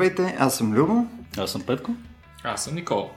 Здравейте, 0.00 0.36
аз 0.38 0.56
съм 0.56 0.74
Любо. 0.74 1.06
Аз 1.38 1.50
съм 1.50 1.62
Петко. 1.62 1.90
Аз 2.44 2.64
съм 2.64 2.74
Никола. 2.74 3.08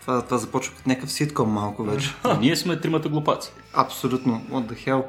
Това, 0.00 0.22
това 0.22 0.38
започва 0.38 0.76
като 0.76 0.88
някакъв 0.88 1.12
ситком 1.12 1.50
малко 1.50 1.84
вече. 1.84 2.14
А, 2.24 2.38
ние 2.38 2.56
сме 2.56 2.80
тримата 2.80 3.08
глупаци. 3.08 3.52
Абсолютно. 3.74 4.42
What 4.50 4.72
the 4.72 4.86
hell. 4.86 5.04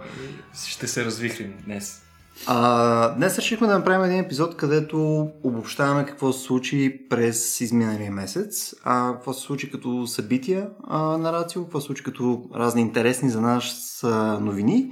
Ще 0.67 0.87
се 0.87 1.05
развихрим 1.05 1.53
днес. 1.65 2.01
А, 2.47 3.09
днес 3.09 3.37
решихме 3.37 3.67
да 3.67 3.77
направим 3.77 4.03
един 4.03 4.19
епизод, 4.19 4.57
където 4.57 5.29
обобщаваме 5.43 6.05
какво 6.05 6.33
се 6.33 6.45
случи 6.45 7.01
през 7.09 7.61
изминалия 7.61 8.11
месец, 8.11 8.75
а, 8.83 9.13
какво 9.13 9.33
се 9.33 9.41
случи 9.41 9.71
като 9.71 10.07
събития 10.07 10.67
а, 10.87 10.99
на 10.99 11.33
Рацио, 11.33 11.63
какво 11.63 11.79
се 11.81 11.85
случи 11.85 12.03
като 12.03 12.43
разни 12.55 12.81
интересни 12.81 13.29
за 13.29 13.41
нас 13.41 13.99
а, 14.03 14.39
новини 14.39 14.91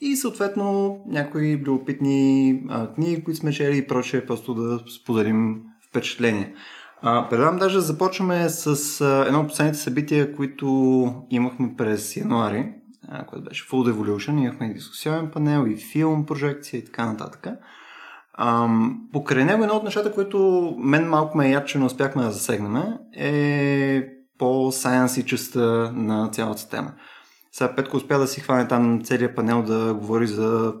и 0.00 0.16
съответно 0.16 0.98
някои 1.06 1.56
любопитни 1.56 2.62
а, 2.68 2.92
книги, 2.92 3.24
които 3.24 3.40
сме 3.40 3.52
чели 3.52 3.78
и 3.78 3.86
прочее, 3.86 4.26
просто 4.26 4.54
да 4.54 4.80
споделим 5.02 5.62
впечатление. 5.88 6.54
А, 7.02 7.28
предлагам 7.28 7.58
даже 7.58 7.74
да 7.74 7.80
започваме 7.80 8.48
с 8.48 9.00
а, 9.00 9.24
едно 9.26 9.40
от 9.40 9.48
последните 9.48 9.78
събития, 9.78 10.36
които 10.36 11.06
имахме 11.30 11.74
през 11.76 12.16
януари, 12.16 12.72
а, 13.08 13.26
което 13.26 13.44
беше 13.44 13.68
Full 13.68 13.92
Devolution. 13.92 14.42
Имахме 14.42 14.66
и 14.66 14.74
дискусионен 14.74 15.30
панел, 15.30 15.66
и 15.66 15.76
филм, 15.76 16.26
прожекция 16.26 16.78
и 16.78 16.84
така 16.84 17.06
нататък. 17.06 17.46
Ам, 18.38 19.00
покрай 19.12 19.44
него 19.44 19.62
едно 19.62 19.74
от 19.74 19.84
нещата, 19.84 20.12
които 20.12 20.74
мен 20.78 21.08
малко 21.08 21.38
ме 21.38 21.50
яд, 21.50 21.68
че 21.68 21.78
не 21.78 21.84
успяхме 21.84 22.22
да 22.22 22.30
засегнем, 22.30 22.82
е 23.16 24.08
по 24.38 24.72
сайенс 24.72 25.16
и 25.16 25.26
частта 25.26 25.92
на 25.92 26.28
цялата 26.28 26.68
тема. 26.68 26.92
Сега 27.56 27.74
Петко 27.74 27.96
успя 27.96 28.18
да 28.18 28.26
си 28.26 28.40
хване 28.40 28.68
там 28.68 29.00
целият 29.04 29.36
панел 29.36 29.62
да 29.62 29.94
говори 29.94 30.26
за 30.26 30.74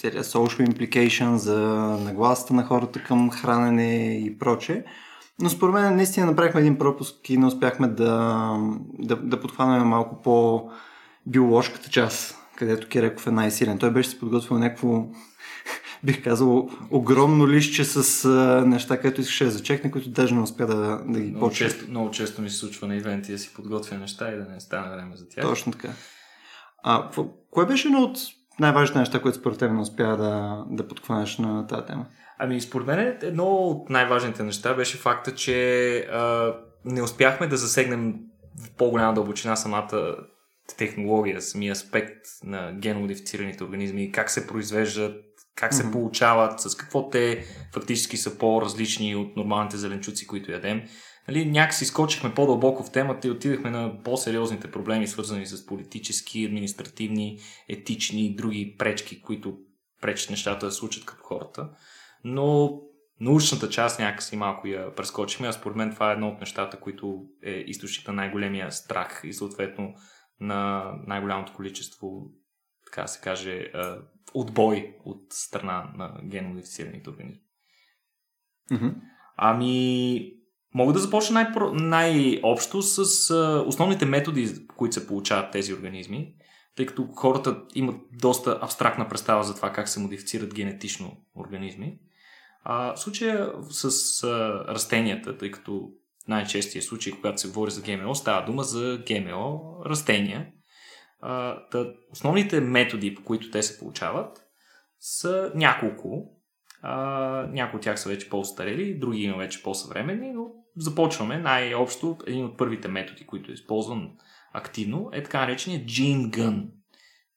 целият 0.00 0.26
social 0.26 0.68
implication, 0.68 1.34
за 1.34 1.58
нагласата 2.04 2.54
на 2.54 2.64
хората 2.64 3.02
към 3.02 3.30
хранене 3.30 4.18
и 4.18 4.38
прочее. 4.38 4.84
Но 5.40 5.48
според 5.48 5.74
мен 5.74 5.96
наистина 5.96 6.26
направихме 6.26 6.60
един 6.60 6.78
пропуск 6.78 7.30
и 7.30 7.36
не 7.36 7.46
успяхме 7.46 7.88
да, 7.88 8.56
да, 8.98 9.16
да 9.16 9.40
подхванем 9.40 9.88
малко 9.88 10.22
по 10.22 10.68
биоложката 11.26 11.90
част, 11.90 12.38
където 12.56 12.88
Киреков 12.88 13.26
е 13.26 13.30
най-силен. 13.30 13.78
Той 13.78 13.90
беше 13.90 14.10
си 14.10 14.20
подготвил 14.20 14.58
някакво, 14.58 15.06
бих 16.04 16.24
казал, 16.24 16.68
огромно 16.90 17.48
лище 17.48 17.84
с 17.84 18.24
а, 18.24 18.66
неща, 18.66 18.96
където 18.96 19.20
искаше 19.20 19.44
да 19.44 19.50
зачекне, 19.50 19.90
които 19.90 20.10
даже 20.10 20.34
не 20.34 20.40
успя 20.40 20.66
да, 20.66 21.02
да 21.06 21.20
ги 21.20 21.30
Много 21.30 21.48
почне. 21.48 21.66
често, 21.66 21.90
много 21.90 22.10
често 22.10 22.42
ми 22.42 22.50
се 22.50 22.56
случва 22.56 22.86
на 22.86 22.96
ивенти 22.96 23.32
да 23.32 23.38
си 23.38 23.54
подготвя 23.54 23.98
неща 23.98 24.32
и 24.32 24.36
да 24.36 24.44
не 24.44 24.60
стане 24.60 24.96
време 24.96 25.16
за 25.16 25.28
тях. 25.28 25.44
Точно 25.44 25.72
така. 25.72 25.88
А, 26.82 27.10
кое 27.50 27.66
беше 27.66 27.88
едно 27.88 28.02
от 28.02 28.18
най-важните 28.60 28.98
неща, 28.98 29.22
които 29.22 29.38
според 29.38 29.58
теб 29.58 29.72
не 29.72 29.80
успя 29.80 30.16
да, 30.16 30.64
да 30.70 30.88
подхванеш 30.88 31.38
на 31.38 31.66
тази 31.66 31.86
тема? 31.86 32.06
Ами, 32.38 32.60
според 32.60 32.86
мен 32.86 33.18
едно 33.22 33.46
от 33.46 33.90
най-важните 33.90 34.42
неща 34.42 34.74
беше 34.74 34.96
факта, 34.96 35.34
че 35.34 35.98
а, 35.98 36.54
не 36.84 37.02
успяхме 37.02 37.46
да 37.46 37.56
засегнем 37.56 38.14
в 38.66 38.70
по-голяма 38.76 39.14
дълбочина 39.14 39.56
самата 39.56 40.16
технология, 40.76 41.42
самия 41.42 41.72
аспект 41.72 42.26
на 42.44 42.72
геномодифицираните 42.72 43.64
организми, 43.64 44.12
как 44.12 44.30
се 44.30 44.46
произвеждат, 44.46 45.24
как 45.56 45.74
се 45.74 45.82
Мгм. 45.82 45.92
получават, 45.92 46.60
с 46.60 46.76
какво 46.76 47.08
те 47.08 47.44
фактически 47.72 48.16
са 48.16 48.38
по-различни 48.38 49.16
от 49.16 49.36
нормалните 49.36 49.76
зеленчуци, 49.76 50.26
които 50.26 50.52
ядем. 50.52 50.82
Нали, 51.28 51.50
някакси 51.50 51.84
скочихме 51.84 52.34
по-дълбоко 52.34 52.82
в 52.82 52.92
темата 52.92 53.28
и 53.28 53.30
отидахме 53.30 53.70
на 53.70 54.02
по-сериозните 54.02 54.70
проблеми, 54.70 55.06
свързани 55.06 55.46
с 55.46 55.66
политически, 55.66 56.44
административни, 56.44 57.38
етични 57.68 58.26
и 58.26 58.34
други 58.34 58.74
пречки, 58.78 59.22
които 59.22 59.56
пречат 60.02 60.30
нещата 60.30 60.66
да 60.66 60.72
случат 60.72 61.04
като 61.04 61.22
хората. 61.22 61.68
Но 62.24 62.80
научната 63.20 63.68
част 63.68 64.00
някакси 64.00 64.36
малко 64.36 64.66
я 64.66 64.94
прескочихме, 64.94 65.48
а 65.48 65.52
според 65.52 65.76
мен 65.76 65.92
това 65.94 66.10
е 66.10 66.12
едно 66.12 66.28
от 66.28 66.40
нещата, 66.40 66.80
които 66.80 67.22
е 67.42 67.50
източник 67.50 68.08
на 68.08 68.14
най-големия 68.14 68.72
страх 68.72 69.20
и 69.24 69.32
съответно 69.32 69.94
на 70.40 70.90
най-голямото 71.06 71.52
количество, 71.52 72.22
така 72.86 73.06
се 73.06 73.20
каже, 73.20 73.72
отбой 74.34 74.96
от 75.04 75.22
страна 75.30 75.92
на 75.96 76.20
геномодифицираните 76.24 77.10
организми. 77.10 77.42
Мгм. 78.70 78.88
Ами, 79.36 80.32
мога 80.74 80.92
да 80.92 80.98
започна 80.98 81.34
най- 81.34 81.72
най-общо 81.72 82.82
с 82.82 83.30
а, 83.30 83.64
основните 83.66 84.04
методи, 84.06 84.66
по 84.68 84.74
които 84.74 84.94
се 84.94 85.06
получават 85.06 85.52
тези 85.52 85.74
организми, 85.74 86.34
тъй 86.76 86.86
като 86.86 87.08
хората 87.16 87.62
имат 87.74 88.00
доста 88.12 88.58
абстрактна 88.62 89.08
представа 89.08 89.44
за 89.44 89.54
това 89.54 89.72
как 89.72 89.88
се 89.88 90.00
модифицират 90.00 90.54
генетично 90.54 91.16
организми. 91.36 91.98
А, 92.62 92.94
в 92.94 93.00
случая 93.00 93.52
с 93.70 94.24
а, 94.24 94.64
растенията, 94.68 95.38
тъй 95.38 95.50
като 95.50 95.90
най-честия 96.28 96.82
случай, 96.82 97.12
когато 97.12 97.40
се 97.40 97.48
говори 97.48 97.70
за 97.70 97.82
ГМО, 97.82 98.14
става 98.14 98.46
дума 98.46 98.62
за 98.62 99.02
ГМО 99.08 99.76
растения. 99.86 100.46
А, 101.26 101.66
та, 101.68 101.86
основните 102.12 102.60
методи, 102.60 103.14
по 103.14 103.24
които 103.24 103.50
те 103.50 103.62
се 103.62 103.78
получават, 103.78 104.46
са 105.00 105.52
няколко. 105.54 106.30
Някои 107.48 107.76
от 107.76 107.82
тях 107.82 108.00
са 108.00 108.08
вече 108.08 108.30
по-старели, 108.30 108.98
други 108.98 109.22
има 109.22 109.36
вече 109.36 109.62
по-съвременни, 109.62 110.32
но 110.32 110.46
започваме 110.76 111.38
най-общо. 111.38 112.16
Един 112.26 112.44
от 112.44 112.58
първите 112.58 112.88
методи, 112.88 113.26
които 113.26 113.50
е 113.50 113.54
използван 113.54 114.10
активно, 114.52 115.10
е 115.12 115.22
така 115.22 115.40
наречения 115.40 115.84
gun. 115.84 116.66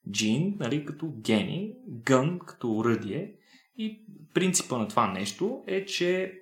Gene, 0.10 0.60
нали, 0.60 0.86
като 0.86 1.14
гени, 1.18 1.74
gun 1.90 2.38
като 2.46 2.72
уръдие. 2.72 3.34
И 3.78 4.06
принципа 4.34 4.78
на 4.78 4.88
това 4.88 5.08
нещо 5.12 5.64
е, 5.68 5.86
че 5.86 6.34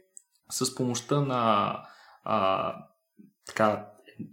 с 0.52 0.76
помощта 0.76 1.22
на 1.22 1.76
а, 2.24 2.74
така, 3.48 3.88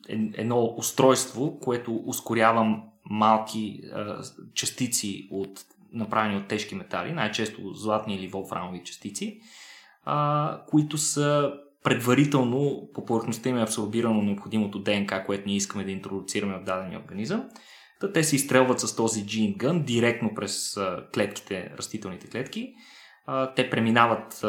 е- 0.08 0.30
едно 0.34 0.74
устройство, 0.76 1.60
което 1.60 2.02
ускорява 2.06 2.82
малки 3.12 3.80
а, 3.92 4.22
частици 4.54 5.28
от 5.30 5.60
направени 5.92 6.36
от 6.36 6.48
тежки 6.48 6.74
метали, 6.74 7.12
най-често 7.12 7.72
златни 7.74 8.14
или 8.14 8.28
волфрамови 8.28 8.82
частици, 8.84 9.40
а, 10.04 10.60
които 10.68 10.98
са 10.98 11.52
предварително 11.84 12.88
по 12.94 13.04
повърхността 13.04 13.48
им 13.48 13.58
е 13.58 13.62
абсорбирано 13.62 14.22
необходимото 14.22 14.78
ДНК, 14.78 15.24
което 15.26 15.42
ние 15.46 15.56
искаме 15.56 15.84
да 15.84 15.90
интродуцираме 15.90 16.58
в 16.58 16.64
дадения 16.64 17.00
организъм. 17.00 17.48
Та 18.00 18.12
те 18.12 18.24
се 18.24 18.36
изстрелват 18.36 18.80
с 18.80 18.96
този 18.96 19.24
gene 19.24 19.56
gun 19.56 19.84
директно 19.84 20.34
през 20.34 20.78
клетките, 21.14 21.72
растителните 21.78 22.26
клетки. 22.26 22.74
Те 23.56 23.70
преминават 23.70 24.44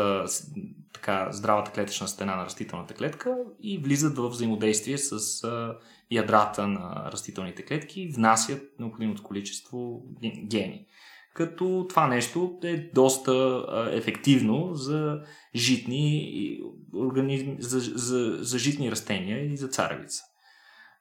така, 0.93 1.27
здравата 1.31 1.71
клетъчна 1.71 2.07
стена 2.07 2.35
на 2.35 2.45
растителната 2.45 2.93
клетка 2.93 3.35
и 3.61 3.77
влизат 3.77 4.17
в 4.17 4.29
взаимодействие 4.29 4.97
с 4.97 5.43
а, 5.43 5.77
ядрата 6.11 6.67
на 6.67 7.09
растителните 7.11 7.65
клетки 7.65 8.01
и 8.01 8.11
внасят 8.11 8.79
необходимото 8.79 9.23
количество 9.23 10.03
ген- 10.21 10.47
гени. 10.47 10.85
Като 11.33 11.85
това 11.89 12.07
нещо 12.07 12.59
е 12.63 12.77
доста 12.77 13.31
а, 13.31 13.89
ефективно 13.91 14.73
за 14.73 15.21
житни 15.55 16.59
организми, 16.95 17.55
за, 17.59 17.79
за, 17.79 18.37
за 18.41 18.59
житни 18.59 18.91
растения 18.91 19.53
и 19.53 19.57
за 19.57 19.67
царевица. 19.67 20.23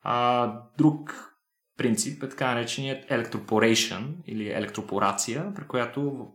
А, 0.03 0.53
друг 0.79 1.33
принцип 1.77 2.23
е 2.23 2.29
така 2.29 2.55
нареченият 2.55 3.11
electroporation 3.11 4.15
или 4.27 4.49
електропорация, 4.49 5.53
при 5.55 5.67
която 5.67 6.29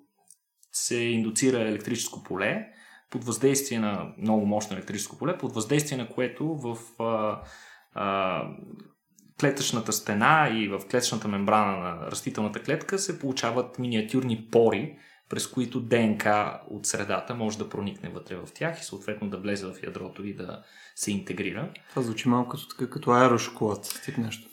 се 0.72 0.97
индуцира 0.97 1.62
електрическо 1.62 2.24
поле 2.24 2.68
под 3.09 3.24
въздействие 3.24 3.80
на 3.80 4.13
много 4.18 4.45
мощно 4.45 4.75
електрическо 4.75 5.18
поле, 5.18 5.38
под 5.38 5.54
въздействие 5.54 5.98
на 5.98 6.09
което 6.09 6.48
в 6.48 6.77
а, 7.00 7.42
а, 7.94 8.44
клетъчната 9.39 9.94
стена 9.94 10.50
и 10.54 10.68
в 10.68 10.80
клетъчната 10.92 11.27
мембрана 11.27 11.77
на 11.77 12.12
растителната 12.12 12.63
клетка 12.63 13.00
се 13.00 13.19
получават 13.19 13.80
миниатюрни 13.80 14.48
пори, 14.51 14.98
през 15.30 15.48
които 15.48 15.80
ДНК 15.80 16.59
от 16.69 16.86
средата 16.86 17.36
може 17.36 17.57
да 17.57 17.69
проникне 17.69 18.09
вътре 18.09 18.36
в 18.36 18.48
тях 18.54 18.81
и 18.81 18.86
съответно 18.86 19.30
да 19.30 19.38
влезе 19.38 19.65
в 19.65 19.83
ядрото 19.83 20.24
и 20.24 20.36
да 20.36 20.63
се 20.95 21.12
интегрира. 21.12 21.69
Това 21.89 22.01
звучи 22.01 22.30
малко 22.30 22.50
като, 22.50 22.68
така, 22.68 22.89
като 22.89 23.12
аерошоколад, 23.12 24.01
тип 24.06 24.18
нещо. 24.18 24.50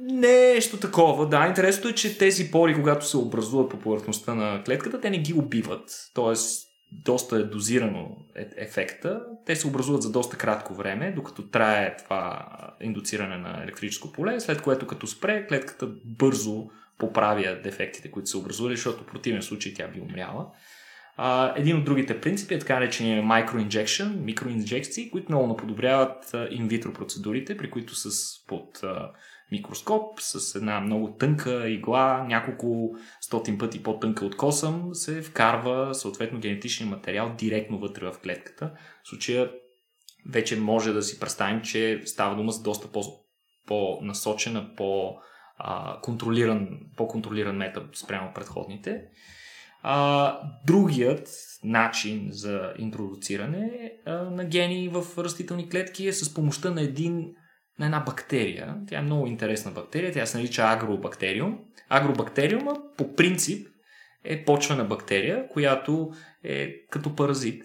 Нещо 0.00 0.76
такова, 0.76 1.28
да. 1.28 1.46
Интересното 1.46 1.88
е, 1.88 1.94
че 1.94 2.18
тези 2.18 2.50
пори, 2.50 2.74
когато 2.74 3.06
се 3.06 3.16
образуват 3.16 3.70
по 3.70 3.78
повърхността 3.78 4.34
на 4.34 4.62
клетката, 4.64 5.00
те 5.00 5.10
не 5.10 5.18
ги 5.18 5.34
убиват. 5.34 6.10
Тоест, 6.14 6.67
доста 6.92 7.36
е 7.36 7.42
дозирано 7.42 8.16
е- 8.36 8.48
ефекта. 8.56 9.22
Те 9.46 9.56
се 9.56 9.66
образуват 9.66 10.02
за 10.02 10.12
доста 10.12 10.36
кратко 10.36 10.74
време, 10.74 11.12
докато 11.12 11.48
трае 11.48 11.96
това 11.96 12.46
индуциране 12.80 13.36
на 13.36 13.62
електрическо 13.62 14.12
поле, 14.12 14.40
след 14.40 14.62
което 14.62 14.86
като 14.86 15.06
спре, 15.06 15.46
клетката 15.46 15.86
бързо 16.04 16.70
поправя 16.98 17.60
дефектите, 17.62 18.10
които 18.10 18.28
са 18.28 18.38
образували, 18.38 18.76
защото 18.76 19.04
в 19.04 19.06
противен 19.06 19.42
случай 19.42 19.74
тя 19.74 19.88
би 19.88 20.00
умряла. 20.00 20.46
А, 21.16 21.54
един 21.56 21.76
от 21.76 21.84
другите 21.84 22.20
принципи 22.20 22.54
е 22.54 22.58
така 22.58 22.74
наречения 22.74 23.22
microinjection, 23.22 24.20
микроинжекции, 24.20 25.10
които 25.10 25.32
много 25.32 25.46
наподобряват 25.46 26.36
инвитро 26.50 26.92
процедурите, 26.92 27.56
при 27.56 27.70
които 27.70 27.94
с 27.94 28.10
под 28.46 28.80
а, 28.82 29.10
микроскоп 29.52 30.20
с 30.20 30.54
една 30.54 30.80
много 30.80 31.12
тънка 31.12 31.68
игла, 31.68 32.24
няколко 32.28 32.96
стотин 33.20 33.58
пъти 33.58 33.82
по-тънка 33.82 34.24
от 34.26 34.36
косъм, 34.36 34.88
се 34.92 35.22
вкарва 35.22 35.94
съответно 35.94 36.40
генетичен 36.40 36.88
материал 36.88 37.34
директно 37.38 37.78
вътре 37.78 38.06
в 38.06 38.18
клетката. 38.22 38.72
В 39.04 39.08
случая 39.08 39.50
вече 40.30 40.60
може 40.60 40.92
да 40.92 41.02
си 41.02 41.20
представим, 41.20 41.62
че 41.62 42.02
става 42.04 42.36
дума 42.36 42.52
за 42.52 42.62
доста 42.62 42.88
по- 42.88 43.24
по-насочена, 43.66 44.70
по-контролиран, 44.76 46.68
по-контролиран 46.96 47.56
метод 47.56 47.86
спрямо 47.94 48.32
предходните. 48.34 49.02
А, 49.82 50.40
другият 50.66 51.28
начин 51.64 52.28
за 52.30 52.72
интродуциране 52.78 53.92
а, 54.06 54.12
на 54.12 54.44
гени 54.44 54.88
в 54.88 55.18
растителни 55.18 55.68
клетки 55.70 56.06
е 56.06 56.12
с 56.12 56.34
помощта 56.34 56.70
на 56.70 56.82
един 56.82 57.34
на 57.78 57.86
една 57.86 58.00
бактерия. 58.00 58.76
Тя 58.88 58.98
е 58.98 59.02
много 59.02 59.26
интересна 59.26 59.70
бактерия. 59.70 60.12
Тя 60.12 60.26
се 60.26 60.38
нарича 60.38 60.62
агробактериум. 60.62 61.58
Агробактериума 61.88 62.76
по 62.96 63.14
принцип 63.14 63.68
е 64.24 64.44
почвена 64.44 64.84
бактерия, 64.84 65.48
която 65.48 66.10
е 66.44 66.86
като 66.90 67.16
паразит, 67.16 67.64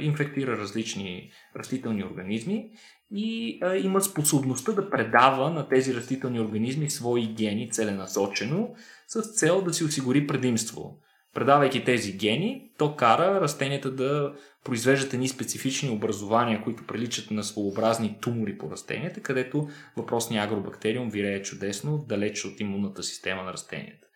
инфектира 0.00 0.58
различни 0.58 1.30
растителни 1.56 2.04
организми 2.04 2.70
и 3.10 3.60
има 3.82 4.00
способността 4.00 4.72
да 4.72 4.90
предава 4.90 5.50
на 5.50 5.68
тези 5.68 5.94
растителни 5.94 6.40
организми 6.40 6.90
свои 6.90 7.34
гени 7.34 7.70
целенасочено 7.70 8.74
с 9.06 9.22
цел 9.22 9.62
да 9.62 9.74
си 9.74 9.84
осигури 9.84 10.26
предимство. 10.26 10.98
Предавайки 11.34 11.84
тези 11.84 12.16
гени, 12.16 12.70
то 12.78 12.96
кара 12.96 13.40
растенията 13.40 13.90
да 13.90 14.32
произвеждат 14.64 15.14
едни 15.14 15.28
специфични 15.28 15.90
образования, 15.90 16.62
които 16.62 16.86
приличат 16.86 17.30
на 17.30 17.44
своеобразни 17.44 18.16
тумори 18.20 18.58
по 18.58 18.70
растенията, 18.70 19.20
където 19.20 19.68
въпросният 19.96 20.46
агробактериум 20.46 21.10
вирее 21.10 21.42
чудесно, 21.42 22.04
далеч 22.08 22.44
от 22.44 22.60
имунната 22.60 23.02
система 23.02 23.42
на 23.42 23.52
растенията. 23.52 24.06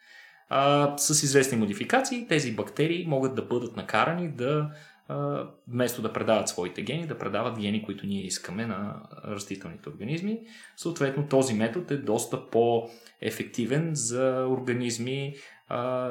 А, 0.48 0.94
с 0.98 1.22
известни 1.22 1.58
модификации 1.58 2.26
тези 2.28 2.56
бактерии 2.56 3.06
могат 3.08 3.34
да 3.34 3.42
бъдат 3.42 3.76
накарани 3.76 4.28
да 4.28 4.70
вместо 5.68 6.02
да 6.02 6.12
предават 6.12 6.48
своите 6.48 6.82
гени, 6.82 7.06
да 7.06 7.18
предават 7.18 7.58
гени, 7.58 7.82
които 7.82 8.06
ние 8.06 8.26
искаме 8.26 8.66
на 8.66 8.94
растителните 9.24 9.88
организми. 9.88 10.40
Съответно, 10.76 11.28
този 11.28 11.54
метод 11.54 11.94
е 11.94 11.98
доста 11.98 12.50
по-ефективен 12.50 13.90
за 13.92 14.46
организми, 14.50 15.34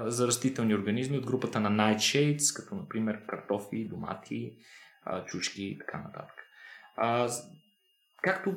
за 0.05 0.27
растителни 0.27 0.75
организми 0.75 1.17
от 1.17 1.25
групата 1.25 1.59
на 1.59 1.71
nightshades, 1.71 2.55
като 2.55 2.75
например 2.75 3.25
картофи, 3.27 3.87
домати, 3.89 4.51
чушки 5.25 5.63
и 5.63 5.79
така 5.79 5.97
нататък. 5.97 6.35
Както 8.23 8.55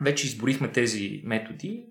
вече 0.00 0.26
изборихме 0.26 0.72
тези 0.72 1.22
методи, 1.24 1.86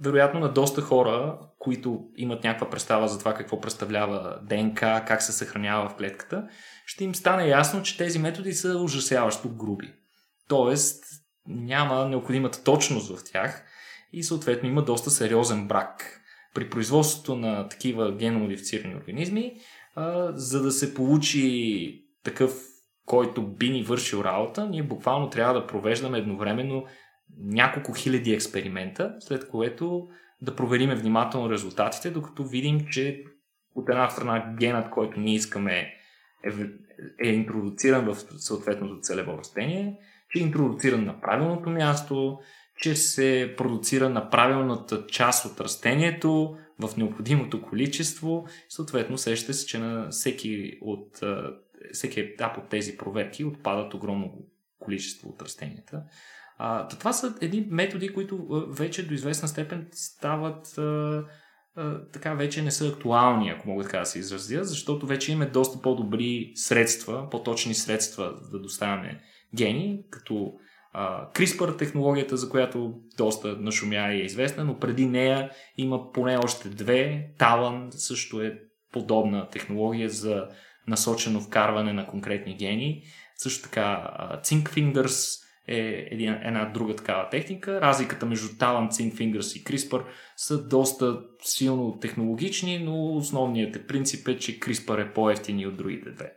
вероятно 0.00 0.40
на 0.40 0.52
доста 0.52 0.80
хора, 0.82 1.38
които 1.58 2.08
имат 2.16 2.44
някаква 2.44 2.70
представа 2.70 3.08
за 3.08 3.18
това 3.18 3.34
какво 3.34 3.60
представлява 3.60 4.40
ДНК, 4.42 5.04
как 5.06 5.22
се 5.22 5.32
съхранява 5.32 5.88
в 5.88 5.96
клетката, 5.96 6.48
ще 6.86 7.04
им 7.04 7.14
стане 7.14 7.48
ясно, 7.48 7.82
че 7.82 7.96
тези 7.96 8.18
методи 8.18 8.52
са 8.52 8.78
ужасяващо 8.78 9.48
груби. 9.48 9.94
Тоест, 10.48 11.04
няма 11.46 12.08
необходимата 12.08 12.64
точност 12.64 13.16
в 13.16 13.32
тях 13.32 13.64
и 14.12 14.22
съответно 14.22 14.68
има 14.68 14.84
доста 14.84 15.10
сериозен 15.10 15.68
брак. 15.68 16.19
При 16.54 16.70
производството 16.70 17.36
на 17.36 17.68
такива 17.68 18.16
геномодифицирани 18.16 18.96
организми, 18.96 19.54
а, 19.94 20.32
за 20.34 20.62
да 20.62 20.70
се 20.70 20.94
получи 20.94 22.04
такъв, 22.24 22.66
който 23.06 23.42
би 23.42 23.70
ни 23.70 23.82
вършил 23.82 24.18
работа, 24.18 24.68
ние 24.68 24.82
буквално 24.82 25.30
трябва 25.30 25.54
да 25.54 25.66
провеждаме 25.66 26.18
едновременно 26.18 26.84
няколко 27.38 27.92
хиляди 27.92 28.32
експеримента, 28.32 29.16
след 29.20 29.48
което 29.48 30.08
да 30.42 30.56
провериме 30.56 30.94
внимателно 30.94 31.50
резултатите, 31.50 32.10
докато 32.10 32.44
видим, 32.44 32.86
че 32.90 33.24
от 33.74 33.88
една 33.88 34.10
страна 34.10 34.54
генът, 34.58 34.90
който 34.90 35.20
ние 35.20 35.34
искаме 35.34 35.72
е, 35.72 35.94
е 37.24 37.28
интродуциран 37.28 38.04
в 38.04 38.14
съответното 38.38 39.00
целево 39.00 39.38
растение, 39.38 39.98
че 40.30 40.38
е 40.38 40.42
интродуциран 40.42 41.04
на 41.04 41.20
правилното 41.20 41.70
място, 41.70 42.38
че 42.80 42.96
се 42.96 43.54
продуцира 43.56 44.08
на 44.08 44.30
правилната 44.30 45.06
част 45.06 45.44
от 45.44 45.60
растението 45.60 46.56
в 46.78 46.96
необходимото 46.96 47.62
количество. 47.62 48.46
Съответно, 48.68 49.18
сещате 49.18 49.52
се, 49.52 49.66
че 49.66 49.78
на 49.78 50.08
всеки, 50.10 50.78
от, 50.80 51.20
всеки 51.92 52.20
етап 52.20 52.58
от 52.58 52.68
тези 52.68 52.96
проверки 52.96 53.44
отпадат 53.44 53.94
огромно 53.94 54.32
количество 54.78 55.28
от 55.28 55.42
растенията. 55.42 56.02
А, 56.58 56.88
това 56.88 57.12
са 57.12 57.34
едни 57.40 57.66
методи, 57.70 58.08
които 58.08 58.66
вече 58.68 59.06
до 59.06 59.14
известна 59.14 59.48
степен 59.48 59.88
стават 59.92 60.78
а, 60.78 61.24
така 62.12 62.34
вече 62.34 62.62
не 62.62 62.70
са 62.70 62.88
актуални, 62.88 63.50
ако 63.50 63.68
мога 63.68 63.84
така 63.84 63.98
да 63.98 64.06
се 64.06 64.18
изразя, 64.18 64.64
защото 64.64 65.06
вече 65.06 65.32
имаме 65.32 65.50
доста 65.50 65.82
по-добри 65.82 66.52
средства, 66.54 67.30
по-точни 67.30 67.74
средства 67.74 68.34
да 68.52 68.60
доставяме 68.60 69.20
гени, 69.54 70.04
като 70.10 70.52
а, 70.54 70.69
CRISPR 71.34 71.78
технологията, 71.78 72.36
за 72.36 72.50
която 72.50 72.94
доста 73.16 73.56
нашумя 73.56 74.12
и 74.12 74.20
е 74.20 74.24
известна, 74.24 74.64
но 74.64 74.78
преди 74.78 75.06
нея 75.06 75.50
има 75.76 76.12
поне 76.12 76.38
още 76.38 76.68
две. 76.68 77.30
Talon 77.38 77.90
също 77.90 78.42
е 78.42 78.58
подобна 78.92 79.48
технология 79.48 80.08
за 80.08 80.48
насочено 80.88 81.40
вкарване 81.40 81.92
на 81.92 82.06
конкретни 82.06 82.56
гени. 82.56 83.02
Също 83.36 83.62
така 83.62 84.10
Zinc 84.44 84.68
Fingers 84.68 85.40
е 85.68 86.08
една 86.10 86.64
друга 86.74 86.96
такава 86.96 87.28
техника. 87.28 87.80
Разликата 87.80 88.26
между 88.26 88.48
Talent, 88.48 88.90
Sync 88.90 89.14
Fingers 89.14 89.58
и 89.58 89.64
CRISPR 89.64 90.04
са 90.36 90.68
доста 90.68 91.20
силно 91.42 91.98
технологични, 91.98 92.78
но 92.78 93.16
основният 93.16 93.76
е 93.76 93.86
принцип 93.86 94.28
е, 94.28 94.38
че 94.38 94.60
CRISPR 94.60 95.08
е 95.08 95.12
по-ефтини 95.12 95.66
от 95.66 95.76
другите 95.76 96.10
две. 96.10 96.32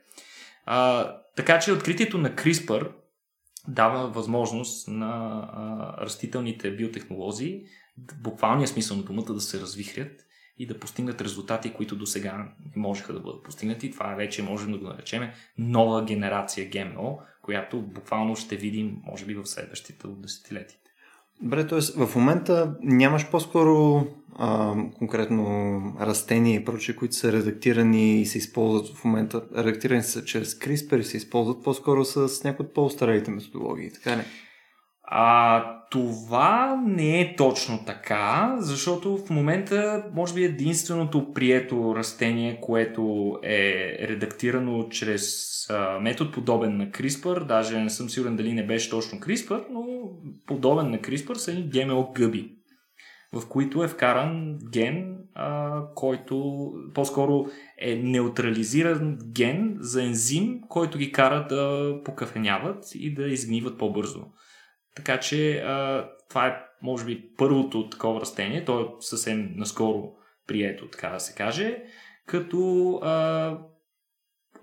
А, 0.65 1.11
така 1.35 1.59
че 1.59 1.71
откритието 1.71 2.17
на 2.17 2.29
CRISPR 2.29 2.91
дава 3.67 4.07
възможност 4.07 4.87
на 4.87 5.49
а, 5.53 6.01
растителните 6.01 6.75
биотехнологии, 6.75 7.63
буквалния 8.21 8.67
смисъл 8.67 8.97
на 8.97 9.03
думата, 9.03 9.33
да 9.33 9.41
се 9.41 9.59
развихрят 9.59 10.25
и 10.57 10.67
да 10.67 10.79
постигнат 10.79 11.21
резултати, 11.21 11.73
които 11.73 11.95
до 11.95 12.05
сега 12.05 12.53
не 12.59 12.81
можеха 12.81 13.13
да 13.13 13.19
бъдат 13.19 13.43
постигнати. 13.43 13.91
Това 13.91 14.15
вече 14.15 14.43
можем 14.43 14.71
да 14.71 14.77
го 14.77 14.87
наречем 14.87 15.29
нова 15.57 16.05
генерация 16.05 16.69
ГМО, 16.69 17.19
която 17.41 17.81
буквално 17.81 18.35
ще 18.35 18.55
видим, 18.55 18.97
може 19.05 19.25
би, 19.25 19.35
в 19.35 19.45
следващите 19.45 20.07
десетилетия. 20.07 20.79
Добре, 21.41 21.67
т.е. 21.67 22.05
в 22.05 22.15
момента 22.15 22.75
нямаш 22.83 23.29
по-скоро 23.29 24.07
а, 24.35 24.75
конкретно 24.97 25.81
растения 26.01 26.55
и 26.55 26.65
прочие, 26.65 26.95
които 26.95 27.15
са 27.15 27.31
редактирани 27.31 28.21
и 28.21 28.25
се 28.25 28.37
използват 28.37 28.87
в 28.87 29.03
момента. 29.03 29.41
Редактирани 29.57 30.03
са 30.03 30.25
чрез 30.25 30.55
CRISPR 30.55 30.99
и 30.99 31.03
се 31.03 31.17
използват 31.17 31.63
по-скоро 31.63 32.05
с 32.05 32.43
някои 32.43 32.65
от 32.65 32.73
по-старите 32.73 33.31
методологии, 33.31 33.91
така 33.91 34.17
ли? 34.17 34.21
А, 35.03 35.83
това 35.91 36.81
не 36.85 37.21
е 37.21 37.35
точно 37.35 37.85
така, 37.85 38.55
защото 38.59 39.17
в 39.17 39.29
момента 39.29 40.03
може 40.13 40.33
би 40.33 40.43
единственото 40.43 41.33
прието 41.33 41.93
растение, 41.95 42.59
което 42.61 43.35
е 43.43 43.97
редактирано 44.01 44.89
чрез 44.89 45.49
метод 46.01 46.31
подобен 46.31 46.77
на 46.77 46.87
CRISPR, 46.87 47.45
даже 47.45 47.79
не 47.79 47.89
съм 47.89 48.09
сигурен 48.09 48.35
дали 48.35 48.53
не 48.53 48.65
беше 48.65 48.89
точно 48.89 49.19
CRISPR, 49.19 49.63
но 49.71 49.85
подобен 50.47 50.91
на 50.91 50.97
CRISPR 50.97 51.33
са 51.33 51.51
и 51.51 51.69
GMO 51.69 52.13
гъби, 52.15 52.51
в 53.33 53.49
които 53.49 53.83
е 53.83 53.87
вкаран 53.87 54.57
ген, 54.71 55.17
а, 55.35 55.79
който 55.95 56.65
по-скоро 56.93 57.45
е 57.77 57.95
неутрализиран 57.95 59.17
ген 59.23 59.77
за 59.79 60.03
ензим, 60.03 60.61
който 60.69 60.97
ги 60.97 61.11
кара 61.11 61.47
да 61.49 61.93
покафеняват 62.05 62.85
и 62.95 63.13
да 63.13 63.27
изгниват 63.27 63.77
по-бързо. 63.77 64.25
Така 64.95 65.19
че 65.19 65.57
а, 65.57 66.09
това 66.29 66.47
е, 66.47 66.55
може 66.81 67.05
би, 67.05 67.29
първото 67.37 67.89
такова 67.89 68.21
растение. 68.21 68.65
То 68.65 68.81
е 68.81 68.85
съвсем 68.99 69.53
наскоро 69.55 70.11
прието, 70.47 70.87
така 70.87 71.09
да 71.09 71.19
се 71.19 71.35
каже. 71.35 71.83
Като 72.25 72.93
а, 73.03 73.57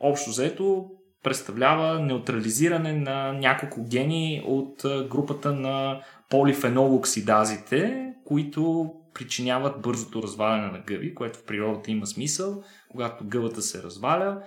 общо 0.01 0.31
взето 0.31 0.87
представлява 1.23 2.01
неутрализиране 2.01 2.93
на 2.93 3.33
няколко 3.33 3.85
гени 3.85 4.43
от 4.47 4.83
групата 4.85 5.53
на 5.53 6.03
полифенолоксидазите, 6.31 8.07
които 8.25 8.93
причиняват 9.15 9.83
бързото 9.83 10.23
разваляне 10.23 10.73
на 10.73 10.79
гъби, 10.87 11.15
което 11.15 11.39
в 11.39 11.45
природата 11.45 11.91
има 11.91 12.07
смисъл. 12.07 12.63
Когато 12.91 13.25
гъбата 13.25 13.63
се 13.63 13.83
разваля, 13.83 14.43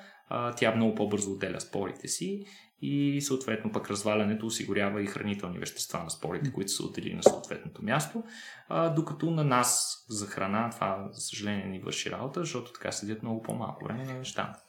тя 0.57 0.75
много 0.75 0.95
по-бързо 0.95 1.31
отделя 1.31 1.61
спорите 1.61 2.07
си 2.07 2.45
и 2.85 3.21
съответно 3.21 3.71
пък 3.71 3.89
развалянето 3.89 4.45
осигурява 4.45 5.03
и 5.03 5.05
хранителни 5.07 5.59
вещества 5.59 6.03
на 6.03 6.09
спорите, 6.09 6.53
които 6.53 6.71
са 6.71 6.83
отделили 6.85 7.13
на 7.13 7.23
съответното 7.23 7.83
място, 7.83 8.23
а, 8.69 8.89
докато 8.89 9.31
на 9.31 9.43
нас 9.43 9.97
за 10.09 10.27
храна 10.27 10.69
това, 10.69 11.09
за 11.11 11.21
съжаление, 11.21 11.65
ни 11.65 11.79
върши 11.79 12.11
работа, 12.11 12.39
защото 12.39 12.71
така 12.71 12.91
седят 12.91 13.23
много 13.23 13.41
по-малко 13.41 13.85
време 13.85 14.05
на 14.05 14.13
нещата. 14.13 14.59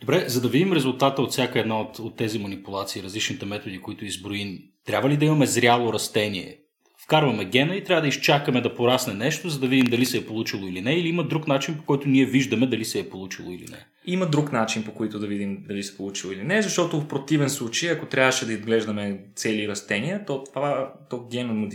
Добре, 0.00 0.28
за 0.28 0.40
да 0.40 0.48
видим 0.48 0.72
резултата 0.72 1.22
от 1.22 1.32
всяка 1.32 1.60
една 1.60 1.80
от, 1.80 1.98
от 1.98 2.16
тези 2.16 2.38
манипулации, 2.38 3.02
различните 3.02 3.46
методи, 3.46 3.80
които 3.80 4.04
изброим, 4.04 4.58
трябва 4.84 5.08
ли 5.08 5.16
да 5.16 5.24
имаме 5.24 5.46
зряло 5.46 5.92
растение 5.92 6.63
вкарваме 7.04 7.44
гена 7.44 7.76
и 7.76 7.84
трябва 7.84 8.02
да 8.02 8.08
изчакаме 8.08 8.60
да 8.60 8.74
порасне 8.74 9.14
нещо, 9.14 9.48
за 9.48 9.60
да 9.60 9.68
видим 9.68 9.86
дали 9.86 10.06
се 10.06 10.18
е 10.18 10.26
получило 10.26 10.66
или 10.66 10.80
не, 10.80 10.92
или 10.92 11.08
има 11.08 11.24
друг 11.24 11.48
начин, 11.48 11.76
по 11.76 11.84
който 11.84 12.08
ние 12.08 12.24
виждаме 12.24 12.66
дали 12.66 12.84
се 12.84 13.00
е 13.00 13.08
получило 13.08 13.50
или 13.50 13.66
не. 13.70 13.86
Има 14.06 14.26
друг 14.26 14.52
начин, 14.52 14.84
по 14.84 14.94
който 14.94 15.18
да 15.18 15.26
видим 15.26 15.64
дали 15.68 15.82
се 15.82 15.96
получило 15.96 16.32
или 16.32 16.42
не, 16.42 16.62
защото 16.62 17.00
в 17.00 17.08
противен 17.08 17.50
случай, 17.50 17.90
ако 17.90 18.06
трябваше 18.06 18.46
да 18.46 18.52
изглеждаме 18.52 19.20
цели 19.36 19.68
растения, 19.68 20.24
то 20.26 20.44
това 20.44 20.92
то 21.10 21.26
генно, 21.30 21.70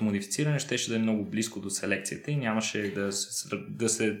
модифициране 0.00 0.58
ще, 0.58 0.78
ще 0.78 0.90
да 0.90 0.96
е 0.96 0.98
много 0.98 1.24
близко 1.24 1.60
до 1.60 1.70
селекцията 1.70 2.30
и 2.30 2.36
нямаше 2.36 2.92
да 2.94 3.12
се, 3.12 3.56
да 3.68 3.88
се 3.88 4.18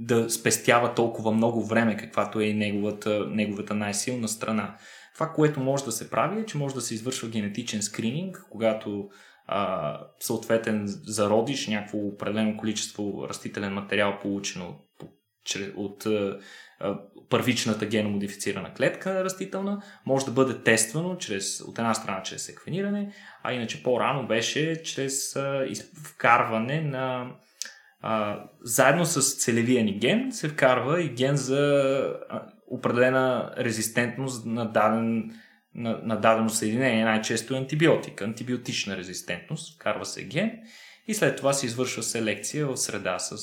да 0.00 0.30
спестява 0.30 0.94
толкова 0.94 1.32
много 1.32 1.66
време, 1.66 1.96
каквато 1.96 2.40
е 2.40 2.44
и 2.44 2.54
неговата, 2.54 3.26
неговата 3.30 3.74
най-силна 3.74 4.28
страна. 4.28 4.76
Това, 5.14 5.28
което 5.28 5.60
може 5.60 5.84
да 5.84 5.92
се 5.92 6.10
прави 6.10 6.40
е, 6.40 6.46
че 6.46 6.58
може 6.58 6.74
да 6.74 6.80
се 6.80 6.94
извършва 6.94 7.28
генетичен 7.28 7.82
скрининг, 7.82 8.46
когато 8.50 9.08
а, 9.48 10.00
съответен 10.20 10.82
зародиш 10.86 11.66
някакво 11.66 11.98
определено 11.98 12.56
количество 12.56 13.26
растителен 13.28 13.72
материал, 13.72 14.18
получено 14.22 14.80
от, 15.02 15.56
от 15.76 16.06
а, 16.06 16.38
първичната 17.30 17.86
геномодифицирана 17.86 18.74
клетка 18.74 19.24
растителна, 19.24 19.82
може 20.06 20.24
да 20.24 20.30
бъде 20.30 20.62
тествано 20.62 21.18
чрез, 21.18 21.60
от 21.60 21.78
една 21.78 21.94
страна 21.94 22.22
чрез 22.22 22.42
секвениране, 22.42 23.12
а 23.42 23.52
иначе 23.52 23.82
по-рано 23.82 24.26
беше 24.26 24.82
чрез 24.82 25.36
а, 25.36 25.66
вкарване 26.04 26.80
на 26.80 27.30
а, 28.00 28.44
заедно 28.62 29.04
с 29.04 29.36
целевия 29.36 29.84
ни 29.84 29.98
ген 29.98 30.32
се 30.32 30.48
вкарва 30.48 31.02
и 31.02 31.08
ген 31.08 31.36
за 31.36 32.14
определена 32.66 33.54
резистентност 33.58 34.46
на, 34.46 34.72
даден, 34.72 35.30
на, 35.78 36.00
на 36.02 36.20
дадено 36.20 36.50
съединение, 36.50 37.04
най-често 37.04 37.54
е 37.54 37.58
антибиотик, 37.58 38.22
антибиотична 38.22 38.96
резистентност, 38.96 39.74
вкарва 39.74 40.04
се 40.04 40.24
ген 40.24 40.50
и 41.08 41.14
след 41.14 41.36
това 41.36 41.52
се 41.52 41.66
извършва 41.66 42.02
селекция 42.02 42.66
в 42.66 42.76
среда 42.76 43.18
с 43.18 43.38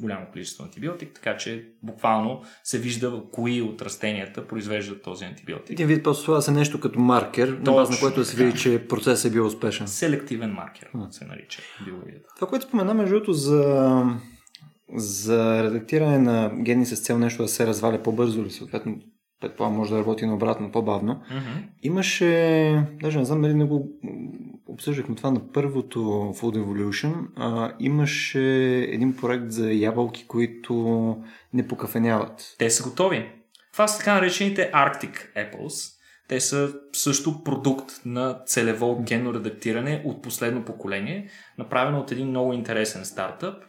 голямо 0.00 0.26
количество 0.32 0.64
антибиотик, 0.64 1.14
така 1.14 1.36
че 1.36 1.68
буквално 1.82 2.42
се 2.64 2.78
вижда 2.78 3.22
кои 3.32 3.62
от 3.62 3.82
растенията 3.82 4.46
произвеждат 4.46 5.02
този 5.02 5.24
антибиотик. 5.24 5.70
Един 5.70 5.86
вид 5.86 6.04
просто 6.04 6.24
това 6.24 6.40
е 6.48 6.50
нещо 6.50 6.80
като 6.80 7.00
маркер, 7.00 7.48
на 7.48 7.72
база 7.72 7.92
на 7.92 7.98
което 8.00 8.20
да 8.20 8.24
се 8.24 8.36
види, 8.36 8.58
че 8.58 8.86
процесът 8.88 9.30
е 9.30 9.32
бил 9.32 9.46
успешен. 9.46 9.88
Селективен 9.88 10.50
маркер 10.50 10.90
а. 10.94 11.12
се 11.12 11.24
нарича 11.24 11.62
биологията. 11.84 12.28
Това, 12.36 12.48
което 12.48 12.66
спомена 12.66 12.94
между 12.94 13.14
другото 13.14 13.32
за, 13.32 14.04
за 14.96 15.62
редактиране 15.62 16.18
на 16.18 16.50
гени 16.62 16.86
с 16.86 17.00
цел 17.00 17.18
нещо 17.18 17.42
да 17.42 17.48
се 17.48 17.66
разваля 17.66 18.02
по-бързо 18.02 18.40
или 18.40 18.50
съответно 18.50 18.98
предполагам 19.40 19.76
може 19.76 19.90
да 19.90 19.98
работи 19.98 20.26
наобратно 20.26 20.72
по-бавно. 20.72 21.12
Mm-hmm. 21.14 21.62
Имаше, 21.82 22.86
даже 23.02 23.18
не 23.18 23.24
знам 23.24 23.42
дали 23.42 23.54
не 23.54 23.64
го 23.64 23.88
обсъждахме 24.66 25.14
това 25.14 25.30
на 25.30 25.52
първото 25.52 25.98
Food 26.36 26.58
Evolution, 26.58 27.14
а, 27.36 27.72
имаше 27.78 28.42
един 28.78 29.16
проект 29.16 29.50
за 29.50 29.72
ябълки, 29.72 30.26
които 30.26 31.16
не 31.54 31.68
покафеняват. 31.68 32.54
Те 32.58 32.70
са 32.70 32.82
готови. 32.82 33.30
Това 33.72 33.88
са 33.88 33.98
така 33.98 34.14
наречените 34.14 34.70
Arctic 34.74 35.34
Apples. 35.36 35.96
Те 36.28 36.40
са 36.40 36.74
също 36.92 37.44
продукт 37.44 37.92
на 38.04 38.38
целево 38.46 39.02
генно 39.02 39.34
редактиране 39.34 40.02
от 40.04 40.22
последно 40.22 40.64
поколение, 40.64 41.28
направено 41.58 42.00
от 42.00 42.12
един 42.12 42.28
много 42.28 42.52
интересен 42.52 43.04
стартъп 43.04 43.64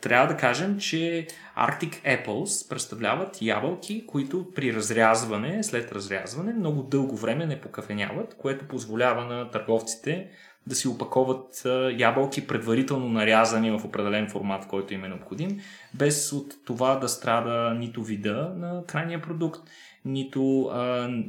трябва 0.00 0.26
да 0.28 0.36
кажем, 0.36 0.78
че 0.78 1.26
Arctic 1.58 2.02
Apples 2.04 2.68
представляват 2.68 3.42
ябълки, 3.42 4.06
които 4.06 4.46
при 4.54 4.74
разрязване, 4.74 5.62
след 5.62 5.92
разрязване, 5.92 6.52
много 6.52 6.82
дълго 6.82 7.16
време 7.16 7.46
не 7.46 7.60
покафеняват, 7.60 8.36
което 8.38 8.68
позволява 8.68 9.24
на 9.24 9.50
търговците 9.50 10.28
да 10.66 10.74
си 10.74 10.88
опаковат 10.88 11.62
ябълки 11.96 12.46
предварително 12.46 13.08
нарязани 13.08 13.70
в 13.70 13.84
определен 13.84 14.28
формат, 14.28 14.66
който 14.66 14.94
им 14.94 15.04
е 15.04 15.08
необходим, 15.08 15.60
без 15.94 16.32
от 16.32 16.54
това 16.64 16.96
да 16.96 17.08
страда 17.08 17.74
нито 17.74 18.02
вида 18.02 18.52
на 18.56 18.84
крайния 18.86 19.22
продукт, 19.22 19.60
нито 20.04 20.70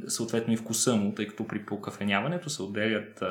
съответно 0.08 0.54
и 0.54 0.56
вкуса 0.56 0.96
му, 0.96 1.14
тъй 1.14 1.26
като 1.26 1.46
при 1.46 1.66
покафеняването 1.66 2.50
се 2.50 2.62
отделят 2.62 3.22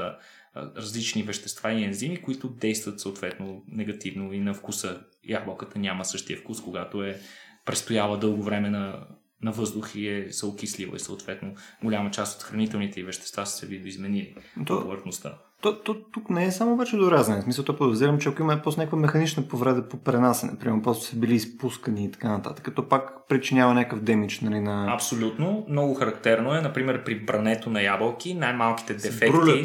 различни 0.56 1.24
вещества 1.24 1.72
и 1.72 1.84
ензими, 1.84 2.22
които 2.22 2.48
действат 2.48 3.00
съответно 3.00 3.64
негативно 3.68 4.34
и 4.34 4.40
на 4.40 4.54
вкуса. 4.54 5.02
Ябълката 5.30 5.80
няма 5.80 6.06
същия 6.06 6.38
вкус, 6.38 6.62
когато 6.62 7.04
е 7.04 7.20
престояла 7.66 8.18
дълго 8.18 8.44
време 8.44 8.70
на, 8.70 9.08
на 9.42 9.52
въздух 9.52 9.96
и 9.96 10.08
е 10.08 10.32
се 10.32 10.46
окислила 10.46 10.96
и 10.96 11.00
съответно 11.00 11.54
голяма 11.84 12.12
част 12.12 12.42
от 12.42 12.44
хранителните 12.44 13.00
и 13.00 13.04
вещества 13.04 13.46
са 13.46 13.58
се 13.58 13.66
видоизменили 13.66 14.36
на 14.58 14.66
повърхността. 14.66 15.38
То, 15.62 15.84
то, 15.84 15.96
тук 16.14 16.30
не 16.30 16.46
е 16.46 16.52
само 16.52 16.78
вече 16.78 16.98
до 16.98 17.12
разне. 17.12 17.40
В 17.40 17.44
смисъл, 17.44 17.66
то 17.66 17.78
подозирам, 17.78 18.20
че 18.20 18.30
ако 18.30 18.42
има 18.42 18.62
просто 18.64 18.82
някаква 18.82 18.98
механична 18.98 19.48
повреда 19.48 19.88
по 19.88 19.98
пренасене, 19.98 20.58
примерно 20.60 20.82
просто 20.82 21.06
са 21.06 21.16
били 21.16 21.36
изпускани 21.36 22.06
и 22.06 22.12
така 22.12 22.30
нататък, 22.30 22.66
като 22.66 22.90
пак 22.90 23.28
причинява 23.28 23.74
някакъв 23.74 24.00
демидж 24.00 24.40
нали, 24.40 24.60
на... 24.60 24.94
Абсолютно. 24.94 25.66
Много 25.70 25.94
характерно 25.94 26.56
е, 26.56 26.62
например, 26.62 27.04
при 27.04 27.20
брането 27.20 27.70
на 27.70 27.82
ябълки, 27.82 28.34
най-малките 28.34 28.94
дефекти 28.94 29.64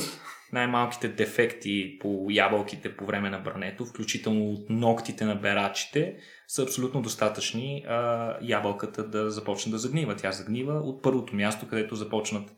най-малките 0.54 1.08
дефекти 1.08 1.99
по 2.00 2.26
ябълките 2.30 2.96
по 2.96 3.06
време 3.06 3.30
на 3.30 3.38
брането, 3.38 3.84
включително 3.84 4.50
от 4.50 4.70
ногтите 4.70 5.25
на 5.25 5.34
берачите, 5.34 6.16
са 6.49 6.62
абсолютно 6.62 7.02
достатъчни 7.02 7.84
а, 7.88 8.37
ябълката 8.42 9.08
да 9.08 9.30
започне 9.30 9.73
да 9.73 9.78
загнива. 9.78 10.16
Тя 10.16 10.32
загнива 10.32 10.75
от 10.75 11.02
първото 11.02 11.37
място, 11.37 11.68
където 11.68 11.94
започнат 11.94 12.50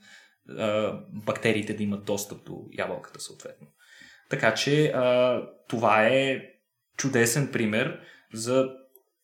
а, 0.49 0.93
бактериите 1.13 1.75
да 1.75 1.83
имат 1.83 2.05
достъп 2.05 2.45
до 2.45 2.65
ябълката 2.79 3.21
съответно. 3.21 3.67
Така 4.31 4.55
че 4.55 4.87
а, 4.87 5.43
това 5.69 6.07
е 6.07 6.43
чудесен 6.97 7.49
пример 7.53 8.01
за 8.33 8.69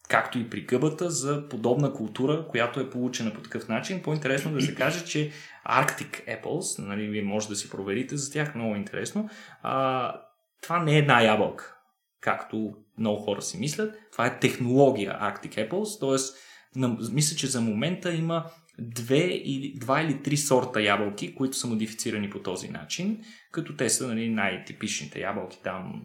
както 0.09 0.38
и 0.38 0.50
при 0.50 0.61
гъбата, 0.61 1.11
за 1.11 1.49
подобна 1.49 1.92
култура, 1.92 2.47
която 2.49 2.80
е 2.80 2.90
получена 2.90 3.35
по 3.35 3.40
такъв 3.40 3.68
начин. 3.68 4.02
По-интересно 4.02 4.52
да 4.52 4.61
се 4.61 4.75
каже, 4.75 5.04
че 5.04 5.30
Arctic 5.68 6.42
Apples, 6.42 6.87
нали, 6.87 7.09
вие 7.09 7.23
може 7.23 7.49
да 7.49 7.56
си 7.56 7.71
проверите 7.71 8.16
за 8.16 8.32
тях, 8.32 8.54
много 8.54 8.76
интересно, 8.76 9.28
а, 9.62 10.14
това 10.62 10.82
не 10.82 10.94
е 10.94 10.99
една 10.99 11.23
ябълка, 11.23 11.76
както 12.21 12.75
много 12.99 13.23
хора 13.23 13.42
си 13.42 13.59
мислят. 13.59 13.94
Това 14.12 14.26
е 14.26 14.38
технология 14.38 15.18
Arctic 15.21 15.68
Apples, 15.68 16.00
т.е. 16.00 16.80
мисля, 17.12 17.37
че 17.37 17.47
за 17.47 17.61
момента 17.61 18.14
има 18.14 18.44
две 18.79 19.25
или, 19.25 19.75
два 19.76 20.02
или 20.02 20.23
три 20.23 20.37
сорта 20.37 20.83
ябълки, 20.83 21.35
които 21.35 21.57
са 21.57 21.67
модифицирани 21.67 22.31
по 22.31 22.38
този 22.38 22.69
начин, 22.69 23.21
като 23.50 23.76
те 23.76 23.88
са 23.91 24.09
нали, 24.09 24.29
най-типичните 24.29 25.21
ябълки, 25.21 25.59
там 25.64 26.02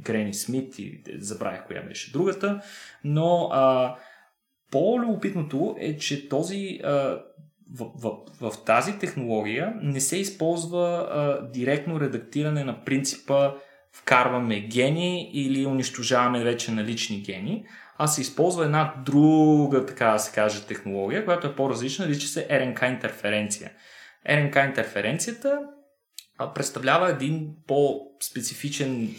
Грени 0.00 0.34
Смит 0.34 0.78
и 0.78 1.02
забравях 1.18 1.66
коя 1.66 1.82
беше 1.82 2.12
другата, 2.12 2.60
но 3.04 3.48
а, 3.52 3.96
по-любопитното 4.70 5.76
е, 5.78 5.96
че 5.96 6.28
този 6.28 6.80
а, 6.84 7.22
в, 7.74 7.86
в, 7.96 8.10
в 8.40 8.64
тази 8.64 8.98
технология 8.98 9.74
не 9.82 10.00
се 10.00 10.16
използва 10.16 11.08
а, 11.10 11.50
директно 11.50 12.00
редактиране 12.00 12.64
на 12.64 12.84
принципа 12.84 13.52
вкарваме 13.92 14.60
гени 14.60 15.30
или 15.32 15.66
унищожаваме 15.66 16.44
вече 16.44 16.72
налични 16.72 17.20
гени, 17.20 17.64
а 18.02 18.06
се 18.06 18.20
използва 18.20 18.64
една 18.64 18.94
друга, 19.04 19.86
така 19.86 20.06
да 20.10 20.18
се 20.18 20.32
каже, 20.32 20.66
технология, 20.66 21.24
която 21.24 21.46
е 21.46 21.54
по-различна, 21.54 22.06
нарича 22.06 22.26
се 22.26 22.46
РНК 22.50 22.82
интерференция. 22.82 23.70
РНК 24.30 24.56
интерференцията 24.56 25.58
представлява 26.54 27.10
един 27.10 27.48
по-специфичен 27.66 29.14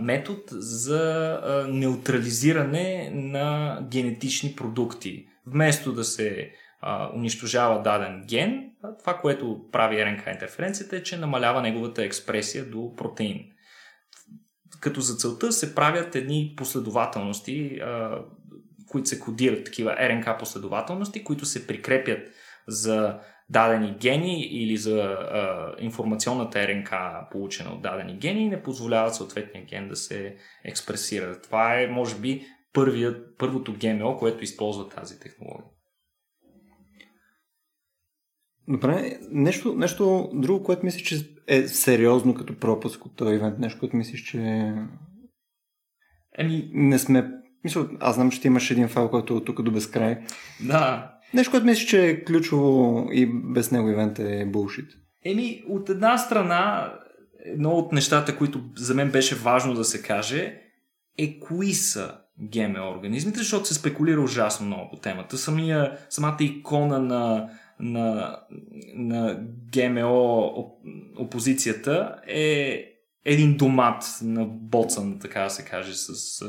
метод 0.00 0.40
за 0.50 1.40
неутрализиране 1.68 3.10
на 3.14 3.78
генетични 3.90 4.54
продукти. 4.56 5.26
Вместо 5.46 5.92
да 5.92 6.04
се 6.04 6.50
унищожава 7.14 7.82
даден 7.82 8.24
ген, 8.28 8.70
това, 9.00 9.14
което 9.14 9.60
прави 9.72 10.04
РНК 10.04 10.26
интерференцията 10.26 10.96
е, 10.96 11.02
че 11.02 11.16
намалява 11.16 11.62
неговата 11.62 12.04
експресия 12.04 12.64
до 12.64 12.94
протеин 12.96 13.44
като 14.80 15.00
за 15.00 15.14
целта 15.16 15.52
се 15.52 15.74
правят 15.74 16.14
едни 16.14 16.54
последователности, 16.56 17.78
а, 17.82 18.20
които 18.88 19.08
се 19.08 19.20
кодират, 19.20 19.64
такива 19.64 19.96
РНК 20.00 20.38
последователности, 20.38 21.24
които 21.24 21.44
се 21.44 21.66
прикрепят 21.66 22.28
за 22.68 23.18
дадени 23.50 23.96
гени 24.00 24.42
или 24.42 24.76
за 24.76 24.98
а, 24.98 25.74
информационната 25.78 26.68
РНК, 26.68 26.90
получена 27.30 27.70
от 27.70 27.82
дадени 27.82 28.18
гени 28.18 28.42
и 28.42 28.48
не 28.48 28.62
позволяват 28.62 29.14
съответния 29.14 29.64
ген 29.64 29.88
да 29.88 29.96
се 29.96 30.36
експресира. 30.64 31.40
Това 31.40 31.80
е, 31.80 31.86
може 31.86 32.16
би, 32.16 32.46
първият, 32.72 33.38
първото 33.38 33.74
ГМО, 33.80 34.16
което 34.16 34.44
използва 34.44 34.88
тази 34.88 35.20
технология. 35.20 35.70
Добре, 38.68 39.18
нещо, 39.30 39.74
нещо 39.74 40.30
друго, 40.34 40.64
което 40.64 40.84
мисля, 40.84 41.00
че 41.00 41.35
е 41.48 41.68
сериозно 41.68 42.34
като 42.34 42.58
пропуск 42.58 43.06
от 43.06 43.16
този 43.16 43.34
ивент, 43.34 43.58
нещо, 43.58 43.80
което 43.80 43.96
мислиш, 43.96 44.22
че 44.22 44.72
Еми... 46.38 46.70
не 46.72 46.98
сме... 46.98 47.30
Мисля, 47.64 47.88
аз 48.00 48.14
знам, 48.14 48.30
че 48.30 48.40
ти 48.40 48.46
имаш 48.46 48.70
един 48.70 48.88
файл, 48.88 49.08
който 49.08 49.34
е 49.34 49.36
от 49.36 49.44
тук 49.44 49.62
до 49.62 49.70
безкрай. 49.70 50.18
Да. 50.60 51.12
Нещо, 51.34 51.50
което 51.50 51.66
мислиш, 51.66 51.88
че 51.88 52.06
е 52.06 52.24
ключово 52.24 53.08
и 53.12 53.26
без 53.26 53.70
него 53.70 53.88
ивент 53.88 54.18
е 54.18 54.46
булшит. 54.46 54.90
Еми, 55.24 55.62
от 55.68 55.88
една 55.88 56.18
страна 56.18 56.92
едно 57.44 57.70
от 57.70 57.92
нещата, 57.92 58.36
които 58.36 58.60
за 58.76 58.94
мен 58.94 59.10
беше 59.10 59.34
важно 59.34 59.74
да 59.74 59.84
се 59.84 60.02
каже, 60.02 60.60
е 61.18 61.40
кои 61.40 61.72
са 61.72 62.14
ГМО 62.40 62.90
организмите, 62.90 63.38
защото 63.38 63.68
се 63.68 63.74
спекулира 63.74 64.20
ужасно 64.20 64.66
много 64.66 64.90
по 64.90 64.96
темата. 64.96 65.38
Самия, 65.38 65.98
самата 66.08 66.36
икона 66.40 66.98
на, 66.98 67.50
на, 67.80 68.38
на 68.94 69.40
ГМО 69.72 70.52
опозицията 71.18 72.14
е 72.28 72.82
един 73.24 73.56
домат 73.56 74.04
на 74.22 74.44
боцан, 74.44 75.18
така 75.18 75.40
да 75.40 75.50
се 75.50 75.64
каже, 75.64 75.94
с 75.94 76.42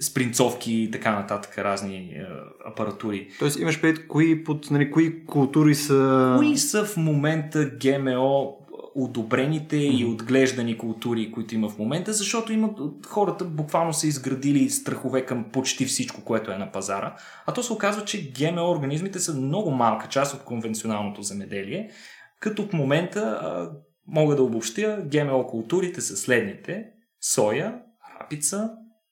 спринцовки 0.00 0.72
и 0.72 0.90
така 0.90 1.14
нататък, 1.14 1.58
разни 1.58 1.96
е, 1.96 2.26
апаратури. 2.66 3.28
Тоест 3.38 3.58
имаш 3.58 3.80
предвид 3.80 4.08
кои, 4.08 4.44
под, 4.44 4.70
нали, 4.70 4.90
кои 4.90 5.24
култури 5.24 5.74
са... 5.74 6.34
Кои 6.38 6.56
са 6.56 6.84
в 6.84 6.96
момента 6.96 7.70
ГМО 7.70 8.58
одобрените 8.94 9.76
mm-hmm. 9.76 9.98
и 9.98 10.04
отглеждани 10.04 10.78
култури, 10.78 11.32
които 11.32 11.54
има 11.54 11.68
в 11.68 11.78
момента, 11.78 12.12
защото 12.12 12.52
има, 12.52 12.70
хората 13.06 13.44
буквално 13.44 13.92
са 13.92 14.06
изградили 14.06 14.70
страхове 14.70 15.26
към 15.26 15.44
почти 15.52 15.84
всичко, 15.84 16.24
което 16.24 16.50
е 16.50 16.58
на 16.58 16.72
пазара. 16.72 17.16
А 17.46 17.52
то 17.52 17.62
се 17.62 17.72
оказва, 17.72 18.04
че 18.04 18.32
ГМО 18.32 18.70
организмите 18.70 19.18
са 19.18 19.34
много 19.34 19.70
малка 19.70 20.08
част 20.08 20.34
от 20.34 20.44
конвенционалното 20.44 21.22
земеделие, 21.22 21.90
като 22.40 22.66
в 22.66 22.72
момента 22.72 23.20
а, 23.20 23.70
мога 24.06 24.36
да 24.36 24.42
обобщя, 24.42 25.02
ГМО 25.06 25.46
културите 25.46 26.00
са 26.00 26.16
следните. 26.16 26.86
Соя, 27.20 27.80
рапица, 28.20 28.70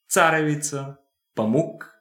царевица, 0.09 0.97
памук, 1.35 1.93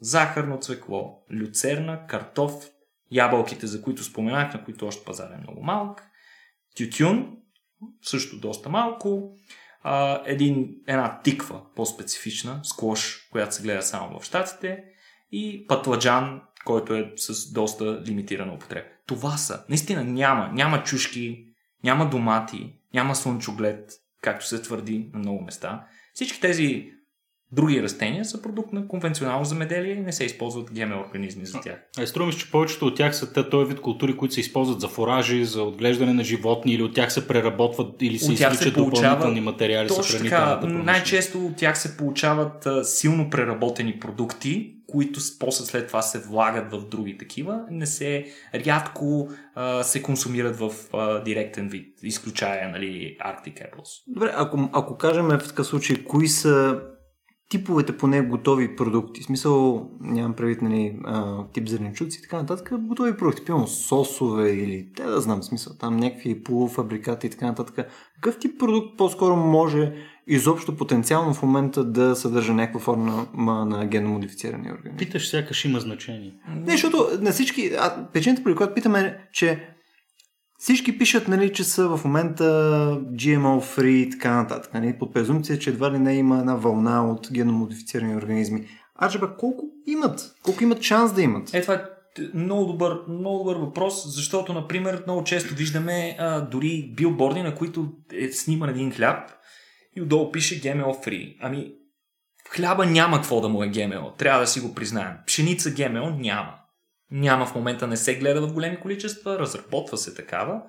захарно 0.00 0.58
цвекло, 0.58 1.24
люцерна, 1.32 2.06
картоф, 2.06 2.70
ябълките, 3.10 3.66
за 3.66 3.82
които 3.82 4.04
споменах, 4.04 4.54
на 4.54 4.64
които 4.64 4.86
още 4.86 5.04
пазар 5.04 5.30
е 5.30 5.42
много 5.42 5.62
малък, 5.62 6.07
тютюн, 6.78 7.36
също 8.02 8.40
доста 8.40 8.68
малко, 8.68 9.38
а, 9.82 10.22
един, 10.26 10.74
една 10.86 11.20
тиква, 11.24 11.60
по-специфична, 11.76 12.60
склош, 12.62 13.28
която 13.32 13.54
се 13.54 13.62
гледа 13.62 13.82
само 13.82 14.20
в 14.20 14.24
щатите, 14.24 14.84
и 15.32 15.66
патладжан, 15.66 16.40
който 16.64 16.94
е 16.94 17.12
с 17.16 17.52
доста 17.52 18.02
лимитирана 18.06 18.54
употреба. 18.54 18.86
Това 19.06 19.36
са. 19.36 19.64
Наистина 19.68 20.04
няма. 20.04 20.50
Няма 20.52 20.82
чушки, 20.82 21.44
няма 21.84 22.10
домати, 22.10 22.74
няма 22.94 23.14
слънчоглед, 23.14 23.92
както 24.22 24.46
се 24.46 24.62
твърди 24.62 25.10
на 25.12 25.18
много 25.18 25.44
места. 25.44 25.86
Всички 26.14 26.40
тези 26.40 26.92
други 27.52 27.82
растения 27.82 28.24
са 28.24 28.42
продукт 28.42 28.72
на 28.72 28.88
конвенционално 28.88 29.44
замеделие 29.44 29.92
и 29.92 30.00
не 30.00 30.12
се 30.12 30.24
използват 30.24 30.72
ГМО 30.72 31.00
организми 31.00 31.46
за 31.46 31.60
тях. 31.60 31.76
А, 31.98 32.06
струва 32.06 32.32
че 32.32 32.50
повечето 32.50 32.86
от 32.86 32.96
тях 32.96 33.16
са 33.16 33.48
този 33.50 33.68
вид 33.68 33.80
култури, 33.80 34.16
които 34.16 34.34
се 34.34 34.40
използват 34.40 34.80
за 34.80 34.88
форажи, 34.88 35.44
за 35.44 35.62
отглеждане 35.62 36.12
на 36.12 36.24
животни 36.24 36.72
или 36.72 36.82
от 36.82 36.94
тях 36.94 37.12
се 37.12 37.28
преработват 37.28 38.02
или 38.02 38.18
се 38.18 38.32
извличат 38.32 38.74
допълнителни 38.74 39.40
материали 39.40 39.88
точно 39.88 40.18
така, 40.18 40.60
най-често 40.64 41.46
от 41.46 41.56
тях 41.56 41.78
се 41.78 41.96
получават 41.96 42.66
а, 42.66 42.84
силно 42.84 43.30
преработени 43.30 43.98
продукти, 44.00 44.74
които 44.86 45.20
после 45.40 45.64
след 45.64 45.86
това 45.86 46.02
се 46.02 46.18
влагат 46.20 46.72
в 46.72 46.88
други 46.88 47.18
такива, 47.18 47.60
не 47.70 47.86
се 47.86 48.26
рядко 48.54 49.28
а, 49.54 49.82
се 49.82 50.02
консумират 50.02 50.56
в 50.58 50.72
а, 50.92 51.22
директен 51.22 51.68
вид, 51.68 51.98
изключая 52.02 52.68
нали, 52.68 53.16
Arctic 53.20 53.54
Apples. 53.54 54.02
Добре, 54.06 54.32
ако, 54.36 54.70
ако 54.72 54.98
кажем 54.98 55.26
в 55.26 55.38
такъв 55.38 55.66
случай, 55.66 56.04
кои 56.04 56.28
са 56.28 56.80
типовете 57.48 57.96
поне 57.96 58.20
готови 58.20 58.76
продукти. 58.76 59.20
В 59.20 59.24
смисъл, 59.24 59.88
нямам 60.00 60.32
предвид 60.32 60.62
нали, 60.62 60.98
тип 61.52 61.68
зеленчуци 61.68 62.18
и 62.18 62.22
така 62.22 62.36
нататък, 62.36 62.72
готови 62.80 63.16
продукти, 63.16 63.44
примерно 63.44 63.66
сосове 63.66 64.50
или 64.50 64.88
те 64.96 65.02
да 65.02 65.20
знам 65.20 65.42
смисъл, 65.42 65.72
там 65.80 65.96
някакви 65.96 66.42
полуфабрикати 66.42 67.26
и 67.26 67.30
така 67.30 67.46
нататък. 67.46 67.88
Какъв 68.14 68.38
тип 68.38 68.58
продукт 68.58 68.98
по-скоро 68.98 69.36
може 69.36 69.92
изобщо 70.26 70.76
потенциално 70.76 71.34
в 71.34 71.42
момента 71.42 71.84
да 71.84 72.16
съдържа 72.16 72.54
някаква 72.54 72.80
форма 72.80 73.28
на 73.66 73.86
геномодифицирани 73.86 74.72
организми? 74.72 74.98
Питаш, 74.98 75.28
сякаш 75.28 75.64
има 75.64 75.80
значение. 75.80 76.34
Не, 76.56 76.72
защото 76.72 77.08
на 77.20 77.32
всички, 77.32 77.70
а, 77.78 78.08
причината, 78.12 78.44
при 78.44 78.54
която 78.54 78.74
питаме 78.74 79.00
е, 79.00 79.14
че 79.32 79.77
всички 80.58 80.98
пишат, 80.98 81.28
нали, 81.28 81.52
че 81.52 81.64
са 81.64 81.88
в 81.88 82.04
момента 82.04 82.44
GMO 83.12 83.76
free 83.76 84.06
и 84.06 84.10
така 84.10 84.34
нататък. 84.34 84.74
Нали, 84.74 84.98
под 84.98 85.14
презумпция, 85.14 85.58
че 85.58 85.70
едва 85.70 85.92
ли 85.92 85.98
не 85.98 86.14
има 86.14 86.38
една 86.38 86.54
вълна 86.54 87.10
от 87.10 87.28
геномодифицирани 87.32 88.16
организми. 88.16 88.66
А 88.94 89.08
че 89.08 89.20
колко 89.38 89.64
имат? 89.86 90.34
Колко 90.42 90.62
имат 90.62 90.82
шанс 90.82 91.12
да 91.12 91.22
имат? 91.22 91.54
Е, 91.54 91.62
това 91.62 91.74
е 91.74 91.84
много 92.34 92.64
добър, 92.64 92.98
много 93.08 93.38
добър 93.38 93.56
въпрос, 93.56 94.14
защото, 94.14 94.52
например, 94.52 95.02
много 95.06 95.24
често 95.24 95.54
виждаме 95.54 96.16
а, 96.18 96.40
дори 96.40 96.92
билборди, 96.96 97.42
на 97.42 97.54
които 97.54 97.88
е 98.12 98.28
сниман 98.28 98.68
един 98.68 98.92
хляб 98.92 99.30
и 99.96 100.02
отдолу 100.02 100.32
пише 100.32 100.60
GMO 100.60 101.06
free. 101.06 101.36
Ами, 101.40 101.72
хляба 102.50 102.86
няма 102.86 103.16
какво 103.16 103.40
да 103.40 103.48
му 103.48 103.62
е 103.62 103.68
GMO, 103.68 104.16
трябва 104.18 104.40
да 104.40 104.46
си 104.46 104.60
го 104.60 104.74
признаем. 104.74 105.12
Пшеница 105.26 105.70
GMO 105.70 106.20
няма. 106.20 106.57
Няма 107.10 107.46
в 107.46 107.54
момента, 107.54 107.86
не 107.86 107.96
се 107.96 108.18
гледа 108.18 108.46
в 108.46 108.52
големи 108.52 108.80
количества, 108.80 109.38
разработва 109.38 109.96
се 109.96 110.14
такава, 110.14 110.62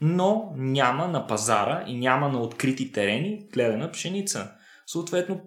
но 0.00 0.52
няма 0.56 1.08
на 1.08 1.26
пазара 1.26 1.84
и 1.86 1.98
няма 1.98 2.28
на 2.28 2.40
открити 2.40 2.92
терени 2.92 3.48
гледана 3.52 3.90
пшеница. 3.90 4.52
Съответно, 4.86 5.40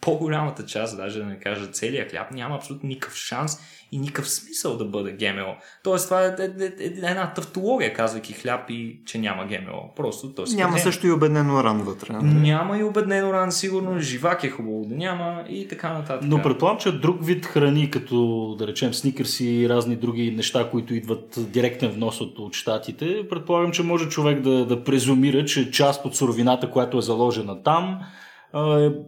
по-голямата 0.00 0.66
част, 0.66 0.96
даже 0.96 1.18
да 1.18 1.24
не 1.24 1.38
кажа 1.38 1.66
целият 1.66 2.10
хляб, 2.10 2.30
няма 2.30 2.56
абсолютно 2.56 2.88
никакъв 2.88 3.16
шанс 3.16 3.58
и 3.92 3.98
никакъв 3.98 4.30
смисъл 4.30 4.76
да 4.76 4.84
бъде 4.84 5.12
ГМО. 5.12 5.56
Тоест, 5.84 6.04
това 6.04 6.24
е, 6.24 6.26
е, 6.26 6.64
е, 6.64 6.64
е 6.64 7.10
една 7.10 7.32
тавтология, 7.34 7.94
казвайки 7.94 8.32
хляб 8.32 8.70
и 8.70 9.00
че 9.06 9.18
няма 9.18 9.46
ГМО. 9.46 9.92
Просто 9.96 10.34
то 10.34 10.44
Няма 10.54 10.78
също 10.78 11.06
и 11.06 11.10
обеднен 11.10 11.50
уран 11.50 11.82
вътре. 11.82 12.12
Нали? 12.12 12.34
Няма 12.34 12.78
и 12.78 12.82
обеднен 12.82 13.28
уран, 13.28 13.52
сигурно. 13.52 14.00
Живак 14.00 14.44
е 14.44 14.50
хубаво 14.50 14.84
да 14.84 14.94
няма 14.94 15.44
и 15.48 15.68
така 15.68 15.92
нататък. 15.92 16.28
Но 16.28 16.42
предполагам, 16.42 16.80
че 16.80 16.92
друг 16.92 17.26
вид 17.26 17.46
храни, 17.46 17.90
като 17.90 18.56
да 18.58 18.66
речем 18.66 18.94
сникърси 18.94 19.46
и 19.46 19.68
разни 19.68 19.96
други 19.96 20.30
неща, 20.30 20.70
които 20.70 20.94
идват 20.94 21.38
директен 21.38 21.90
внос 21.90 22.20
от, 22.20 22.38
от 22.38 22.54
щатите, 22.54 23.28
предполагам, 23.30 23.72
че 23.72 23.82
може 23.82 24.08
човек 24.08 24.40
да, 24.40 24.66
да 24.66 24.84
презумира, 24.84 25.44
че 25.44 25.70
част 25.70 26.04
от 26.04 26.16
суровината, 26.16 26.70
която 26.70 26.98
е 26.98 27.02
заложена 27.02 27.62
там, 27.62 28.00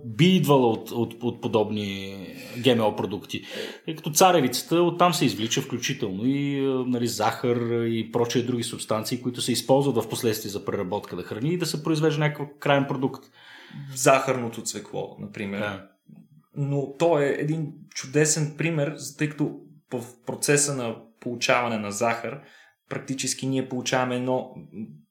би 0.04 0.36
идвала 0.36 0.66
от, 0.66 0.90
от, 0.90 1.14
от 1.22 1.40
подобни 1.40 2.16
ГМО 2.64 2.96
продукти. 2.96 3.42
И 3.86 3.96
като 3.96 4.10
царевицата 4.10 4.82
оттам 4.82 5.14
се 5.14 5.24
извлича 5.24 5.60
включително 5.60 6.22
и 6.26 6.60
нали, 6.86 7.06
захар 7.06 7.56
и 7.86 8.10
прочие 8.12 8.42
други 8.42 8.62
субстанции, 8.62 9.22
които 9.22 9.40
се 9.40 9.52
използват 9.52 9.96
в 9.96 10.08
последствие 10.08 10.50
за 10.50 10.64
преработка 10.64 11.16
на 11.16 11.22
храни 11.22 11.52
и 11.52 11.58
да 11.58 11.66
се 11.66 11.82
произвежда 11.82 12.20
някакъв 12.20 12.48
крайен 12.60 12.84
продукт. 12.88 13.24
Захарното 13.94 14.62
цвекло, 14.62 15.16
например. 15.20 15.58
Да. 15.58 15.88
Но 16.56 16.92
то 16.98 17.18
е 17.18 17.36
един 17.38 17.72
чудесен 17.94 18.54
пример, 18.58 18.96
тъй 19.18 19.28
като 19.28 19.56
в 19.92 20.04
процеса 20.26 20.74
на 20.74 20.96
получаване 21.20 21.78
на 21.78 21.90
захар, 21.90 22.40
практически 22.88 23.46
ние 23.46 23.68
получаваме 23.68 24.16
едно, 24.16 24.54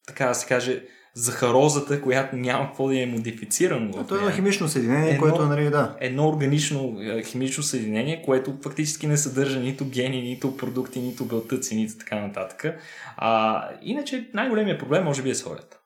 така 0.07 0.27
да 0.27 0.35
се 0.35 0.47
каже, 0.47 0.83
захарозата, 1.15 2.01
която 2.01 2.35
няма 2.35 2.65
какво 2.65 2.87
да 2.87 3.01
е 3.01 3.05
модифицирано. 3.05 3.93
А, 3.97 4.07
то 4.07 4.15
е 4.15 4.17
едно 4.17 4.31
химично 4.31 4.67
съединение, 4.67 5.09
едно, 5.09 5.21
което 5.21 5.45
нали, 5.45 5.69
да. 5.69 5.95
Едно 5.99 6.27
органично 6.29 6.97
е, 7.01 7.23
химично 7.23 7.63
съединение, 7.63 8.21
което 8.25 8.57
фактически 8.63 9.07
не 9.07 9.17
съдържа 9.17 9.59
нито 9.59 9.85
гени, 9.85 10.21
нито 10.21 10.57
продукти, 10.57 10.99
нито 10.99 11.25
белтъци, 11.25 11.75
нито 11.75 11.97
така 11.97 12.19
нататък. 12.19 12.79
А, 13.17 13.63
иначе 13.81 14.29
най-големият 14.33 14.79
проблем 14.79 15.03
може 15.03 15.21
би 15.21 15.29
е 15.29 15.35
соята. 15.35 15.77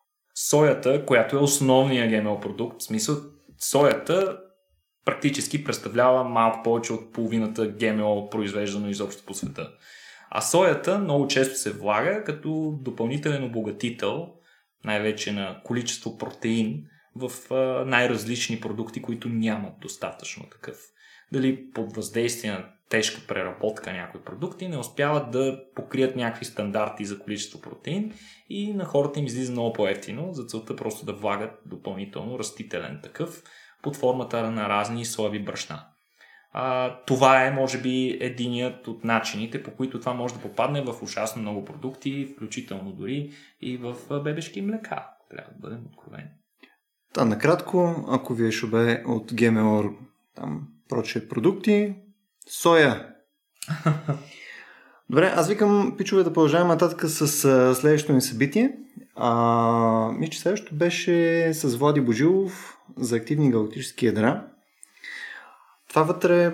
Соята, 0.50 1.06
която 1.06 1.36
е 1.36 1.40
основният 1.40 2.12
ГМО 2.12 2.40
продукт, 2.40 2.82
в 2.82 2.84
смисъл 2.84 3.16
соята 3.60 4.38
практически 5.06 5.64
представлява 5.64 6.24
малко 6.24 6.64
повече 6.64 6.94
от 6.94 7.14
половината 7.14 7.68
ГМО 7.68 8.30
произвеждано 8.30 8.90
изобщо 8.90 9.26
по 9.26 9.34
света. 9.34 9.70
А 10.30 10.42
соята 10.42 11.00
много 11.00 11.28
често 11.28 11.56
се 11.56 11.72
влага 11.72 12.24
като 12.24 12.80
допълнителен 12.82 13.44
обогатител 13.44 14.28
най-вече 14.86 15.32
на 15.32 15.62
количество 15.64 16.18
протеин 16.18 16.86
в 17.16 17.32
най-различни 17.86 18.60
продукти, 18.60 19.02
които 19.02 19.30
нямат 19.30 19.80
достатъчно 19.80 20.50
такъв. 20.50 20.78
Дали 21.32 21.72
под 21.72 21.96
въздействие 21.96 22.52
на 22.52 22.66
тежка 22.90 23.22
преработка 23.28 23.94
някои 23.94 24.22
продукти 24.22 24.68
не 24.68 24.78
успяват 24.78 25.32
да 25.32 25.64
покрият 25.76 26.16
някакви 26.16 26.46
стандарти 26.46 27.06
за 27.06 27.20
количество 27.20 27.62
протеин 27.62 28.14
и 28.50 28.74
на 28.74 28.86
хората 28.86 29.20
им 29.20 29.26
излиза 29.26 29.52
много 29.52 29.74
по-ефтино, 29.74 30.34
за 30.34 30.44
целта 30.46 30.76
просто 30.76 31.06
да 31.06 31.14
влагат 31.14 31.52
допълнително 31.66 32.40
растителен 32.40 33.00
такъв 33.04 33.44
под 33.82 33.96
формата 33.96 34.52
на 34.52 34.70
разни 34.70 35.06
соеви 35.06 35.44
брашна. 35.44 35.86
А, 36.52 36.96
това 37.06 37.46
е, 37.46 37.52
може 37.52 37.82
би, 37.82 38.18
единият 38.22 38.88
от 38.88 39.04
начините, 39.04 39.64
по 39.64 39.72
които 39.72 40.00
това 40.00 40.14
може 40.14 40.34
да 40.34 40.40
попадне 40.40 40.82
в 40.82 41.04
ужасно 41.04 41.42
много 41.42 41.66
продукти, 41.66 42.30
включително 42.36 42.92
дори 42.92 43.32
и 43.62 43.78
в 43.78 43.96
бебешки 44.24 44.62
млека. 44.62 45.08
Трябва 45.30 45.52
да 45.52 45.60
бъдем 45.60 45.86
откровени. 45.86 46.30
Та, 47.14 47.26
накратко, 47.26 48.06
ако 48.10 48.34
ви 48.34 48.48
е 48.48 48.52
шубе 48.52 49.04
от 49.08 49.34
ГМО, 49.34 49.84
там, 50.36 50.68
прочие 50.90 51.28
продукти, 51.28 51.96
соя. 52.50 53.08
Добре, 55.10 55.34
аз 55.36 55.50
викам, 55.50 55.96
пичове, 55.98 56.24
да 56.24 56.34
продължаваме 56.34 56.74
нататък 56.74 57.10
с 57.10 57.28
следващото 57.76 58.14
ни 58.14 58.22
събитие. 58.22 58.72
А, 59.16 60.12
мисля, 60.12 60.32
че 60.32 60.40
следващото 60.40 60.76
беше 60.76 61.50
с 61.54 61.76
Влади 61.76 62.02
Божилов 62.02 62.78
за 62.98 63.16
активни 63.16 63.52
галактически 63.52 64.06
ядра. 64.06 64.48
Това 65.90 66.04
вътре, 66.04 66.54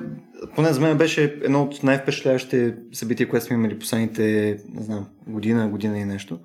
поне 0.55 0.73
за 0.73 0.81
мен 0.81 0.97
беше 0.97 1.23
едно 1.23 1.63
от 1.63 1.83
най-впечатляващите 1.83 2.75
събития, 2.93 3.29
което 3.29 3.45
сме 3.45 3.55
имали 3.55 3.79
последните, 3.79 4.57
не 4.69 4.83
знам, 4.83 5.07
година, 5.27 5.69
година 5.69 5.99
и 5.99 6.05
нещо. 6.05 6.39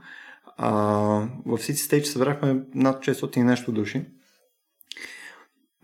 А, 0.56 0.70
в 1.46 1.58
City 1.58 1.72
Stage 1.72 2.04
събрахме 2.04 2.62
над 2.74 3.04
600 3.04 3.36
и 3.36 3.42
нещо 3.42 3.72
души. 3.72 4.06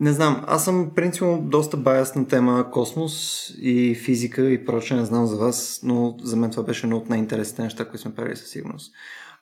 Не 0.00 0.12
знам, 0.12 0.44
аз 0.46 0.64
съм 0.64 0.90
принципно 0.94 1.42
доста 1.42 1.76
баяс 1.76 2.14
на 2.14 2.28
тема 2.28 2.70
космос 2.70 3.46
и 3.58 3.94
физика 3.94 4.50
и 4.50 4.64
прочее, 4.64 4.96
не 4.96 5.04
знам 5.04 5.26
за 5.26 5.36
вас, 5.36 5.80
но 5.82 6.16
за 6.22 6.36
мен 6.36 6.50
това 6.50 6.62
беше 6.62 6.86
едно 6.86 6.96
от 6.96 7.08
най-интересните 7.08 7.62
неща, 7.62 7.84
които 7.84 8.02
сме 8.02 8.14
правили 8.14 8.36
със 8.36 8.48
сигурност. 8.48 8.92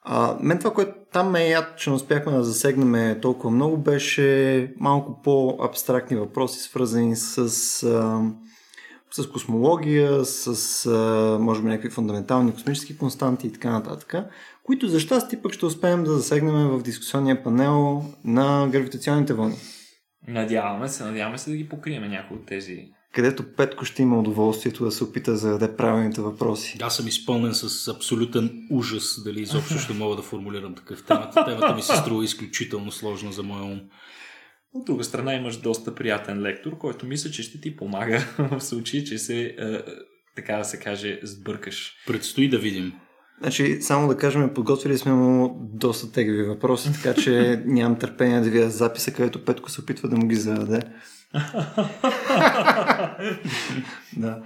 А, 0.04 0.36
мен 0.40 0.58
това, 0.58 0.74
което 0.74 0.92
там 1.12 1.30
ме 1.30 1.44
е 1.44 1.48
яд, 1.48 1.78
че 1.78 1.90
не 1.90 1.96
успяхме 1.96 2.32
да 2.32 2.44
засегнем 2.44 3.20
толкова 3.20 3.50
много, 3.50 3.76
беше 3.76 4.74
малко 4.80 5.22
по-абстрактни 5.22 6.16
въпроси, 6.16 6.60
свързани 6.60 7.16
с, 7.16 7.38
а, 7.38 8.20
с 9.10 9.30
космология, 9.30 10.24
с 10.24 10.86
а, 10.86 11.38
може 11.40 11.62
би 11.62 11.68
някакви 11.68 11.90
фундаментални 11.90 12.52
космически 12.52 12.98
константи 12.98 13.46
и 13.46 13.52
така 13.52 13.70
нататък, 13.70 14.14
които 14.64 14.88
за 14.88 15.00
щастие 15.00 15.42
пък 15.42 15.52
ще 15.52 15.66
успеем 15.66 16.04
да 16.04 16.12
засегнем 16.12 16.68
в 16.68 16.82
дискусионния 16.82 17.42
панел 17.42 18.04
на 18.24 18.68
гравитационните 18.72 19.34
вълни. 19.34 19.56
Надяваме 20.28 20.88
се, 20.88 21.04
надяваме 21.04 21.38
се 21.38 21.50
да 21.50 21.56
ги 21.56 21.68
покрием 21.68 22.10
някои 22.10 22.36
от 22.36 22.46
тези 22.46 22.88
където 23.14 23.54
Петко 23.56 23.84
ще 23.84 24.02
има 24.02 24.18
удоволствието 24.18 24.84
да 24.84 24.92
се 24.92 25.04
опита 25.04 25.30
да 25.30 25.36
зададе 25.36 25.76
правилните 25.76 26.20
въпроси. 26.20 26.78
Аз 26.82 26.96
съм 26.96 27.08
изпълнен 27.08 27.54
с 27.54 27.88
абсолютен 27.88 28.66
ужас 28.70 29.22
дали 29.24 29.40
изобщо 29.40 29.78
ще 29.78 29.92
мога 29.92 30.16
да 30.16 30.22
формулирам 30.22 30.74
такъв 30.74 31.04
темата. 31.04 31.44
Темата 31.44 31.74
ми 31.74 31.82
се 31.82 31.96
струва 31.96 32.24
изключително 32.24 32.92
сложна 32.92 33.32
за 33.32 33.42
моя 33.42 33.64
ум. 33.64 33.80
От 34.72 34.84
друга 34.84 35.04
страна 35.04 35.34
имаш 35.34 35.56
доста 35.56 35.94
приятен 35.94 36.42
лектор, 36.42 36.78
който 36.78 37.06
мисля, 37.06 37.30
че 37.30 37.42
ще 37.42 37.60
ти 37.60 37.76
помага 37.76 38.26
в 38.38 38.60
случай, 38.60 39.04
че 39.04 39.18
се, 39.18 39.42
е, 39.42 39.78
така 40.36 40.56
да 40.56 40.64
се 40.64 40.80
каже, 40.80 41.20
сбъркаш. 41.22 41.92
Предстои 42.06 42.48
да 42.48 42.58
видим. 42.58 42.92
Значи, 43.40 43.78
само 43.80 44.08
да 44.08 44.16
кажем, 44.16 44.54
подготвили 44.54 44.98
сме 44.98 45.12
му 45.12 45.60
доста 45.74 46.12
тегави 46.12 46.42
въпроси, 46.42 46.90
така 46.92 47.22
че 47.22 47.62
нямам 47.66 47.98
търпение 47.98 48.40
да 48.40 48.50
видя 48.50 48.70
записа, 48.70 49.10
където 49.10 49.44
Петко 49.44 49.70
се 49.70 49.80
опитва 49.80 50.08
да 50.08 50.16
му 50.16 50.26
ги 50.26 50.34
зададе. 50.34 50.80
да. 54.16 54.42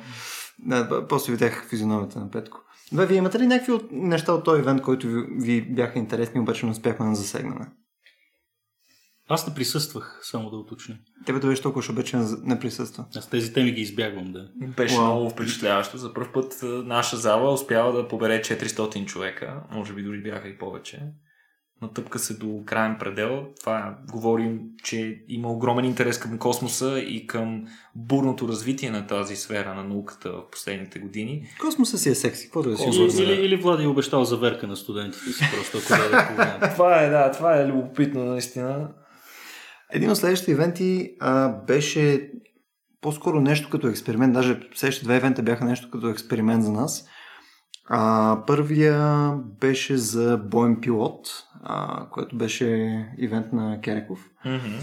да. 0.58 1.06
После 1.08 1.32
видях 1.32 1.68
физиономията 1.68 2.20
на 2.20 2.30
Петко. 2.30 2.60
Добре, 2.92 3.06
вие 3.06 3.16
имате 3.16 3.38
ли 3.38 3.46
някакви 3.46 3.72
от, 3.72 3.92
неща 3.92 4.32
от 4.32 4.44
този 4.44 4.62
ивент, 4.62 4.82
които 4.82 5.06
ви, 5.06 5.26
ви 5.30 5.62
бяха 5.62 5.98
интересни, 5.98 6.40
обаче 6.40 6.66
не 6.66 6.72
успяхме 6.72 7.06
да 7.06 7.14
засегнем? 7.14 7.58
Аз 9.28 9.48
не 9.48 9.54
присъствах, 9.54 10.20
само 10.22 10.50
да 10.50 10.56
уточня. 10.56 10.96
Тебе 11.26 11.38
да 11.38 11.46
беше 11.46 11.62
толкова 11.62 11.82
шобечен 11.82 12.36
не 12.42 12.60
присъства. 12.60 13.04
Аз 13.16 13.30
тези 13.30 13.52
теми 13.52 13.72
ги 13.72 13.80
избягвам, 13.80 14.32
да. 14.32 14.48
Беше 14.76 14.94
wow. 14.94 15.04
много 15.04 15.30
впечатляващо. 15.30 15.98
За 15.98 16.14
първ 16.14 16.32
път 16.32 16.54
наша 16.62 17.16
зала 17.16 17.52
успява 17.52 17.92
да 17.92 18.08
побере 18.08 18.40
400 18.40 19.06
човека. 19.06 19.62
Може 19.70 19.94
би 19.94 20.02
дори 20.02 20.22
бяха 20.22 20.48
и 20.48 20.58
повече 20.58 21.12
натъпка 21.82 22.18
се 22.18 22.34
до 22.34 22.62
крайен 22.66 22.96
предел. 22.98 23.46
Това 23.60 23.98
говорим, 24.12 24.60
че 24.82 25.24
има 25.28 25.52
огромен 25.52 25.84
интерес 25.84 26.18
към 26.18 26.38
космоса 26.38 26.98
и 26.98 27.26
към 27.26 27.64
бурното 27.94 28.48
развитие 28.48 28.90
на 28.90 29.06
тази 29.06 29.36
сфера 29.36 29.74
на 29.74 29.84
науката 29.84 30.30
в 30.32 30.50
последните 30.50 30.98
години. 30.98 31.46
Космоса 31.60 31.98
си 31.98 32.10
е 32.10 32.14
секси, 32.14 32.44
какво 32.44 32.62
да 32.62 32.76
си 32.76 32.84
или, 32.88 33.22
или, 33.22 33.44
или 33.44 33.56
Влади 33.56 33.84
е 33.84 33.86
обещал 33.86 34.24
заверка 34.24 34.66
на 34.66 34.76
студентите 34.76 35.32
си, 35.32 35.44
просто 35.54 35.78
ако 35.78 36.34
да 36.36 36.70
Това 36.74 37.02
е, 37.02 37.10
да, 37.10 37.30
това 37.30 37.60
е 37.60 37.68
любопитно, 37.68 38.24
наистина. 38.24 38.88
Един 39.92 40.10
от 40.10 40.16
следващите 40.16 40.52
ивенти 40.52 41.10
а, 41.20 41.48
беше 41.48 42.30
по-скоро 43.00 43.40
нещо 43.40 43.70
като 43.70 43.88
експеримент, 43.88 44.32
даже 44.32 44.60
следващите 44.74 45.04
две 45.04 45.16
ивента 45.16 45.42
бяха 45.42 45.64
нещо 45.64 45.90
като 45.90 46.08
експеримент 46.08 46.64
за 46.64 46.72
нас. 46.72 47.08
А, 47.90 48.42
първия 48.46 49.30
беше 49.60 49.96
за 49.96 50.36
боен 50.36 50.80
пилот, 50.80 51.28
а, 51.62 52.06
който 52.10 52.36
беше 52.36 52.66
ивент 53.18 53.52
на 53.52 53.80
Кереков. 53.80 54.30
Mm-hmm. 54.46 54.80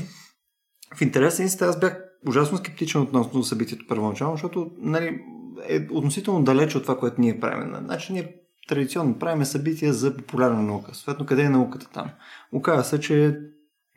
В 0.95 1.01
интерес 1.01 1.59
на 1.61 1.67
аз 1.67 1.79
бях 1.79 2.01
ужасно 2.27 2.57
скептичен 2.57 3.01
относно 3.01 3.43
събитието 3.43 3.87
първоначално, 3.87 4.33
защото 4.33 4.71
нали, 4.77 5.21
е 5.69 5.87
относително 5.91 6.43
далече 6.43 6.77
от 6.77 6.83
това, 6.83 6.99
което 6.99 7.21
ние 7.21 7.39
правим. 7.39 7.75
Значи 7.85 8.13
ние 8.13 8.35
традиционно 8.67 9.19
правим 9.19 9.45
събития 9.45 9.93
за 9.93 10.17
популярна 10.17 10.61
наука. 10.61 10.95
Съответно, 10.95 11.25
къде 11.25 11.41
е 11.41 11.49
науката 11.49 11.89
там? 11.93 12.09
Оказва 12.53 12.83
се, 12.83 12.99
че 12.99 13.25
е 13.25 13.33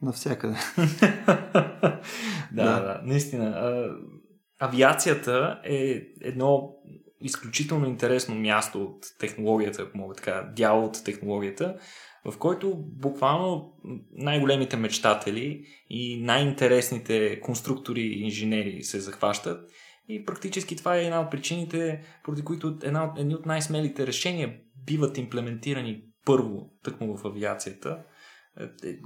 навсякъде. 0.03 0.57
да, 1.27 2.01
да, 2.53 2.81
да, 2.81 3.01
наистина. 3.05 3.45
А, 3.45 3.91
авиацията 4.67 5.61
е 5.65 6.03
едно 6.21 6.71
изключително 7.21 7.87
интересно 7.87 8.35
място 8.35 8.83
от 8.83 9.07
технологията, 9.19 9.83
ако 9.83 9.99
мога 9.99 10.15
така, 10.15 10.53
дял 10.57 10.85
от 10.85 11.05
технологията, 11.05 11.77
в 12.25 12.39
който 12.39 12.75
буквално 12.77 13.73
най-големите 14.13 14.77
мечтатели 14.77 15.65
и 15.91 16.21
най-интересните 16.23 17.41
конструктори 17.41 18.01
и 18.01 18.21
инженери 18.21 18.83
се 18.83 19.01
захващат. 19.01 19.71
И 20.09 20.25
практически 20.25 20.77
това 20.77 20.97
е 20.97 21.05
една 21.05 21.21
от 21.21 21.31
причините, 21.31 22.05
поради 22.25 22.43
които 22.43 22.79
една 22.83 23.05
от, 23.05 23.19
едни 23.19 23.35
от 23.35 23.47
най-смелите 23.47 24.07
решения 24.07 24.57
биват 24.87 25.19
имплементирани 25.19 26.03
първо 26.25 26.71
тъкмо 26.83 27.17
в 27.17 27.25
авиацията– 27.25 27.99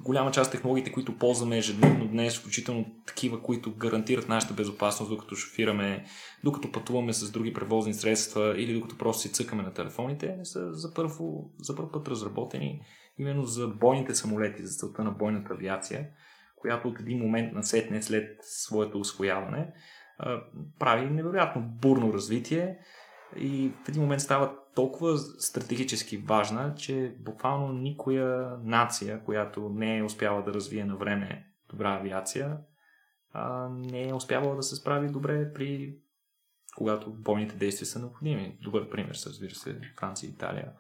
голяма 0.03 0.31
част 0.31 0.49
от 0.49 0.53
технологиите, 0.53 0.93
които 0.93 1.19
ползваме 1.19 1.59
ежедневно 1.59 2.09
днес, 2.09 2.39
включително 2.39 2.87
такива, 3.07 3.43
които 3.43 3.75
гарантират 3.77 4.29
нашата 4.29 4.55
безопасност, 4.55 5.11
докато 5.11 5.35
шофираме, 5.35 6.05
докато 6.45 6.73
пътуваме 6.73 7.13
с 7.13 7.31
други 7.31 7.53
превозни 7.53 7.95
средства 7.95 8.55
или 8.63 8.75
докато 8.75 8.99
просто 8.99 9.23
си 9.23 9.33
цъкаме 9.33 9.63
на 9.63 9.73
телефоните, 9.73 10.37
са 10.43 10.73
за 10.73 10.95
първо, 10.95 11.51
за 11.59 11.77
първ 11.77 11.93
път 11.93 12.09
разработени 12.09 12.81
именно 13.19 13.43
за 13.45 13.69
бойните 13.69 14.15
самолети, 14.15 14.67
за 14.67 14.77
целта 14.77 15.05
на 15.05 15.11
бойната 15.11 15.55
авиация, 15.55 16.09
която 16.57 16.89
от 16.89 17.01
един 17.01 17.19
момент 17.19 17.53
насетне 17.53 18.03
след 18.03 18.37
своето 18.43 18.99
освояване 18.99 19.73
прави 20.79 21.11
невероятно 21.11 21.63
бурно 21.63 22.13
развитие 22.13 22.79
и 23.37 23.73
в 23.85 23.89
един 23.89 24.03
момент 24.03 24.23
става 24.23 24.57
толкова 24.75 25.19
стратегически 25.19 26.17
важна, 26.17 26.75
че 26.75 27.17
буквално 27.21 27.73
никоя 27.73 28.59
нация, 28.63 29.25
която 29.25 29.69
не 29.69 29.99
е 29.99 30.03
успяла 30.03 30.43
да 30.43 30.55
развие 30.55 30.85
на 30.85 30.97
време 30.97 31.47
добра 31.71 31.95
авиация, 31.95 32.59
не 33.71 34.09
е 34.09 34.15
успявала 34.15 34.57
да 34.57 34.63
се 34.63 34.77
справи 34.77 35.09
добре 35.09 35.53
при 35.53 35.97
когато 36.77 37.13
бойните 37.13 37.57
действия 37.57 37.87
са 37.87 37.99
необходими. 37.99 38.59
Добър 38.63 38.91
пример 38.91 39.15
са, 39.15 39.31
разбира 39.31 39.55
се, 39.55 39.81
Франция 39.99 40.29
и 40.29 40.33
Италия, 40.33 40.73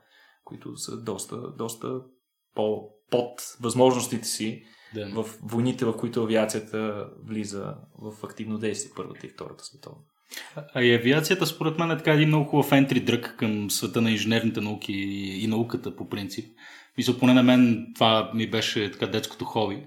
които 0.44 0.76
са 0.76 1.02
доста, 1.02 1.52
доста 1.52 2.00
по, 2.54 2.90
под 3.10 3.56
възможностите 3.60 4.24
си 4.24 4.64
да. 4.94 5.22
в 5.22 5.38
войните, 5.42 5.84
в 5.84 5.96
които 5.96 6.22
авиацията 6.22 7.10
влиза 7.24 7.76
в 7.98 8.24
активно 8.24 8.58
действие, 8.58 8.92
Първата 8.96 9.26
и 9.26 9.30
Втората 9.30 9.64
световна. 9.64 10.02
А 10.75 10.83
и 10.83 10.95
авиацията, 10.95 11.47
според 11.47 11.79
мен, 11.79 11.90
е 11.90 11.97
така 11.97 12.12
един 12.12 12.29
много 12.29 12.45
хубав 12.45 12.73
ентри 12.73 13.01
дръг 13.01 13.35
към 13.38 13.71
света 13.71 14.01
на 14.01 14.11
инженерните 14.11 14.61
науки 14.61 14.92
и, 14.92 15.47
науката 15.47 15.97
по 15.97 16.09
принцип. 16.09 16.47
Мисля, 16.99 17.18
поне 17.18 17.35
на 17.35 17.42
мен 17.42 17.87
това 17.95 18.31
ми 18.35 18.51
беше 18.51 18.90
така 18.90 19.07
детското 19.07 19.45
хоби 19.45 19.87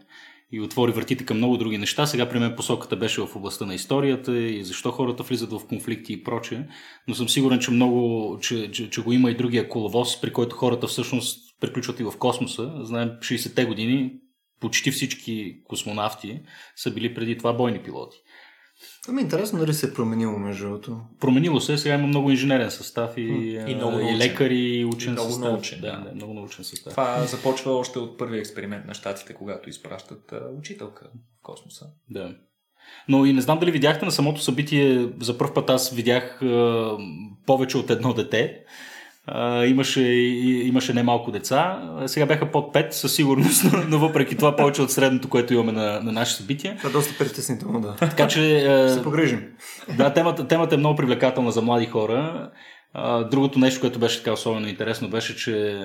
и 0.52 0.62
отвори 0.62 0.92
вратите 0.92 1.26
към 1.26 1.38
много 1.38 1.58
други 1.58 1.78
неща. 1.78 2.06
Сега 2.06 2.30
при 2.30 2.40
мен 2.40 2.56
посоката 2.56 2.96
беше 2.96 3.22
в 3.22 3.36
областта 3.36 3.66
на 3.66 3.76
историята 3.76 4.38
и 4.38 4.64
защо 4.64 4.92
хората 4.92 5.24
влизат 5.24 5.52
в 5.52 5.68
конфликти 5.68 6.14
и 6.14 6.24
прочее. 6.24 6.60
Но 7.08 7.16
съм 7.16 7.30
сигурен, 7.30 7.60
че 7.60 7.72
много, 7.72 8.38
че, 8.42 8.72
че, 8.72 8.90
че 8.90 9.02
го 9.02 9.12
има 9.12 9.32
и 9.32 9.36
другия 9.38 9.70
коловоз, 9.70 10.22
при 10.22 10.34
който 10.34 10.56
хората 10.56 10.88
всъщност 10.88 11.60
приключват 11.62 12.00
и 12.00 12.04
в 12.04 12.14
космоса. 12.20 12.72
Знаем, 12.82 13.10
60-те 13.10 13.66
години 13.66 14.12
почти 14.60 14.92
всички 14.92 15.64
космонавти 15.64 16.40
са 16.76 16.92
били 16.92 17.14
преди 17.14 17.38
това 17.38 17.54
бойни 17.54 17.80
пилоти. 17.80 18.18
Ами 19.10 19.22
интересно 19.22 19.60
дали 19.60 19.74
се 19.74 19.86
е 19.86 19.94
променило 19.94 20.38
между 20.38 20.66
другото. 20.66 20.98
Променило 21.20 21.60
се, 21.60 21.78
сега 21.78 21.96
има 21.96 22.08
много 22.08 22.32
инженерен 22.32 22.72
състав 22.72 23.18
и, 23.18 23.22
и, 23.68 23.76
много 23.76 24.00
и 24.00 24.18
лекари, 24.18 24.60
и 24.60 24.86
учен 24.86 25.10
и 25.10 25.12
много 25.12 25.30
състав. 25.30 25.52
Научен, 25.52 25.82
да, 25.82 25.92
да, 25.92 26.16
много 26.16 26.34
научен 26.34 26.64
състав. 26.64 26.94
Това 26.94 27.24
започва 27.26 27.72
още 27.72 28.00
от 28.00 28.18
първи 28.18 28.40
експеримент 28.40 28.86
на 28.86 28.94
щатите, 28.94 29.34
когато 29.34 29.70
изпращат 29.70 30.34
учителка 30.58 31.06
в 31.40 31.44
космоса. 31.44 31.86
Да. 32.10 32.36
Но 33.08 33.26
и 33.26 33.34
не 33.34 33.42
знам 33.42 33.60
дали 33.60 33.72
видяхте 33.72 34.06
на 34.06 34.12
самото 34.12 34.42
събитие, 34.42 35.10
за 35.20 35.38
първ 35.38 35.54
път 35.54 35.70
аз 35.70 35.90
видях 35.90 36.40
повече 37.46 37.78
от 37.78 37.90
едно 37.90 38.14
дете. 38.14 38.64
Имаше, 39.66 40.02
имаше 40.02 40.94
немалко 40.94 41.32
деца. 41.32 41.82
Сега 42.06 42.26
бяха 42.26 42.52
под 42.52 42.74
5 42.74 42.92
със 42.92 43.16
сигурност, 43.16 43.64
но, 43.74 43.84
но 43.88 44.00
въпреки 44.00 44.36
това 44.36 44.56
повече 44.56 44.82
от 44.82 44.92
средното, 44.92 45.30
което 45.30 45.54
имаме 45.54 45.72
на, 45.72 46.00
на 46.00 46.12
наше 46.12 46.36
събитие. 46.36 46.76
Това 46.78 46.90
е 46.90 46.94
доста 46.94 47.18
притеснително, 47.18 47.82
да. 47.82 47.96
Така 47.96 48.28
че... 48.28 48.40
Uh, 48.40 48.94
се 48.94 49.04
погрижим. 49.04 49.48
Да, 49.98 50.14
темата, 50.14 50.48
темата 50.48 50.76
е 50.76 50.78
много 50.78 50.96
привлекателна 50.96 51.52
за 51.52 51.62
млади 51.62 51.86
хора. 51.86 52.52
Другото 53.32 53.60
нещо, 53.60 53.82
което 53.82 54.00
беше 54.00 54.18
така 54.18 54.34
особено 54.34 54.68
интересно, 54.68 55.10
беше, 55.10 55.36
че 55.36 55.80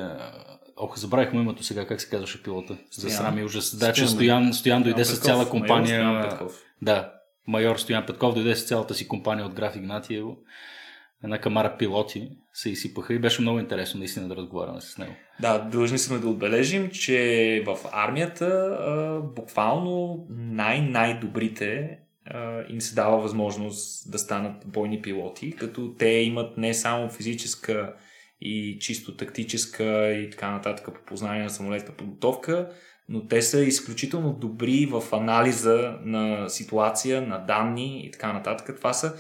Ох, 0.83 0.99
забравих 0.99 1.33
му 1.33 1.41
името 1.41 1.65
сега, 1.65 1.87
как 1.87 2.01
се 2.01 2.11
казваше 2.11 2.43
пилота. 2.43 2.77
За 2.93 3.11
срам 3.11 3.39
и 3.39 3.45
ужас. 3.45 3.77
Да, 3.77 3.93
че 3.93 4.07
Стоян, 4.07 4.43
Стоян, 4.43 4.55
Стоян 4.55 4.83
дойде 4.83 5.05
с 5.05 5.09
Петков, 5.11 5.25
цяла 5.25 5.37
майор 5.37 5.51
компания. 5.51 6.01
Стоян 6.01 6.29
Петков. 6.29 6.63
Да, 6.83 7.13
майор 7.47 7.77
Стоян 7.77 8.07
Петков 8.07 8.35
дойде 8.35 8.57
с 8.57 8.69
цялата 8.69 8.95
си 8.95 9.09
компания 9.09 9.47
от 9.47 9.55
Граф 9.55 9.77
Игнатиево. 9.77 10.37
Една 11.25 11.39
камара 11.39 11.77
пилоти 11.79 12.29
се 12.53 12.71
изсипаха 12.71 13.15
и 13.15 13.19
беше 13.19 13.43
много 13.43 13.59
интересно 13.59 13.99
наистина 13.99 14.29
да 14.29 14.37
разговаряме 14.37 14.81
с 14.81 14.99
него. 14.99 15.13
Да, 15.41 15.59
длъжни 15.59 15.99
сме 15.99 16.19
да 16.19 16.29
отбележим, 16.29 16.91
че 16.91 17.63
в 17.67 17.79
армията 17.93 18.47
а, 18.47 19.21
буквално 19.21 20.27
най-най-добрите 20.31 21.99
им 22.69 22.81
се 22.81 22.95
дава 22.95 23.21
възможност 23.21 24.11
да 24.11 24.19
станат 24.19 24.63
бойни 24.67 25.03
пилоти, 25.03 25.57
като 25.57 25.95
те 25.99 26.09
имат 26.09 26.57
не 26.57 26.75
само 26.75 27.11
физическа 27.11 27.95
и 28.41 28.79
чисто 28.81 29.17
тактическа 29.17 30.13
и 30.13 30.31
така 30.31 30.51
нататък 30.51 30.95
по 30.95 31.05
познание 31.07 31.43
на 31.43 31.51
самолетна 31.51 31.95
подготовка, 31.95 32.71
но 33.09 33.27
те 33.27 33.43
са 33.43 33.61
изключително 33.61 34.33
добри 34.33 34.87
в 34.87 35.03
анализа 35.13 35.95
на 36.05 36.49
ситуация, 36.49 37.23
на 37.23 37.39
данни 37.39 38.07
и 38.07 38.11
така 38.11 38.33
нататък. 38.33 38.77
Това 38.77 38.93
са 38.93 39.15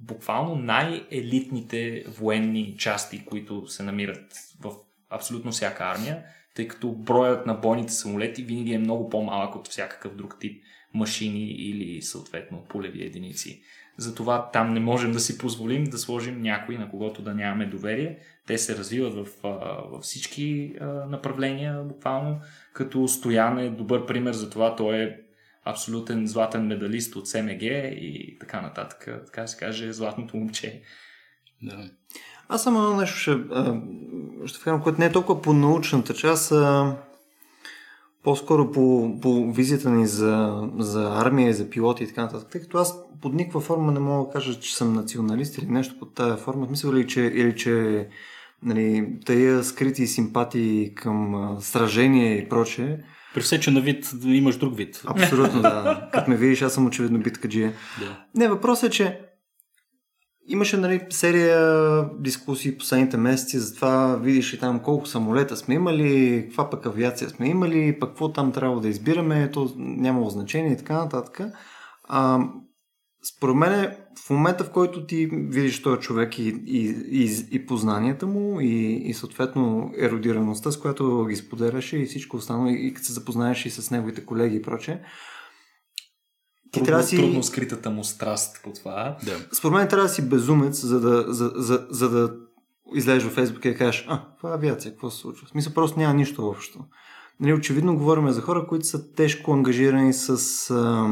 буквално 0.00 0.56
най-елитните 0.56 2.04
военни 2.08 2.76
части, 2.78 3.24
които 3.24 3.66
се 3.66 3.82
намират 3.82 4.34
в 4.60 4.72
абсолютно 5.10 5.50
всяка 5.50 5.84
армия, 5.84 6.22
тъй 6.54 6.68
като 6.68 6.92
броят 6.92 7.46
на 7.46 7.54
бойните 7.54 7.92
самолети 7.92 8.42
винаги 8.42 8.72
е 8.72 8.78
много 8.78 9.08
по-малък 9.08 9.56
от 9.56 9.68
всякакъв 9.68 10.14
друг 10.14 10.36
тип 10.40 10.62
машини 10.94 11.44
или 11.50 12.02
съответно 12.02 12.64
полеви 12.68 13.04
единици. 13.04 13.62
Затова 13.96 14.50
там 14.52 14.74
не 14.74 14.80
можем 14.80 15.12
да 15.12 15.20
си 15.20 15.38
позволим 15.38 15.84
да 15.84 15.98
сложим 15.98 16.42
някой, 16.42 16.78
на 16.78 16.90
когото 16.90 17.22
да 17.22 17.34
нямаме 17.34 17.66
доверие. 17.66 18.18
Те 18.46 18.58
се 18.58 18.76
развиват 18.76 19.14
в, 19.14 19.26
във 19.90 20.02
всички 20.02 20.74
направления, 21.08 21.82
буквално, 21.82 22.40
като 22.72 23.08
Стоян 23.08 23.58
е 23.58 23.70
добър 23.70 24.06
пример 24.06 24.32
за 24.32 24.50
това. 24.50 24.76
Той 24.76 24.96
е 24.96 25.16
абсолютен 25.64 26.26
златен 26.26 26.66
медалист 26.66 27.16
от 27.16 27.28
СМГ 27.28 27.62
и 27.62 28.36
така 28.40 28.60
нататък. 28.60 29.08
Така 29.26 29.46
се 29.46 29.56
каже, 29.56 29.92
златното 29.92 30.36
момче. 30.36 30.82
Да. 31.62 31.90
Аз 32.48 32.62
само 32.62 32.78
едно 32.78 32.96
нещо 32.96 33.16
ще, 33.16 33.36
ще 34.46 34.58
вкарам, 34.58 34.82
което 34.82 35.00
не 35.00 35.06
е 35.06 35.12
толкова 35.12 35.42
по 35.42 35.52
научната 35.52 36.14
част, 36.14 36.52
а 36.52 36.96
по-скоро 38.22 38.72
по, 38.72 39.16
по 39.22 39.52
визията 39.52 39.90
ни 39.90 40.06
за, 40.06 40.62
за 40.78 41.12
армия 41.16 41.50
и 41.50 41.54
за 41.54 41.70
пилоти 41.70 42.04
и 42.04 42.06
така 42.06 42.22
нататък. 42.22 42.48
Тъй 42.50 42.60
като 42.60 42.78
аз 42.78 42.94
под 43.22 43.34
никаква 43.34 43.60
форма 43.60 43.92
не 43.92 44.00
мога 44.00 44.26
да 44.26 44.32
кажа, 44.32 44.60
че 44.60 44.76
съм 44.76 44.92
националист 44.92 45.58
или 45.58 45.66
нещо 45.66 45.98
под 45.98 46.14
тая 46.14 46.36
форма. 46.36 46.66
В 46.66 46.68
смисъл 46.68 46.90
или 46.90 47.06
че, 47.06 47.20
или 47.20 47.56
че 47.56 48.08
нали, 48.62 49.18
тая 49.26 49.64
скрити 49.64 50.06
симпатии 50.06 50.94
към 50.94 51.56
сражение 51.60 52.38
и 52.38 52.48
прочее, 52.48 52.98
При 53.34 53.40
все, 53.40 53.60
че 53.60 53.70
на 53.70 53.80
вид 53.80 54.10
имаш 54.24 54.56
друг 54.56 54.76
вид. 54.76 55.02
Абсолютно, 55.06 55.62
да. 55.62 56.08
Като 56.12 56.30
ме 56.30 56.36
видиш, 56.36 56.62
аз 56.62 56.74
съм 56.74 56.86
очевидно 56.86 57.18
биткаджия. 57.18 57.72
Да. 58.00 58.24
Не, 58.34 58.48
въпросът 58.48 58.88
е, 58.88 58.92
че 58.92 59.20
имаше 60.46 60.76
нали, 60.76 61.00
серия 61.10 62.04
дискусии 62.18 62.78
последните 62.78 63.16
месеци 63.16 63.58
за 63.58 63.74
това, 63.74 64.16
видиш 64.16 64.54
ли 64.54 64.58
там 64.58 64.80
колко 64.80 65.06
самолета 65.06 65.56
сме 65.56 65.74
имали, 65.74 66.42
каква 66.46 66.70
пък 66.70 66.86
авиация 66.86 67.30
сме 67.30 67.48
имали, 67.48 67.98
пък 68.00 68.10
какво 68.10 68.32
там 68.32 68.52
трябва 68.52 68.80
да 68.80 68.88
избираме, 68.88 69.50
то 69.50 69.72
нямало 69.76 70.30
значение 70.30 70.72
и 70.72 70.76
така 70.76 70.94
нататък. 70.94 71.40
А, 72.08 72.38
според 73.22 73.56
мен, 73.56 73.96
в 74.26 74.30
момента, 74.30 74.64
в 74.64 74.70
който 74.70 75.06
ти 75.06 75.26
видиш 75.32 75.82
този 75.82 76.00
човек 76.00 76.38
и, 76.38 76.48
и, 76.66 76.96
и, 77.10 77.46
и 77.50 77.66
познанията 77.66 78.26
му, 78.26 78.60
и, 78.60 79.02
и 79.04 79.14
съответно 79.14 79.92
еродираността, 79.98 80.70
с 80.70 80.80
която 80.80 81.26
ги 81.28 81.36
споделяше 81.36 81.98
и 81.98 82.06
всичко 82.06 82.36
останало, 82.36 82.66
и, 82.66 82.86
и 82.86 82.94
като 82.94 83.06
се 83.06 83.12
запознаеш 83.12 83.66
и 83.66 83.70
с 83.70 83.90
неговите 83.90 84.26
колеги 84.26 84.56
и 84.56 84.62
прочее, 84.62 85.00
ти 86.72 86.78
Трудно, 86.78 86.86
трябва 86.86 87.02
да 87.02 87.08
си... 87.08 87.16
трудно 87.16 87.42
скритата 87.42 87.90
му 87.90 88.04
страст 88.04 88.60
по 88.64 88.72
това. 88.72 89.16
Да. 89.24 89.46
Според 89.52 89.74
мен 89.74 89.88
трябва 89.88 90.08
да 90.08 90.14
си 90.14 90.28
безумец, 90.28 90.80
за 90.80 91.00
да, 91.00 91.24
за, 91.28 91.52
за, 91.54 91.86
за 91.90 92.10
да 92.10 92.36
излезеш 92.94 93.24
във 93.24 93.32
Фейсбук 93.32 93.64
и 93.64 93.68
да 93.68 93.76
кажеш, 93.76 94.06
а, 94.08 94.22
това 94.38 94.50
е 94.50 94.54
авиация, 94.54 94.92
какво 94.92 95.10
се 95.10 95.18
случва? 95.18 95.46
В 95.46 95.50
смисъл 95.50 95.72
просто 95.72 95.98
няма 95.98 96.14
нищо 96.14 96.48
общо. 96.48 96.84
Нали, 97.40 97.52
очевидно 97.52 97.96
говорим 97.96 98.30
за 98.30 98.40
хора, 98.40 98.66
които 98.66 98.86
са 98.86 99.12
тежко 99.12 99.52
ангажирани 99.52 100.12
с 100.12 100.30
а, 100.70 101.08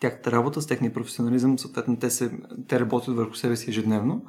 тяхната 0.00 0.32
работа, 0.32 0.62
с 0.62 0.66
техния 0.66 0.92
професионализъм, 0.92 1.58
съответно 1.58 1.96
те, 1.98 2.10
се, 2.10 2.38
те 2.68 2.80
работят 2.80 3.16
върху 3.16 3.34
себе 3.34 3.56
си 3.56 3.70
ежедневно. 3.70 4.22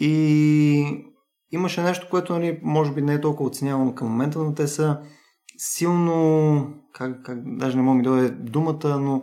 И 0.00 1.04
имаше 1.50 1.82
нещо, 1.82 2.06
което 2.10 2.32
нали, 2.32 2.60
може 2.62 2.92
би 2.92 3.02
не 3.02 3.14
е 3.14 3.20
толкова 3.20 3.48
оценявано 3.48 3.94
към 3.94 4.08
момента, 4.08 4.38
но 4.38 4.54
те 4.54 4.68
са 4.68 5.00
силно, 5.56 6.74
как, 6.92 7.22
как, 7.22 7.38
даже 7.56 7.76
не 7.76 7.82
мога 7.82 7.96
ми 7.96 8.02
дойде 8.02 8.30
думата, 8.30 8.98
но 9.00 9.22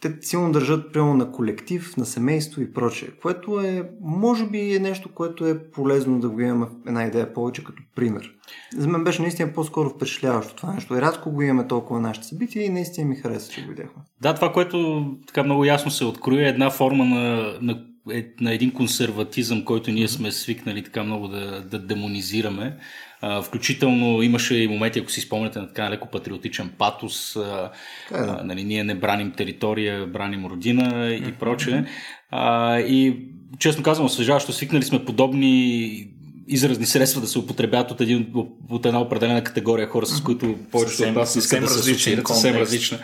те 0.00 0.16
силно 0.20 0.52
държат 0.52 0.92
прямо 0.92 1.14
на 1.14 1.32
колектив, 1.32 1.96
на 1.96 2.06
семейство 2.06 2.62
и 2.62 2.72
прочее, 2.72 3.08
което 3.22 3.60
е, 3.60 3.90
може 4.00 4.46
би 4.46 4.74
е 4.74 4.78
нещо, 4.78 5.08
което 5.14 5.46
е 5.46 5.70
полезно 5.70 6.20
да 6.20 6.28
го 6.28 6.40
имаме 6.40 6.66
една 6.86 7.04
идея 7.04 7.34
повече 7.34 7.64
като 7.64 7.82
пример. 7.94 8.30
За 8.76 8.88
мен 8.88 9.04
беше 9.04 9.22
наистина 9.22 9.52
по-скоро 9.52 9.90
впечатляващо 9.90 10.54
това 10.54 10.72
нещо. 10.72 10.94
И 10.94 11.00
рядко 11.00 11.30
го 11.30 11.42
имаме 11.42 11.68
толкова 11.68 12.00
на 12.00 12.08
нашите 12.08 12.26
събития 12.26 12.64
и 12.64 12.68
наистина 12.68 13.08
ми 13.08 13.16
хареса, 13.16 13.52
че 13.52 13.62
го 13.62 13.68
видяхме. 13.68 14.02
Да, 14.20 14.34
това, 14.34 14.52
което 14.52 15.06
така 15.26 15.42
много 15.42 15.64
ясно 15.64 15.90
се 15.90 16.04
открои 16.04 16.44
е 16.44 16.48
една 16.48 16.70
форма 16.70 17.04
на, 17.04 17.52
на, 17.62 17.84
е, 18.12 18.26
на 18.40 18.54
един 18.54 18.72
консерватизъм, 18.72 19.64
който 19.64 19.90
ние 19.90 20.08
сме 20.08 20.32
свикнали 20.32 20.84
така 20.84 21.02
много 21.02 21.28
да, 21.28 21.62
да 21.62 21.78
демонизираме. 21.78 22.76
А, 23.20 23.42
включително 23.42 24.22
имаше 24.22 24.54
и 24.54 24.68
моменти, 24.68 24.98
ако 24.98 25.10
си 25.10 25.20
спомняте, 25.20 25.58
на 25.58 25.68
така 25.68 25.90
леко 25.90 26.08
патриотичен 26.08 26.70
патос. 26.78 27.36
А, 27.36 27.70
е, 28.12 28.14
а, 28.14 28.44
нали, 28.44 28.64
ние 28.64 28.84
не 28.84 28.94
браним 28.94 29.32
територия, 29.32 30.06
браним 30.06 30.46
родина 30.46 31.14
и 31.28 31.32
прочее. 31.32 31.84
А, 32.30 32.78
и 32.78 33.16
честно 33.58 33.82
казвам, 33.82 34.06
освежаващо, 34.06 34.52
свикнали 34.52 34.82
сме 34.82 35.04
подобни 35.04 36.08
изразни 36.48 36.86
средства 36.86 37.20
да 37.20 37.26
се 37.26 37.38
употребяват 37.38 37.90
от, 37.90 38.00
един, 38.00 38.32
от 38.70 38.86
една 38.86 39.00
определена 39.00 39.44
категория 39.44 39.86
хора, 39.86 40.06
с 40.06 40.22
които 40.22 40.56
повечето 40.72 41.02
от 41.02 41.14
нас 41.14 41.36
искат 41.36 41.60
да 41.60 41.68
се 41.68 41.90
асоциират, 41.90 42.28
съвсем 42.28 42.56
различна. 42.56 42.98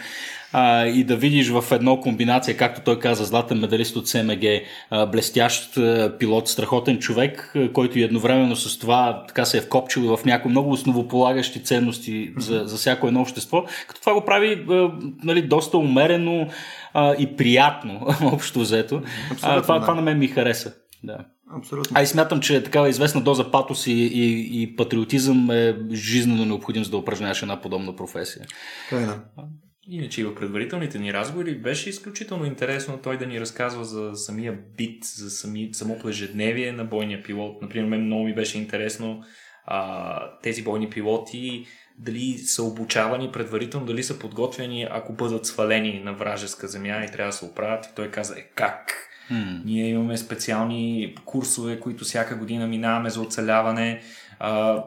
А, 0.56 0.86
и 0.86 1.04
да 1.04 1.16
видиш 1.16 1.48
в 1.48 1.64
едно 1.72 2.00
комбинация, 2.00 2.56
както 2.56 2.80
той 2.80 2.98
каза, 2.98 3.24
златен 3.24 3.58
медалист 3.58 3.96
от 3.96 4.08
СМГ, 4.08 4.44
а, 4.90 5.06
блестящ 5.06 5.76
а, 5.76 6.16
пилот, 6.18 6.48
страхотен 6.48 6.98
човек, 6.98 7.52
а, 7.56 7.72
който 7.72 7.98
и 7.98 8.02
едновременно 8.02 8.56
с 8.56 8.78
това 8.78 9.24
така 9.28 9.44
се 9.44 9.58
е 9.58 9.60
вкопчил 9.60 10.16
в 10.16 10.24
някои 10.24 10.50
много 10.50 10.70
основополагащи 10.70 11.62
ценности 11.62 12.32
за, 12.36 12.62
за 12.64 12.76
всяко 12.76 13.06
едно 13.06 13.20
общество, 13.20 13.64
като 13.88 14.00
това 14.00 14.14
го 14.14 14.24
прави 14.24 14.64
а, 14.70 14.90
нали, 15.24 15.42
доста 15.42 15.78
умерено 15.78 16.48
а, 16.94 17.14
и 17.18 17.36
приятно, 17.36 18.06
общо 18.32 18.60
взето. 18.60 19.02
А, 19.42 19.62
това, 19.62 19.74
да. 19.74 19.80
това 19.80 19.94
на 19.94 20.02
мен 20.02 20.18
ми 20.18 20.28
хареса. 20.28 20.72
Да. 21.04 21.18
Абсолютно. 21.58 21.96
А 21.96 22.02
и 22.02 22.06
смятам, 22.06 22.40
че 22.40 22.62
такава 22.62 22.88
известна 22.88 23.20
доза 23.20 23.50
патос 23.50 23.86
и, 23.86 23.92
и, 23.92 24.62
и 24.62 24.76
патриотизъм 24.76 25.50
е 25.50 25.76
жизненно 25.92 26.44
необходим, 26.44 26.84
за 26.84 26.90
да 26.90 26.96
упражняваш 26.96 27.42
една 27.42 27.60
подобна 27.60 27.96
професия. 27.96 28.46
Така 28.90 29.02
е. 29.02 29.42
Иначе 29.88 30.20
и 30.20 30.24
в 30.24 30.34
предварителните 30.34 30.98
ни 30.98 31.12
разговори 31.12 31.58
беше 31.58 31.90
изключително 31.90 32.44
интересно 32.44 33.00
той 33.02 33.18
да 33.18 33.26
ни 33.26 33.40
разказва 33.40 33.84
за 33.84 34.14
самия 34.14 34.58
бит, 34.76 35.04
за 35.04 35.30
сами, 35.30 35.70
самото 35.72 36.08
ежедневие 36.08 36.72
на 36.72 36.84
бойния 36.84 37.22
пилот. 37.22 37.62
Например, 37.62 37.88
мен 37.88 38.06
много 38.06 38.24
ми 38.24 38.34
беше 38.34 38.58
интересно 38.58 39.24
а, 39.66 40.38
тези 40.42 40.64
бойни 40.64 40.90
пилоти 40.90 41.66
дали 41.98 42.38
са 42.38 42.62
обучавани 42.62 43.32
предварително, 43.32 43.86
дали 43.86 44.02
са 44.02 44.18
подготвени, 44.18 44.86
ако 44.90 45.12
бъдат 45.12 45.46
свалени 45.46 46.00
на 46.04 46.12
вражеска 46.12 46.68
земя 46.68 47.04
и 47.04 47.12
трябва 47.12 47.28
да 47.28 47.36
се 47.36 47.44
оправят. 47.44 47.86
И 47.86 47.94
той 47.96 48.10
каза, 48.10 48.34
е 48.38 48.42
как? 48.54 48.92
М. 49.30 49.60
Ние 49.64 49.88
имаме 49.88 50.16
специални 50.16 51.14
курсове, 51.24 51.80
които 51.80 52.04
всяка 52.04 52.36
година 52.36 52.66
минаваме 52.66 53.10
за 53.10 53.20
оцеляване. 53.20 54.02
А, 54.46 54.84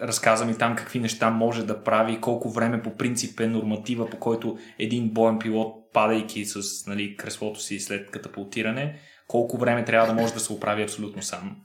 разказа 0.00 0.44
ми 0.44 0.58
там 0.58 0.76
какви 0.76 0.98
неща 0.98 1.30
може 1.30 1.66
да 1.66 1.82
прави, 1.82 2.20
колко 2.20 2.50
време 2.50 2.82
по 2.82 2.96
принцип 2.96 3.40
е 3.40 3.46
норматива, 3.46 4.10
по 4.10 4.18
който 4.18 4.58
един 4.78 5.10
боен 5.10 5.38
пилот, 5.38 5.92
падайки 5.92 6.44
с 6.44 6.86
нали, 6.86 7.16
креслото 7.16 7.60
си 7.60 7.80
след 7.80 8.10
катапултиране, 8.10 8.98
колко 9.28 9.58
време 9.58 9.84
трябва 9.84 10.06
да 10.06 10.22
може 10.22 10.34
да 10.34 10.40
се 10.40 10.52
оправи 10.52 10.82
абсолютно 10.82 11.22
сам. 11.22 11.56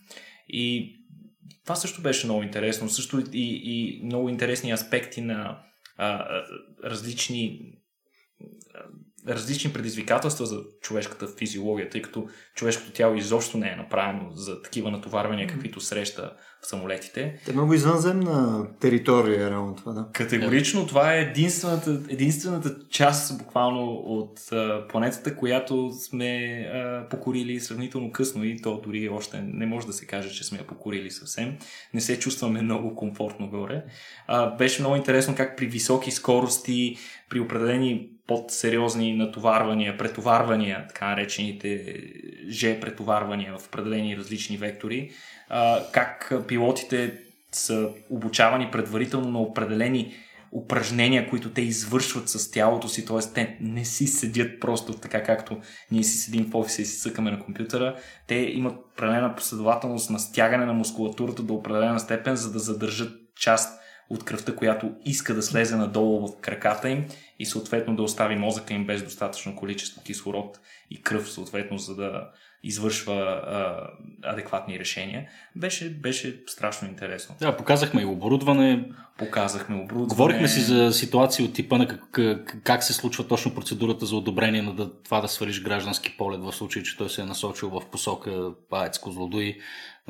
И 0.50 0.96
това 1.64 1.76
също 1.76 2.02
беше 2.02 2.28
много 2.28 2.44
интересно. 2.44 2.90
Също 2.90 3.24
и, 3.34 3.62
и 3.64 4.06
много 4.06 4.30
интересни 4.30 4.72
аспекти 4.72 5.22
на 5.22 5.60
а, 5.98 6.26
различни 6.84 7.60
различни 9.28 9.74
предизвикателства 9.74 10.46
за 10.46 10.60
човешката 10.82 11.28
физиология, 11.28 11.90
тъй 11.90 12.02
като 12.02 12.28
човешкото 12.56 12.92
тяло 12.92 13.16
изобщо 13.16 13.58
не 13.58 13.70
е 13.72 13.76
направено 13.76 14.32
за 14.32 14.62
такива 14.62 14.92
натоварвания, 14.92 15.48
каквито 15.48 15.80
среща 15.80 16.34
в 16.62 16.68
самолетите. 16.68 17.40
Те 17.46 17.52
е 17.52 17.54
много 17.54 17.74
извънземна 17.74 18.68
територия, 18.80 19.50
реално 19.50 19.76
това, 19.76 19.92
да. 19.92 20.08
Категорично 20.14 20.88
това 20.88 21.16
е 21.16 21.22
единствената, 21.22 22.02
единствената 22.10 22.76
част 22.90 23.38
буквално 23.38 23.92
от 23.94 24.40
а, 24.52 24.88
планетата, 24.88 25.36
която 25.36 25.92
сме 25.92 26.36
а, 26.74 27.08
покорили 27.10 27.60
сравнително 27.60 28.12
късно 28.12 28.44
и 28.44 28.62
то 28.62 28.82
дори 28.82 29.10
още 29.10 29.42
не 29.42 29.66
може 29.66 29.88
да 29.88 29.94
се 29.94 30.06
каже, 30.06 30.30
че 30.30 30.44
сме 30.44 30.58
я 30.58 30.68
покорили 30.68 31.12
съвсем. 31.12 31.58
Не 31.94 32.02
се 32.02 32.20
чувстваме 32.20 32.62
много 32.62 32.96
комфортно 32.96 33.50
горе. 33.50 33.84
А, 34.28 34.56
беше 34.56 34.82
много 34.82 34.96
интересно 34.96 35.36
как 35.36 35.58
при 35.58 35.66
високи 35.66 36.12
скорости, 36.12 36.98
при 37.30 37.40
определени 37.40 38.11
под-сериозни 38.28 39.14
натоварвания, 39.14 39.98
претоварвания, 39.98 40.86
така 40.88 41.10
наречените 41.10 41.96
Ж 42.50 42.80
претоварвания 42.80 43.58
в 43.58 43.68
определени 43.68 44.18
различни 44.18 44.58
вектори, 44.58 45.12
как 45.92 46.34
пилотите 46.48 47.14
са 47.52 47.90
обучавани 48.10 48.72
предварително 48.72 49.32
на 49.32 49.40
определени 49.40 50.14
упражнения, 50.52 51.30
които 51.30 51.50
те 51.50 51.62
извършват 51.62 52.30
с 52.30 52.52
тялото 52.52 52.88
си, 52.88 53.06
т.е. 53.06 53.34
те 53.34 53.58
не 53.62 53.86
си 53.86 54.08
седят 54.08 54.60
просто 54.60 54.94
така, 54.94 55.24
както 55.24 55.58
ние 55.92 56.04
си 56.04 56.18
седим 56.18 56.46
в 56.46 56.56
офиса 56.56 56.82
и 56.82 56.86
си 56.86 57.00
цъкаме 57.00 57.32
на 57.32 57.40
компютъра. 57.40 57.96
Те 58.28 58.36
имат 58.36 58.76
определена 58.94 59.36
последователност 59.36 60.10
на 60.10 60.20
стягане 60.20 60.66
на 60.66 60.74
мускулатурата 60.74 61.44
до 61.44 61.54
определена 61.54 62.00
степен, 62.00 62.36
за 62.36 62.52
да 62.52 62.60
задържат 62.60 63.12
част 63.40 63.81
от 64.12 64.24
кръвта, 64.24 64.56
която 64.56 64.91
иска 65.06 65.34
да 65.34 65.41
слезе 65.41 65.76
надолу 65.76 66.28
в 66.28 66.41
краката 66.41 66.89
им 66.89 67.06
и 67.39 67.45
съответно 67.45 67.95
да 67.95 68.04
остави 68.04 68.36
мозъка 68.36 68.74
им 68.74 68.86
без 68.86 69.04
достатъчно 69.04 69.56
количество 69.56 70.02
кислород 70.02 70.60
и 70.89 71.02
кръв, 71.02 71.32
съответно, 71.32 71.78
за 71.78 71.95
да 71.95 72.30
извършва 72.63 73.13
а, 73.13 73.88
адекватни 74.24 74.80
решения. 74.80 75.30
Беше, 75.56 75.89
беше 75.89 76.43
страшно 76.47 76.88
интересно. 76.88 77.36
Да, 77.39 77.58
показахме 77.58 78.02
и 78.02 78.06
оборудване. 78.06 78.86
Показахме 79.17 79.76
оборудване. 79.76 80.08
Говорихме 80.08 80.47
си 80.47 80.60
за 80.60 80.91
ситуации 80.93 81.45
от 81.45 81.54
типа 81.54 81.78
на 81.78 81.88
как, 81.88 82.62
как, 82.63 82.84
се 82.84 82.93
случва 82.93 83.28
точно 83.28 83.56
процедурата 83.56 84.06
за 84.06 84.15
одобрение 84.15 84.62
на 84.62 84.74
да, 84.74 85.02
това 85.04 85.21
да 85.21 85.28
свалиш 85.28 85.62
граждански 85.62 86.17
полет 86.17 86.41
в 86.41 86.54
случай, 86.54 86.84
че 86.84 86.97
той 86.97 87.10
се 87.10 87.21
е 87.21 87.26
насочил 87.26 87.69
в 87.69 87.82
посока 87.91 88.52
Паец 88.69 89.00
Козлодуй. 89.00 89.58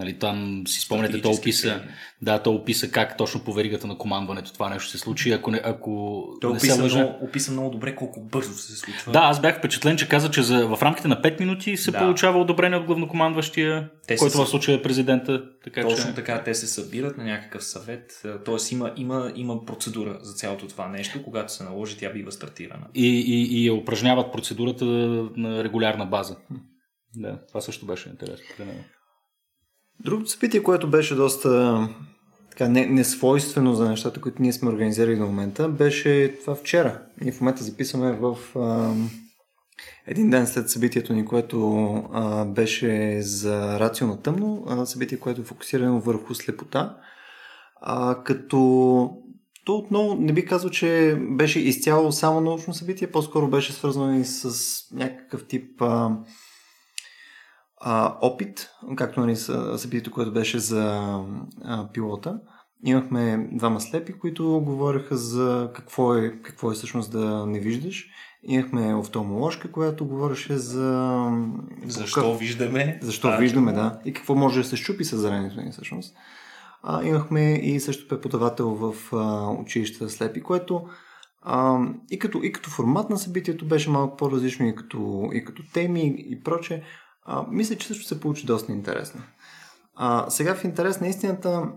Нали, 0.01 0.19
там 0.19 0.63
си 0.67 0.81
спомняте, 0.81 1.21
то 1.21 1.31
описа, 1.31 1.81
да, 2.21 2.39
то 2.39 2.51
описа 2.51 2.91
как 2.91 3.17
точно 3.17 3.43
по 3.43 3.53
веригата 3.53 3.87
на 3.87 3.97
командването 3.97 4.53
това 4.53 4.69
нещо 4.69 4.89
се 4.89 4.97
случи. 4.97 5.31
Ако 5.31 5.51
не, 5.51 5.61
ако 5.63 6.23
той 6.41 6.51
не 6.51 6.57
описа, 6.57 6.75
се 6.75 6.81
лъжа... 6.81 6.97
много, 6.97 7.25
описа 7.25 7.51
много 7.51 7.69
добре 7.69 7.95
колко 7.95 8.21
бързо 8.21 8.53
се 8.53 8.75
случва. 8.75 9.11
Да, 9.11 9.19
аз 9.19 9.41
бях 9.41 9.57
впечатлен, 9.57 9.97
че 9.97 10.07
каза, 10.07 10.31
че 10.31 10.43
за, 10.43 10.67
в 10.67 10.79
рамките 10.81 11.07
на 11.07 11.21
5 11.21 11.39
минути 11.39 11.77
се 11.77 11.91
Да. 11.91 11.99
получава 11.99 12.39
одобрение 12.39 12.77
от 12.77 12.85
главнокомандващия, 12.85 13.89
Те 14.07 14.17
се 14.17 14.19
който 14.19 14.37
в 14.37 14.49
случая 14.49 14.75
е 14.75 14.81
президента. 14.81 15.43
Така, 15.63 15.81
Точно 15.81 16.09
че... 16.09 16.15
така, 16.15 16.43
те 16.43 16.53
се 16.53 16.67
събират 16.67 17.17
на 17.17 17.23
някакъв 17.23 17.63
съвет, 17.63 18.21
т.е. 18.45 18.73
Има, 18.73 18.93
има, 18.97 19.31
има 19.35 19.65
процедура 19.65 20.19
за 20.21 20.33
цялото 20.33 20.67
това 20.67 20.87
нещо, 20.87 21.23
когато 21.23 21.53
се 21.53 21.63
наложи, 21.63 21.97
тя 21.97 22.09
бива 22.09 22.31
стартирана. 22.31 22.87
И, 22.93 23.07
и, 23.07 23.61
и 23.61 23.67
я 23.67 23.73
упражняват 23.73 24.33
процедурата 24.33 24.85
на 25.35 25.63
регулярна 25.63 26.05
база. 26.05 26.35
Да, 27.15 27.39
това 27.47 27.61
също 27.61 27.85
беше 27.85 28.09
интересно. 28.09 28.45
Другото 30.03 30.29
събитие, 30.29 30.63
което 30.63 30.89
беше 30.89 31.15
доста 31.15 31.89
така, 32.51 32.67
не, 32.67 32.85
несвойствено 32.85 33.73
за 33.73 33.89
нещата, 33.89 34.21
които 34.21 34.41
ние 34.41 34.53
сме 34.53 34.69
организирали 34.69 35.15
до 35.15 35.25
момента, 35.25 35.69
беше 35.69 36.35
това 36.41 36.55
вчера. 36.55 37.01
Ние 37.21 37.31
в 37.31 37.41
момента 37.41 37.63
записваме 37.63 38.11
в 38.11 38.37
а, 38.55 38.93
един 40.07 40.29
ден 40.29 40.47
след 40.47 40.69
събитието 40.69 41.13
ни, 41.13 41.25
което 41.25 41.93
а, 42.13 42.45
беше 42.45 43.21
за 43.21 43.79
рацио 43.79 44.07
на 44.07 44.21
тъмно, 44.21 44.63
а, 44.67 44.85
събитие, 44.85 45.19
което 45.19 45.41
е 45.41 45.45
фокусирано 45.45 45.99
върху 45.99 46.35
слепота, 46.35 46.97
а, 47.81 48.23
като 48.23 48.57
то 49.65 49.75
отново 49.75 50.15
не 50.15 50.33
би 50.33 50.45
казал, 50.45 50.69
че 50.69 51.19
беше 51.29 51.59
изцяло 51.59 52.11
само 52.11 52.41
научно 52.41 52.73
събитие, 52.73 53.11
по-скоро 53.11 53.47
беше 53.47 53.73
свързано 53.73 54.19
и 54.19 54.25
с 54.25 54.53
някакъв 54.93 55.47
тип 55.47 55.81
а, 55.81 56.17
а, 57.83 58.17
опит, 58.21 58.69
както 58.95 59.19
нали, 59.19 59.35
събитието, 59.35 60.11
което 60.11 60.33
беше 60.33 60.59
за 60.59 61.01
а, 61.63 61.91
пилота. 61.93 62.39
Имахме 62.85 63.49
двама 63.51 63.81
слепи, 63.81 64.13
които 64.13 64.61
говореха 64.65 65.17
за 65.17 65.71
какво 65.75 66.15
е, 66.15 66.41
какво 66.41 66.71
е 66.71 66.73
всъщност 66.73 67.11
да 67.11 67.45
не 67.45 67.59
виждаш. 67.59 68.07
Имахме 68.43 68.95
офталмоложка, 68.95 69.71
която 69.71 70.07
говореше 70.07 70.57
за... 70.57 71.21
Защо 71.85 72.37
виждаме? 72.37 72.99
Защо 73.01 73.27
А, 73.27 73.37
виждаме, 73.37 73.73
да. 73.73 73.99
И 74.05 74.13
какво 74.13 74.35
може 74.35 74.61
да 74.61 74.67
се 74.67 74.75
щупи 74.75 75.03
с 75.03 75.17
зрението 75.17 75.61
ни 75.61 75.71
всъщност. 75.71 76.15
А, 76.83 77.03
имахме 77.03 77.53
и 77.53 77.79
също 77.79 78.07
преподавател 78.07 78.69
в 78.69 78.95
а, 79.13 79.49
училище 79.61 80.09
слепи, 80.09 80.41
което 80.41 80.81
а, 81.41 81.79
и, 82.11 82.19
като, 82.19 82.39
и 82.43 82.51
като 82.51 82.69
формат 82.69 83.09
на 83.09 83.17
събитието 83.17 83.67
беше 83.67 83.89
малко 83.89 84.17
по-различно 84.17 84.67
и 84.67 84.75
като, 84.75 85.29
и 85.33 85.45
като 85.45 85.63
теми 85.73 86.15
и 86.17 86.43
проче. 86.43 86.83
А, 87.25 87.45
мисля, 87.49 87.75
че 87.75 87.88
също 87.88 88.03
се 88.03 88.19
получи 88.19 88.45
доста 88.45 88.71
интересно. 88.71 89.21
А, 89.95 90.29
сега 90.29 90.55
в 90.55 90.63
интерес 90.63 91.01
на 91.01 91.07
истината 91.07 91.71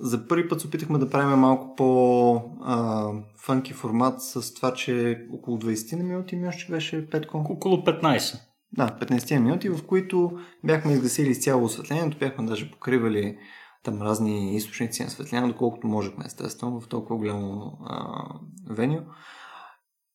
за 0.00 0.28
първи 0.28 0.48
път 0.48 0.60
се 0.60 0.66
опитахме 0.66 0.98
да 0.98 1.10
правим 1.10 1.38
малко 1.38 1.74
по-фънки 1.76 3.72
формат 3.72 4.22
с 4.22 4.54
това, 4.54 4.74
че 4.74 5.26
около 5.32 5.58
20 5.58 5.96
на 5.96 6.04
минути 6.04 6.36
ми 6.36 6.48
още 6.48 6.72
беше 6.72 7.10
Петко. 7.10 7.46
Около 7.50 7.76
15. 7.76 8.40
Да, 8.72 8.98
15 9.00 9.38
минути, 9.38 9.68
в 9.68 9.86
които 9.86 10.38
бяхме 10.64 10.92
изгасили 10.92 11.28
изцяло 11.28 11.64
осветлението, 11.64 12.18
бяхме 12.18 12.46
даже 12.46 12.70
покривали 12.70 13.38
там 13.82 14.02
разни 14.02 14.56
източници 14.56 15.02
на 15.02 15.10
светлина, 15.10 15.46
доколкото 15.46 15.86
можехме 15.86 16.24
естествено 16.26 16.80
в 16.80 16.88
толкова 16.88 17.18
голямо 17.18 17.78
а, 17.84 18.24
веню. 18.70 19.00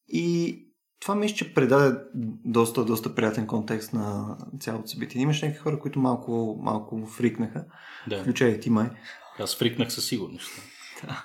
И 0.07 0.57
това 1.01 1.15
мисля, 1.15 1.35
че 1.35 1.53
предаде 1.53 1.97
доста, 2.45 2.85
доста 2.85 3.15
приятен 3.15 3.47
контекст 3.47 3.93
на 3.93 4.37
цялото 4.59 4.87
събитие. 4.87 5.21
Имаше 5.21 5.45
някакви 5.45 5.63
хора, 5.63 5.79
които 5.79 5.99
малко, 5.99 6.59
малко 6.61 7.05
фрикнаха, 7.05 7.65
Да. 8.07 8.21
включая 8.21 8.51
и 8.51 8.59
ти 8.59 8.69
май. 8.69 8.89
Аз 9.39 9.55
фрикнах 9.57 9.93
със 9.93 10.05
сигурност. 10.05 10.51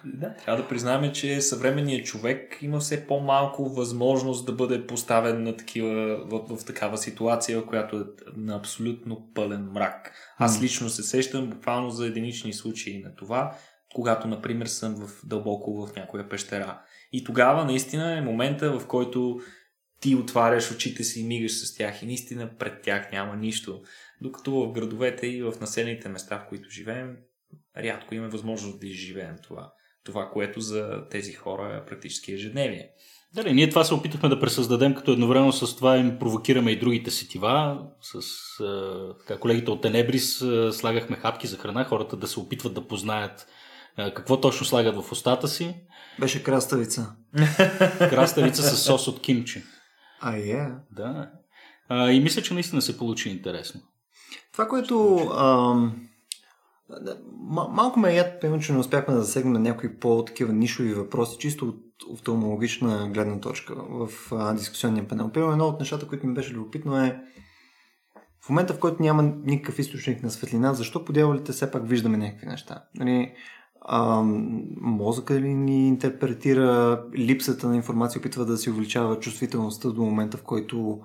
Да, 0.04 0.34
трябва 0.34 0.62
да 0.62 0.68
признаем, 0.68 1.12
че 1.12 1.40
съвременният 1.40 2.06
човек 2.06 2.58
има 2.62 2.80
все 2.80 3.06
по-малко 3.06 3.68
възможност 3.68 4.46
да 4.46 4.52
бъде 4.52 4.86
поставен 4.86 5.42
на 5.42 5.56
такива, 5.56 6.16
в, 6.24 6.56
в 6.56 6.64
такава 6.64 6.98
ситуация, 6.98 7.60
в 7.60 7.66
която 7.66 7.96
е 7.96 8.04
на 8.36 8.56
абсолютно 8.56 9.28
пълен 9.34 9.70
мрак. 9.74 10.12
Аз 10.38 10.62
лично 10.62 10.88
се 10.88 11.02
сещам 11.02 11.50
буквално 11.50 11.90
за 11.90 12.06
единични 12.06 12.52
случаи 12.52 13.02
на 13.04 13.14
това, 13.14 13.56
когато, 13.94 14.28
например, 14.28 14.66
съм 14.66 14.94
в 14.96 15.26
дълбоко 15.26 15.86
в 15.86 15.96
някоя 15.96 16.28
пещера. 16.28 16.78
И 17.12 17.24
тогава 17.24 17.64
наистина 17.64 18.18
е 18.18 18.20
момента, 18.20 18.78
в 18.78 18.86
който 18.86 19.40
ти 20.00 20.14
отваряш 20.14 20.70
очите 20.70 21.04
си 21.04 21.20
и 21.20 21.26
мигаш 21.26 21.52
с 21.52 21.74
тях 21.74 22.02
и 22.02 22.06
наистина 22.06 22.50
пред 22.58 22.82
тях 22.82 23.12
няма 23.12 23.36
нищо. 23.36 23.80
Докато 24.20 24.52
в 24.52 24.72
градовете 24.72 25.26
и 25.26 25.42
в 25.42 25.54
населените 25.60 26.08
места, 26.08 26.38
в 26.38 26.48
които 26.48 26.70
живеем, 26.70 27.16
рядко 27.78 28.14
имаме 28.14 28.30
възможност 28.30 28.80
да 28.80 28.86
изживеем 28.86 29.36
това. 29.42 29.72
Това, 30.04 30.30
което 30.32 30.60
за 30.60 31.08
тези 31.10 31.32
хора 31.32 31.80
е 31.82 31.86
практически 31.86 32.32
ежедневие. 32.32 32.88
Дали, 33.34 33.52
ние 33.52 33.68
това 33.68 33.84
се 33.84 33.94
опитахме 33.94 34.28
да 34.28 34.40
пресъздадем, 34.40 34.94
като 34.94 35.12
едновременно 35.12 35.52
с 35.52 35.76
това 35.76 35.96
им 35.96 36.18
провокираме 36.18 36.70
и 36.70 36.78
другите 36.78 37.10
сетива. 37.10 37.82
С 38.00 38.20
а, 38.60 39.14
така, 39.18 39.40
колегите 39.40 39.70
от 39.70 39.82
Тенебрис 39.82 40.42
а, 40.42 40.72
слагахме 40.72 41.16
хапки 41.16 41.46
за 41.46 41.56
храна, 41.56 41.84
хората 41.84 42.16
да 42.16 42.26
се 42.26 42.40
опитват 42.40 42.74
да 42.74 42.86
познаят 42.86 43.46
а, 43.96 44.14
какво 44.14 44.40
точно 44.40 44.66
слагат 44.66 44.96
в 44.96 45.12
устата 45.12 45.48
си. 45.48 45.74
Беше 46.20 46.42
краставица. 46.42 47.12
Краставица 47.98 48.62
с 48.62 48.76
сос 48.76 49.08
от 49.08 49.20
кимчи. 49.20 49.62
А, 50.20 50.36
е. 50.36 50.68
Да. 50.90 51.30
А, 51.88 52.10
и 52.10 52.20
мисля, 52.20 52.42
че 52.42 52.54
наистина 52.54 52.82
се 52.82 52.98
получи 52.98 53.30
интересно. 53.30 53.80
Това, 54.52 54.68
което 54.68 55.16
ам, 55.38 56.08
малко 57.70 58.00
ме 58.00 58.10
е 58.12 58.16
яд, 58.16 58.40
примерно, 58.40 58.62
че 58.62 58.72
не 58.72 58.78
успяхме 58.78 59.14
да 59.14 59.22
засегнем 59.22 59.52
на 59.52 59.58
някои 59.58 59.98
по-такива 59.98 60.52
нишови 60.52 60.94
въпроси, 60.94 61.38
чисто 61.38 61.68
от 61.68 61.82
офталмологична 62.10 63.10
гледна 63.14 63.40
точка 63.40 63.74
в 63.74 64.08
а, 64.32 64.54
дискусионния 64.54 65.08
панел. 65.08 65.32
Примерно 65.32 65.52
едно 65.52 65.66
от 65.66 65.80
нещата, 65.80 66.08
които 66.08 66.26
ми 66.26 66.34
беше 66.34 66.54
любопитно 66.54 67.00
е 67.00 67.20
в 68.46 68.48
момента, 68.48 68.74
в 68.74 68.78
който 68.78 69.02
няма 69.02 69.22
никакъв 69.44 69.78
източник 69.78 70.22
на 70.22 70.30
светлина, 70.30 70.74
защо 70.74 71.04
по 71.04 71.12
дяволите 71.12 71.52
все 71.52 71.70
пак 71.70 71.88
виждаме 71.88 72.16
някакви 72.16 72.46
неща? 72.46 72.84
Нали, 72.94 73.32
ам, 73.88 74.62
мозъка 74.80 75.34
ли 75.34 75.54
ни 75.54 75.88
интерпретира 75.88 77.02
липсата 77.18 77.68
на 77.68 77.76
информация, 77.76 78.20
опитва 78.20 78.44
да 78.44 78.56
си 78.56 78.70
увеличава 78.70 79.18
чувствителността 79.18 79.90
до 79.90 80.02
момента, 80.02 80.36
в 80.36 80.42
който 80.42 81.00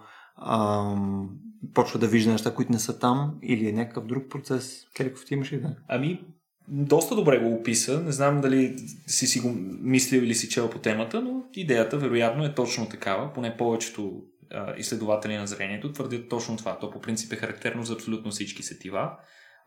ам, 0.46 1.30
почва 1.74 2.00
да 2.00 2.08
вижда 2.08 2.32
неща, 2.32 2.54
които 2.54 2.72
не 2.72 2.80
са 2.80 3.00
там, 3.00 3.34
или 3.44 3.70
е 3.70 3.74
някакъв 3.74 4.06
друг 4.06 4.30
процес? 4.30 4.86
Келиков, 4.96 5.26
ти 5.26 5.34
имаш 5.34 5.54
ли 5.54 5.62
да? 5.62 5.76
Ами, 5.88 6.22
доста 6.68 7.16
добре 7.16 7.40
го 7.40 7.54
описа. 7.54 8.02
Не 8.02 8.12
знам 8.12 8.42
дали 8.42 8.76
си 9.08 9.28
си 9.28 9.40
го 9.40 9.56
мислил 9.82 10.22
или 10.22 10.36
си 10.36 10.50
чел 10.50 10.70
по 10.70 10.80
темата, 10.80 11.22
но 11.22 11.44
идеята 11.54 11.98
вероятно 11.98 12.46
е 12.46 12.54
точно 12.54 12.90
такава. 12.90 13.34
Поне 13.34 13.58
повечето 13.58 14.22
а, 14.52 14.76
изследователи 14.78 15.38
на 15.38 15.48
зрението 15.48 15.92
твърдят 15.92 16.30
точно 16.30 16.58
това. 16.58 16.78
То 16.78 16.92
по 16.92 17.02
принцип 17.02 17.34
е 17.34 17.36
характерно 17.36 17.84
за 17.84 17.94
абсолютно 17.94 18.32
всички 18.32 18.64
сетива. 18.64 19.12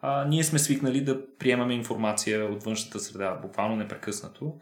А, 0.06 0.24
ние 0.24 0.44
сме 0.44 0.58
свикнали 0.58 1.00
да 1.00 1.36
приемаме 1.38 1.74
информация 1.74 2.44
от 2.44 2.62
външната 2.62 2.98
среда 2.98 3.34
буквално 3.42 3.76
непрекъснато 3.76 4.54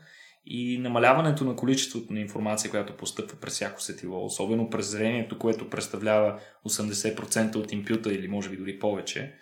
и 0.46 0.78
намаляването 0.78 1.44
на 1.44 1.56
количеството 1.56 2.12
на 2.12 2.20
информация, 2.20 2.70
която 2.70 2.96
постъпва 2.96 3.36
през 3.40 3.52
всяко 3.52 3.82
сетиво, 3.82 4.24
особено 4.24 4.70
през 4.70 4.90
зрението, 4.90 5.38
което 5.38 5.70
представлява 5.70 6.40
80% 6.68 7.56
от 7.56 7.72
импюта 7.72 8.14
или 8.14 8.28
може 8.28 8.50
би 8.50 8.56
дори 8.56 8.78
повече, 8.78 9.34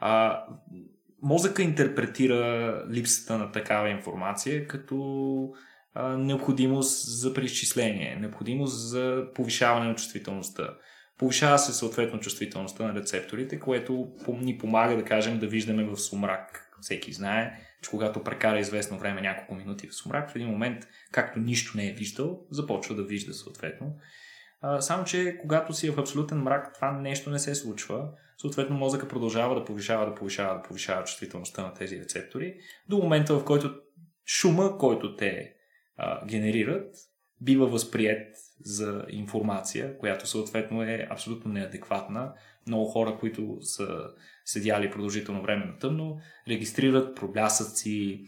а, 0.00 0.44
мозъка 1.22 1.62
интерпретира 1.62 2.84
липсата 2.90 3.38
на 3.38 3.52
такава 3.52 3.90
информация 3.90 4.66
като 4.66 5.48
а, 5.94 6.08
необходимост 6.16 7.20
за 7.20 7.34
преизчисление, 7.34 8.16
необходимост 8.20 8.88
за 8.88 9.24
повишаване 9.34 9.88
на 9.88 9.94
чувствителността. 9.94 10.74
Повишава 11.20 11.58
се 11.58 11.72
съответно 11.72 12.20
чувствителността 12.20 12.84
на 12.86 12.94
рецепторите, 12.94 13.60
което 13.60 14.12
ни 14.28 14.58
помага 14.58 14.96
да 14.96 15.04
кажем 15.04 15.38
да 15.38 15.46
виждаме 15.46 15.84
в 15.84 15.96
сумрак. 15.96 16.70
Всеки 16.80 17.12
знае, 17.12 17.60
че 17.82 17.90
когато 17.90 18.24
прекара 18.24 18.58
известно 18.58 18.98
време, 18.98 19.20
няколко 19.20 19.54
минути 19.54 19.88
в 19.88 19.94
сумрак, 19.94 20.30
в 20.30 20.36
един 20.36 20.48
момент, 20.48 20.88
както 21.12 21.38
нищо 21.38 21.76
не 21.76 21.88
е 21.88 21.92
виждал, 21.92 22.46
започва 22.50 22.94
да 22.94 23.04
вижда 23.04 23.34
съответно. 23.34 23.96
Само, 24.80 25.04
че 25.04 25.38
когато 25.40 25.74
си 25.74 25.90
в 25.90 26.00
абсолютен 26.00 26.38
мрак, 26.38 26.74
това 26.74 26.92
нещо 26.92 27.30
не 27.30 27.38
се 27.38 27.54
случва. 27.54 28.08
Съответно, 28.38 28.76
мозъка 28.76 29.08
продължава 29.08 29.54
да 29.54 29.64
повишава, 29.64 30.06
да 30.06 30.14
повишава, 30.14 30.54
да 30.54 30.62
повишава 30.62 31.04
чувствителността 31.04 31.62
на 31.62 31.74
тези 31.74 32.00
рецептори, 32.00 32.54
до 32.88 32.98
момента, 32.98 33.34
в 33.38 33.44
който 33.44 33.74
шума, 34.26 34.78
който 34.78 35.16
те 35.16 35.54
а, 35.96 36.26
генерират, 36.26 36.94
бива 37.40 37.66
възприят 37.66 38.36
за 38.64 39.04
информация, 39.08 39.98
която 39.98 40.26
съответно 40.26 40.82
е 40.82 41.06
абсолютно 41.10 41.52
неадекватна. 41.52 42.32
Много 42.66 42.84
хора, 42.84 43.16
които 43.20 43.58
са 43.60 44.10
седяли 44.44 44.90
продължително 44.90 45.42
време 45.42 45.64
на 45.64 45.78
тъмно, 45.78 46.18
регистрират 46.48 47.16
проблясъци, 47.16 48.24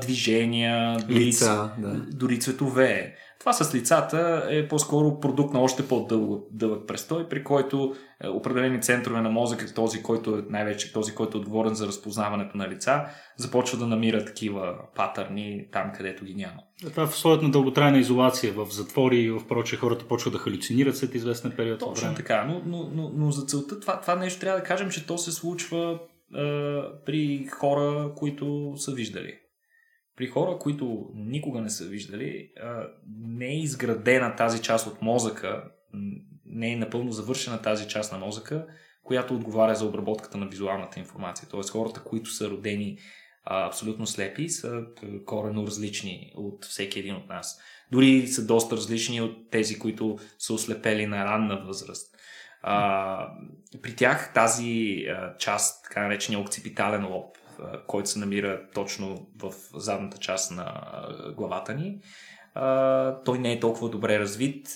движения, 0.00 0.96
дори, 1.08 1.20
Лица, 1.20 1.72
да. 1.78 2.06
дори 2.12 2.40
цветове. 2.40 3.14
Това 3.40 3.52
с 3.52 3.74
лицата 3.74 4.46
е 4.50 4.68
по-скоро 4.68 5.20
продукт 5.20 5.54
на 5.54 5.60
още 5.60 5.88
по-дълъг 5.88 6.88
престой, 6.88 7.28
при 7.28 7.44
който 7.44 7.94
е, 8.24 8.28
определени 8.28 8.82
центрове 8.82 9.20
на 9.20 9.30
мозъка, 9.30 9.74
този, 9.74 10.02
който 10.02 10.36
е 10.36 10.44
най-вече 10.50 10.92
този, 10.92 11.14
който 11.14 11.38
е 11.38 11.40
отговорен 11.40 11.74
за 11.74 11.86
разпознаването 11.86 12.56
на 12.56 12.68
лица, 12.68 13.04
започва 13.36 13.78
да 13.78 13.86
намира 13.86 14.24
такива 14.24 14.74
патърни 14.94 15.66
там, 15.72 15.92
където 15.96 16.24
ги 16.24 16.34
няма. 16.34 16.60
Това 16.90 17.02
е 17.02 17.06
в 17.06 17.10
условията 17.10 17.44
на 17.44 17.50
дълготрайна 17.50 17.98
изолация 17.98 18.52
в 18.52 18.66
затвори 18.70 19.16
и 19.16 19.30
в 19.30 19.46
прочие 19.48 19.78
хората 19.78 20.08
почват 20.08 20.32
да 20.32 20.38
халюцинират 20.38 20.96
след 20.96 21.14
известен 21.14 21.52
период 21.56 21.80
Точно 21.80 22.02
време. 22.02 22.16
така, 22.16 22.44
но, 22.44 22.62
но, 22.66 22.90
но, 22.94 23.10
но 23.14 23.30
за 23.30 23.46
целта 23.46 23.80
това, 23.80 24.00
това 24.00 24.14
нещо 24.14 24.40
трябва 24.40 24.60
да 24.60 24.66
кажем, 24.66 24.90
че 24.90 25.06
то 25.06 25.18
се 25.18 25.32
случва 25.32 25.92
е, 25.92 25.98
при 27.06 27.46
хора, 27.46 28.12
които 28.16 28.72
са 28.76 28.92
виждали. 28.92 29.43
При 30.16 30.26
хора, 30.26 30.58
които 30.58 31.10
никога 31.14 31.60
не 31.60 31.70
са 31.70 31.84
виждали, 31.84 32.50
не 33.20 33.46
е 33.46 33.60
изградена 33.60 34.36
тази 34.36 34.62
част 34.62 34.86
от 34.86 35.02
мозъка, 35.02 35.64
не 36.46 36.72
е 36.72 36.76
напълно 36.76 37.12
завършена 37.12 37.62
тази 37.62 37.88
част 37.88 38.12
на 38.12 38.18
мозъка, 38.18 38.66
която 39.02 39.34
отговаря 39.34 39.74
за 39.74 39.86
обработката 39.86 40.38
на 40.38 40.48
визуалната 40.48 41.00
информация. 41.00 41.48
Тоест 41.50 41.70
хората, 41.70 42.02
които 42.04 42.30
са 42.30 42.50
родени 42.50 42.98
абсолютно 43.44 44.06
слепи, 44.06 44.48
са 44.48 44.82
корено 45.26 45.66
различни 45.66 46.32
от 46.36 46.64
всеки 46.64 46.98
един 46.98 47.14
от 47.14 47.28
нас. 47.28 47.60
Дори 47.92 48.26
са 48.26 48.46
доста 48.46 48.76
различни 48.76 49.20
от 49.20 49.50
тези, 49.50 49.78
които 49.78 50.18
са 50.38 50.54
ослепели 50.54 51.06
на 51.06 51.24
ранна 51.24 51.64
възраст. 51.66 52.14
При 53.82 53.96
тях 53.96 54.32
тази 54.34 55.04
част, 55.38 55.84
така 55.84 56.02
наречения 56.02 56.40
окципитален 56.40 57.06
лоб, 57.06 57.36
който 57.86 58.10
се 58.10 58.18
намира 58.18 58.60
точно 58.74 59.26
в 59.42 59.52
задната 59.74 60.18
част 60.18 60.50
на 60.50 60.82
главата 61.36 61.74
ни. 61.74 62.00
Той 63.24 63.38
не 63.38 63.52
е 63.52 63.60
толкова 63.60 63.88
добре 63.88 64.18
развит 64.18 64.68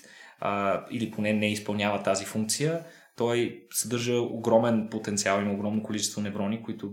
или 0.91 1.11
поне 1.11 1.33
не 1.33 1.53
изпълнява 1.53 2.03
тази 2.03 2.25
функция. 2.25 2.85
Той 3.17 3.67
съдържа 3.71 4.21
огромен 4.21 4.89
потенциал, 4.91 5.41
има 5.41 5.53
огромно 5.53 5.83
количество 5.83 6.21
неврони, 6.21 6.63
които 6.63 6.93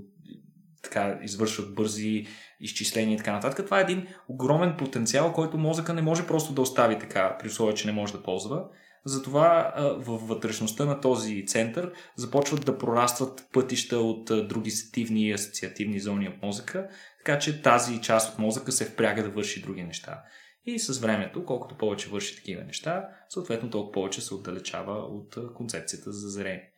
така 0.84 1.20
извършват 1.24 1.76
бързи 1.76 2.26
изчисления 2.60 3.14
и 3.14 3.18
така 3.18 3.32
нататък. 3.32 3.66
Това 3.66 3.80
е 3.80 3.84
един 3.84 4.08
огромен 4.28 4.76
потенциал, 4.78 5.34
който 5.34 5.58
мозъка 5.58 5.94
не 5.94 6.02
може 6.02 6.28
просто 6.28 6.54
да 6.54 6.62
остави 6.62 7.00
така, 7.00 7.38
при 7.40 7.48
условие, 7.48 7.76
че 7.76 7.88
не 7.88 7.94
може 7.94 8.14
да 8.14 8.24
ползва. 8.24 8.64
Затова 9.06 9.74
във 9.98 10.28
вътрешността 10.28 10.86
на 10.86 11.02
този 11.02 11.46
център 11.46 11.92
започват 12.16 12.66
да 12.66 12.78
прорастват 12.78 13.48
пътища 13.54 13.98
от 13.98 14.48
други 14.48 14.72
сетивни 14.72 15.28
и 15.28 15.34
асоциативни 15.34 16.00
зони 16.00 16.28
от 16.28 16.44
мозъка, 16.44 16.88
така 17.18 17.40
че 17.40 17.62
тази 17.62 18.02
част 18.02 18.34
от 18.34 18.40
мозъка 18.40 18.72
се 18.72 18.86
впряга 18.86 19.24
да 19.24 19.30
върши 19.30 19.62
други 19.62 19.84
неща. 19.84 20.22
И 20.66 20.80
с 20.80 21.00
времето, 21.00 21.46
колкото 21.46 21.78
повече 21.78 22.10
върши 22.10 22.36
такива 22.36 22.64
неща, 22.64 23.10
съответно 23.30 23.70
толкова 23.70 23.92
повече 23.92 24.22
се 24.22 24.34
отдалечава 24.34 24.94
от 24.94 25.38
концепцията 25.56 26.12
за 26.12 26.30
зрение. 26.30 26.72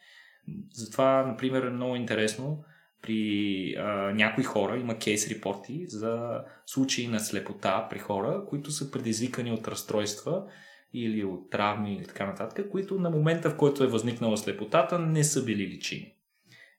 Затова, 0.73 1.25
например, 1.27 1.63
е 1.63 1.69
много 1.69 1.95
интересно 1.95 2.63
при 3.01 3.75
а, 3.77 3.83
някои 4.13 4.43
хора, 4.43 4.77
има 4.77 4.97
кейс 4.97 5.27
репорти 5.27 5.85
за 5.87 6.41
случаи 6.65 7.07
на 7.07 7.19
слепота 7.19 7.87
при 7.89 7.99
хора, 7.99 8.43
които 8.49 8.71
са 8.71 8.91
предизвикани 8.91 9.51
от 9.51 9.67
разстройства 9.67 10.43
или 10.93 11.23
от 11.23 11.49
травми 11.49 11.95
или 11.95 12.05
така 12.05 12.25
нататък, 12.25 12.69
които 12.71 12.99
на 12.99 13.09
момента, 13.09 13.49
в 13.49 13.57
който 13.57 13.83
е 13.83 13.87
възникнала 13.87 14.37
слепотата, 14.37 14.99
не 14.99 15.23
са 15.23 15.43
били 15.43 15.67
личини. 15.67 16.13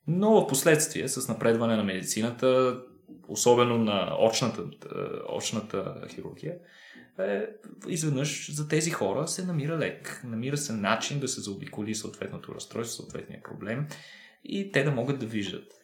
Но 0.07 0.41
в 0.41 0.47
последствие, 0.47 1.09
с 1.09 1.29
напредване 1.29 1.77
на 1.77 1.85
медицината, 1.85 2.81
особено 3.29 3.79
на 3.79 4.17
очната, 4.21 4.65
очната 5.33 5.95
хирургия, 6.15 6.55
е, 7.19 7.47
изведнъж 7.89 8.55
за 8.55 8.69
тези 8.69 8.91
хора 8.91 9.29
се 9.29 9.45
намира 9.45 9.79
лек. 9.79 10.23
Намира 10.25 10.57
се 10.57 10.73
начин 10.73 11.21
да 11.21 11.29
се 11.29 11.41
заобиколи 11.41 11.95
съответното 11.95 12.55
разстройство, 12.55 13.03
съответния 13.03 13.43
проблем 13.43 13.87
и 14.45 14.73
те 14.73 14.85
да 14.85 14.91
могат 14.91 15.19
да 15.19 15.27
виждат. 15.27 15.78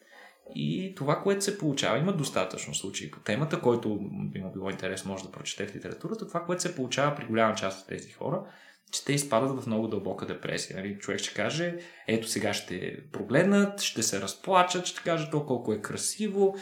И 0.55 0.93
това, 0.95 1.21
което 1.23 1.43
се 1.43 1.57
получава, 1.57 1.97
има 1.97 2.13
достатъчно 2.13 2.73
случаи 2.73 3.11
по 3.11 3.19
темата, 3.19 3.61
който 3.61 3.99
би 4.31 4.39
му 4.39 4.51
било 4.51 4.69
интересно, 4.69 5.11
може 5.11 5.23
да 5.23 5.31
прочете 5.31 5.67
в 5.67 5.75
литературата. 5.75 6.27
Това, 6.27 6.43
което 6.43 6.61
се 6.61 6.75
получава 6.75 7.15
при 7.15 7.25
голяма 7.25 7.55
част 7.55 7.81
от 7.81 7.87
тези 7.87 8.11
хора, 8.11 8.43
че 8.91 9.05
те 9.05 9.13
изпадат 9.13 9.63
в 9.63 9.67
много 9.67 9.87
дълбока 9.87 10.25
депресия. 10.25 10.77
Нали? 10.77 10.99
Човек 10.99 11.19
ще 11.19 11.33
каже, 11.33 11.77
ето 12.07 12.27
сега 12.27 12.53
ще 12.53 12.97
прогледнат, 13.11 13.81
ще 13.81 14.03
се 14.03 14.21
разплачат, 14.21 14.85
ще 14.85 15.03
кажат 15.03 15.31
то 15.31 15.45
колко 15.45 15.73
е 15.73 15.81
красиво, 15.81 16.55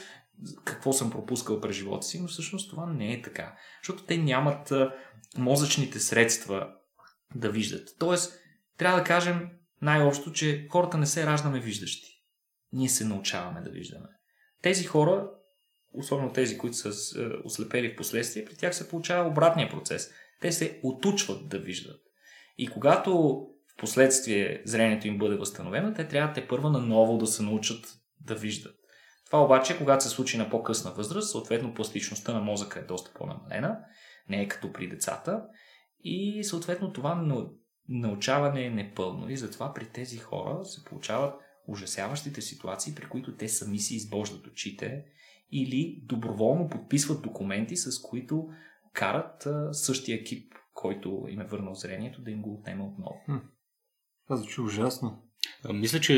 какво 0.63 0.93
съм 0.93 1.11
пропускал 1.11 1.61
през 1.61 1.75
живота 1.75 2.07
си, 2.07 2.19
но 2.21 2.27
всъщност 2.27 2.69
това 2.69 2.85
не 2.85 3.13
е 3.13 3.21
така. 3.21 3.55
Защото 3.81 4.03
те 4.03 4.17
нямат 4.17 4.73
мозъчните 5.37 5.99
средства 5.99 6.69
да 7.35 7.49
виждат. 7.49 7.89
Тоест, 7.99 8.39
трябва 8.77 8.99
да 8.99 9.03
кажем 9.03 9.49
най-общо, 9.81 10.31
че 10.31 10.67
хората 10.71 10.97
не 10.97 11.05
се 11.05 11.25
раждаме 11.25 11.59
виждащи 11.59 12.12
ние 12.73 12.89
се 12.89 13.05
научаваме 13.05 13.61
да 13.61 13.69
виждаме. 13.69 14.07
Тези 14.61 14.83
хора, 14.83 15.29
особено 15.93 16.33
тези, 16.33 16.57
които 16.57 16.77
са 16.77 16.89
е, 17.21 17.27
ослепели 17.43 17.93
в 17.93 17.95
последствие, 17.95 18.45
при 18.45 18.55
тях 18.55 18.75
се 18.75 18.89
получава 18.89 19.29
обратния 19.29 19.69
процес. 19.69 20.11
Те 20.41 20.51
се 20.51 20.79
отучват 20.83 21.49
да 21.49 21.59
виждат. 21.59 22.01
И 22.57 22.67
когато 22.67 23.13
в 23.73 23.77
последствие 23.77 24.61
зрението 24.65 25.07
им 25.07 25.17
бъде 25.17 25.35
възстановено, 25.35 25.93
те 25.93 26.07
трябва 26.07 26.33
те 26.33 26.47
първа 26.47 26.69
наново 26.69 27.17
да 27.17 27.27
се 27.27 27.43
научат 27.43 27.85
да 28.21 28.35
виждат. 28.35 28.75
Това 29.25 29.43
обаче, 29.43 29.77
когато 29.77 30.03
се 30.03 30.09
случи 30.09 30.37
на 30.37 30.49
по-късна 30.49 30.91
възраст, 30.91 31.31
съответно 31.31 31.73
пластичността 31.73 32.33
на 32.33 32.39
мозъка 32.39 32.79
е 32.79 32.83
доста 32.83 33.11
по-намалена, 33.13 33.79
не 34.29 34.41
е 34.41 34.47
като 34.47 34.73
при 34.73 34.87
децата, 34.87 35.43
и 36.03 36.43
съответно 36.43 36.93
това 36.93 37.45
научаване 37.89 38.65
е 38.65 38.69
непълно. 38.69 39.29
И 39.29 39.37
затова 39.37 39.73
при 39.73 39.85
тези 39.85 40.17
хора 40.17 40.65
се 40.65 40.83
получават 40.83 41.33
ужасяващите 41.67 42.41
ситуации, 42.41 42.95
при 42.95 43.05
които 43.05 43.35
те 43.35 43.49
сами 43.49 43.79
си 43.79 43.95
избождат 43.95 44.47
очите 44.47 45.05
или 45.51 46.01
доброволно 46.03 46.69
подписват 46.69 47.21
документи, 47.21 47.75
с 47.75 48.01
които 48.01 48.47
карат 48.93 49.47
същия 49.71 50.15
екип, 50.15 50.53
който 50.73 51.25
им 51.29 51.41
е 51.41 51.47
върнал 51.47 51.73
зрението, 51.73 52.21
да 52.21 52.31
им 52.31 52.41
го 52.41 52.53
отнема 52.53 52.85
отново. 52.85 53.15
Това 54.27 54.37
звучи 54.37 54.61
ужасно. 54.61 55.23
Мисля, 55.73 55.99
че 55.99 56.15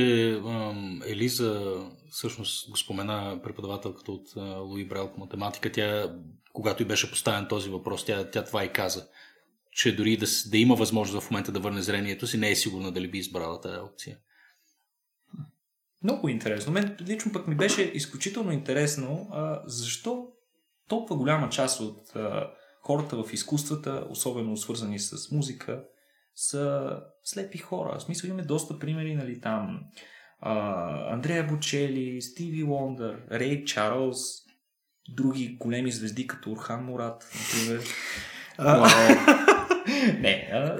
Елиза 1.07 1.75
всъщност 2.09 2.71
го 2.71 2.77
спомена 2.77 3.39
преподавателката 3.43 4.11
от 4.11 4.27
Луи 4.69 4.87
Брел 4.87 5.11
по 5.13 5.19
математика. 5.19 5.71
Тя, 5.71 6.15
когато 6.53 6.83
и 6.83 6.85
беше 6.85 7.09
поставен 7.09 7.47
този 7.47 7.69
въпрос, 7.69 8.05
тя, 8.05 8.29
тя 8.29 8.43
това 8.43 8.63
и 8.65 8.73
каза. 8.73 9.07
Че 9.71 9.95
дори 9.95 10.17
да, 10.17 10.25
да 10.49 10.57
има 10.57 10.75
възможност 10.75 11.25
в 11.25 11.31
момента 11.31 11.51
да 11.51 11.59
върне 11.59 11.81
зрението 11.81 12.27
си, 12.27 12.37
не 12.37 12.49
е 12.51 12.55
сигурна 12.55 12.91
дали 12.91 13.11
би 13.11 13.17
избрала 13.17 13.61
тази 13.61 13.79
опция. 13.79 14.17
Много 16.05 16.29
интересно. 16.29 16.73
Мен 16.73 16.97
лично 17.01 17.31
пък 17.31 17.47
ми 17.47 17.55
беше 17.55 17.81
изключително 17.81 18.51
интересно 18.51 19.29
а, 19.31 19.61
защо 19.65 20.27
толкова 20.87 21.15
голяма 21.15 21.49
част 21.49 21.79
от 21.79 22.15
а, 22.15 22.51
хората 22.81 23.23
в 23.23 23.33
изкуствата, 23.33 24.05
особено 24.09 24.57
свързани 24.57 24.99
с 24.99 25.31
музика, 25.31 25.83
са 26.35 26.97
слепи 27.23 27.57
хора. 27.57 27.99
В 27.99 28.01
смисъл 28.01 28.27
имаме 28.27 28.43
доста 28.43 28.79
примери, 28.79 29.15
нали, 29.15 29.41
там 29.41 29.79
а, 30.39 31.13
Андрея 31.13 31.47
Бочели, 31.47 32.21
Стиви 32.21 32.63
Лондър, 32.63 33.21
Рей 33.31 33.63
Чарлз, 33.65 34.17
други 35.09 35.57
големи 35.59 35.91
звезди 35.91 36.27
като 36.27 36.51
Орхан 36.51 36.85
Мурат, 36.85 37.31
например. 37.35 37.83
Не, 40.21 40.49
а, 40.53 40.75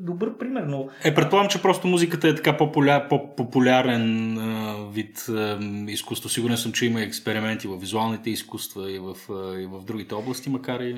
добър 0.00 0.38
пример, 0.38 0.62
но... 0.62 0.88
Е, 1.04 1.14
предполагам, 1.14 1.50
че 1.50 1.62
просто 1.62 1.86
музиката 1.86 2.28
е 2.28 2.34
така 2.34 2.56
популя... 2.56 3.06
по-популярен 3.08 4.38
а, 4.38 4.76
вид 4.92 5.26
а, 5.28 5.58
изкуство. 5.88 6.28
Сигурен 6.28 6.56
съм, 6.56 6.72
че 6.72 6.86
има 6.86 7.02
експерименти 7.02 7.68
в 7.68 7.76
визуалните 7.76 8.30
изкуства 8.30 8.92
и 8.92 8.98
в, 8.98 9.16
а, 9.30 9.60
и 9.60 9.66
в 9.66 9.84
другите 9.84 10.14
области, 10.14 10.50
макар 10.50 10.80
и... 10.80 10.96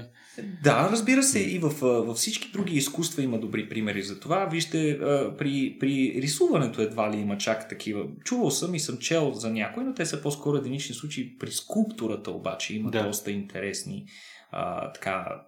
Да, 0.63 0.89
разбира 0.93 1.23
се, 1.23 1.41
и 1.41 1.59
в, 1.59 1.71
във 1.81 2.17
всички 2.17 2.51
други 2.53 2.77
изкуства 2.77 3.23
има 3.23 3.39
добри 3.39 3.69
примери 3.69 4.03
за 4.03 4.21
това. 4.21 4.45
Вижте, 4.45 4.91
а, 4.91 5.37
при, 5.37 5.77
при 5.81 6.15
рисуването 6.17 6.83
едва 6.83 7.13
ли 7.13 7.17
има 7.17 7.39
чак 7.39 7.69
такива. 7.69 8.05
Чувал 8.25 8.51
съм 8.51 8.75
и 8.75 8.81
съм 8.81 8.99
чел 8.99 9.33
за 9.35 9.51
някои, 9.51 9.85
но 9.85 9.95
те 9.95 10.07
са 10.07 10.23
по-скоро 10.23 10.57
единични 10.57 10.95
случаи. 10.95 11.39
При 11.39 11.51
скулптурата 11.51 12.31
обаче 12.31 12.77
има 12.77 12.91
да. 12.91 13.03
доста 13.03 13.31
интересни 13.31 14.07
а, 14.53 14.93
така, 14.93 15.43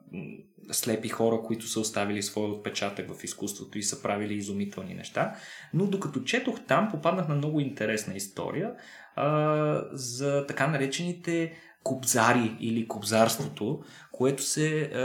слепи 0.71 1.09
хора, 1.09 1.43
които 1.45 1.67
са 1.67 1.81
оставили 1.81 2.22
своя 2.23 2.49
отпечатък 2.49 3.15
в 3.15 3.25
изкуството 3.25 3.79
и 3.79 3.83
са 3.83 4.03
правили 4.03 4.35
изумителни 4.35 4.95
неща. 4.95 5.35
Но 5.75 5.87
докато 5.87 6.25
четох 6.25 6.61
там, 6.67 6.89
попаднах 6.91 7.29
на 7.29 7.35
много 7.35 7.61
интересна 7.61 8.15
история 8.15 8.75
а, 9.17 9.85
за 9.93 10.47
така 10.47 10.67
наречените 10.67 11.53
кобзари 11.83 12.57
или 12.61 12.89
кобзарството, 12.89 13.83
което 14.13 14.43
се 14.43 14.83
а, 14.83 14.99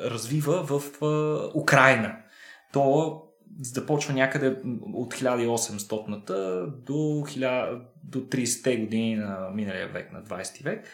развива 0.00 0.62
в 0.62 1.02
а, 1.02 1.58
Украина. 1.58 2.16
То 2.72 3.22
започва 3.60 4.14
някъде 4.14 4.56
от 4.92 5.14
1800-та 5.14 6.66
до, 6.66 6.92
1000, 6.92 7.80
до 8.04 8.18
30-те 8.18 8.76
години 8.76 9.16
на 9.16 9.50
миналия 9.54 9.88
век, 9.88 10.12
на 10.12 10.22
20 10.22 10.64
век 10.64 10.86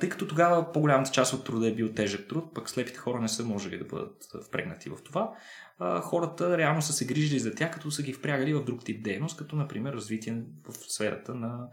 тъй 0.00 0.08
като 0.08 0.28
тогава 0.28 0.72
по-голямата 0.72 1.10
част 1.10 1.32
от 1.32 1.44
труда 1.44 1.68
е 1.68 1.74
бил 1.74 1.92
тежък 1.92 2.28
труд, 2.28 2.54
пък 2.54 2.70
слепите 2.70 2.98
хора 2.98 3.20
не 3.20 3.28
са 3.28 3.44
можели 3.44 3.78
да 3.78 3.84
бъдат 3.84 4.26
впрегнати 4.46 4.90
в 4.90 4.96
това. 5.04 5.32
Хората 6.02 6.58
реално 6.58 6.82
са 6.82 6.92
се 6.92 7.06
грижили 7.06 7.38
за 7.38 7.54
тях, 7.54 7.70
като 7.70 7.90
са 7.90 8.02
ги 8.02 8.12
впрягали 8.12 8.54
в 8.54 8.64
друг 8.64 8.84
тип 8.84 9.04
дейност, 9.04 9.36
като 9.36 9.56
например 9.56 9.92
развитие 9.92 10.42
в 10.68 10.72
сферата 10.72 11.34
на 11.34 11.68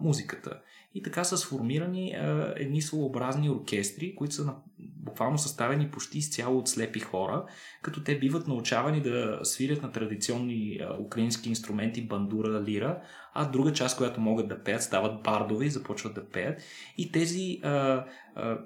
музиката. 0.00 0.60
И 0.94 1.02
така 1.02 1.24
са 1.24 1.36
сформирани 1.36 2.14
едни 2.56 2.82
своеобразни 2.82 3.50
оркестри, 3.50 4.14
които 4.14 4.34
са 4.34 4.54
буквално 4.78 5.38
съставени 5.38 5.90
почти 5.90 6.18
изцяло 6.18 6.58
от 6.58 6.68
слепи 6.68 7.00
хора, 7.00 7.44
като 7.82 8.04
те 8.04 8.18
биват 8.18 8.48
научавани 8.48 9.02
да 9.02 9.40
свирят 9.42 9.82
на 9.82 9.92
традиционни 9.92 10.80
украински 11.00 11.48
инструменти, 11.48 12.06
бандура, 12.06 12.62
лира, 12.62 13.02
а 13.36 13.44
друга 13.44 13.72
част, 13.72 13.96
която 13.96 14.20
могат 14.20 14.48
да 14.48 14.62
пеят, 14.62 14.82
стават 14.82 15.22
бардове 15.22 15.64
и 15.64 15.70
започват 15.70 16.14
да 16.14 16.24
пеят. 16.24 16.62
И 16.98 17.12
тези 17.12 17.60
а, 17.62 18.04
а, 18.34 18.58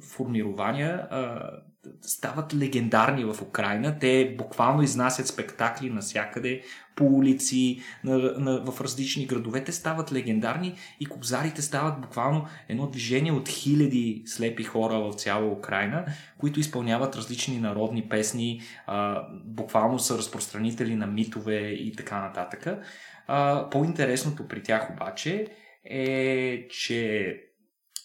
формирования 0.00 1.06
а, 1.10 1.50
стават 2.02 2.54
легендарни 2.54 3.24
в 3.24 3.42
Украина. 3.42 3.98
Те 3.98 4.34
буквално 4.38 4.82
изнасят 4.82 5.26
спектакли 5.26 5.90
навсякъде, 5.90 6.62
по 6.96 7.04
улици, 7.04 7.80
на, 8.04 8.18
на, 8.18 8.64
в 8.64 8.80
различни 8.80 9.26
градове. 9.26 9.64
Те 9.64 9.72
стават 9.72 10.12
легендарни 10.12 10.74
и 11.00 11.06
кобзарите 11.06 11.62
стават 11.62 12.00
буквално 12.00 12.46
едно 12.68 12.86
движение 12.86 13.32
от 13.32 13.48
хиляди 13.48 14.22
слепи 14.26 14.64
хора 14.64 15.00
в 15.00 15.14
цяла 15.14 15.52
Украина, 15.52 16.04
които 16.38 16.60
изпълняват 16.60 17.16
различни 17.16 17.58
народни 17.58 18.08
песни, 18.08 18.60
а, 18.86 19.26
буквално 19.44 19.98
са 19.98 20.18
разпространители 20.18 20.94
на 20.94 21.06
митове 21.06 21.58
и 21.58 21.92
така 21.92 22.20
нататък. 22.20 22.66
По-интересното 23.70 24.48
при 24.48 24.62
тях 24.62 24.90
обаче 24.92 25.46
е, 25.84 26.68
че 26.68 27.40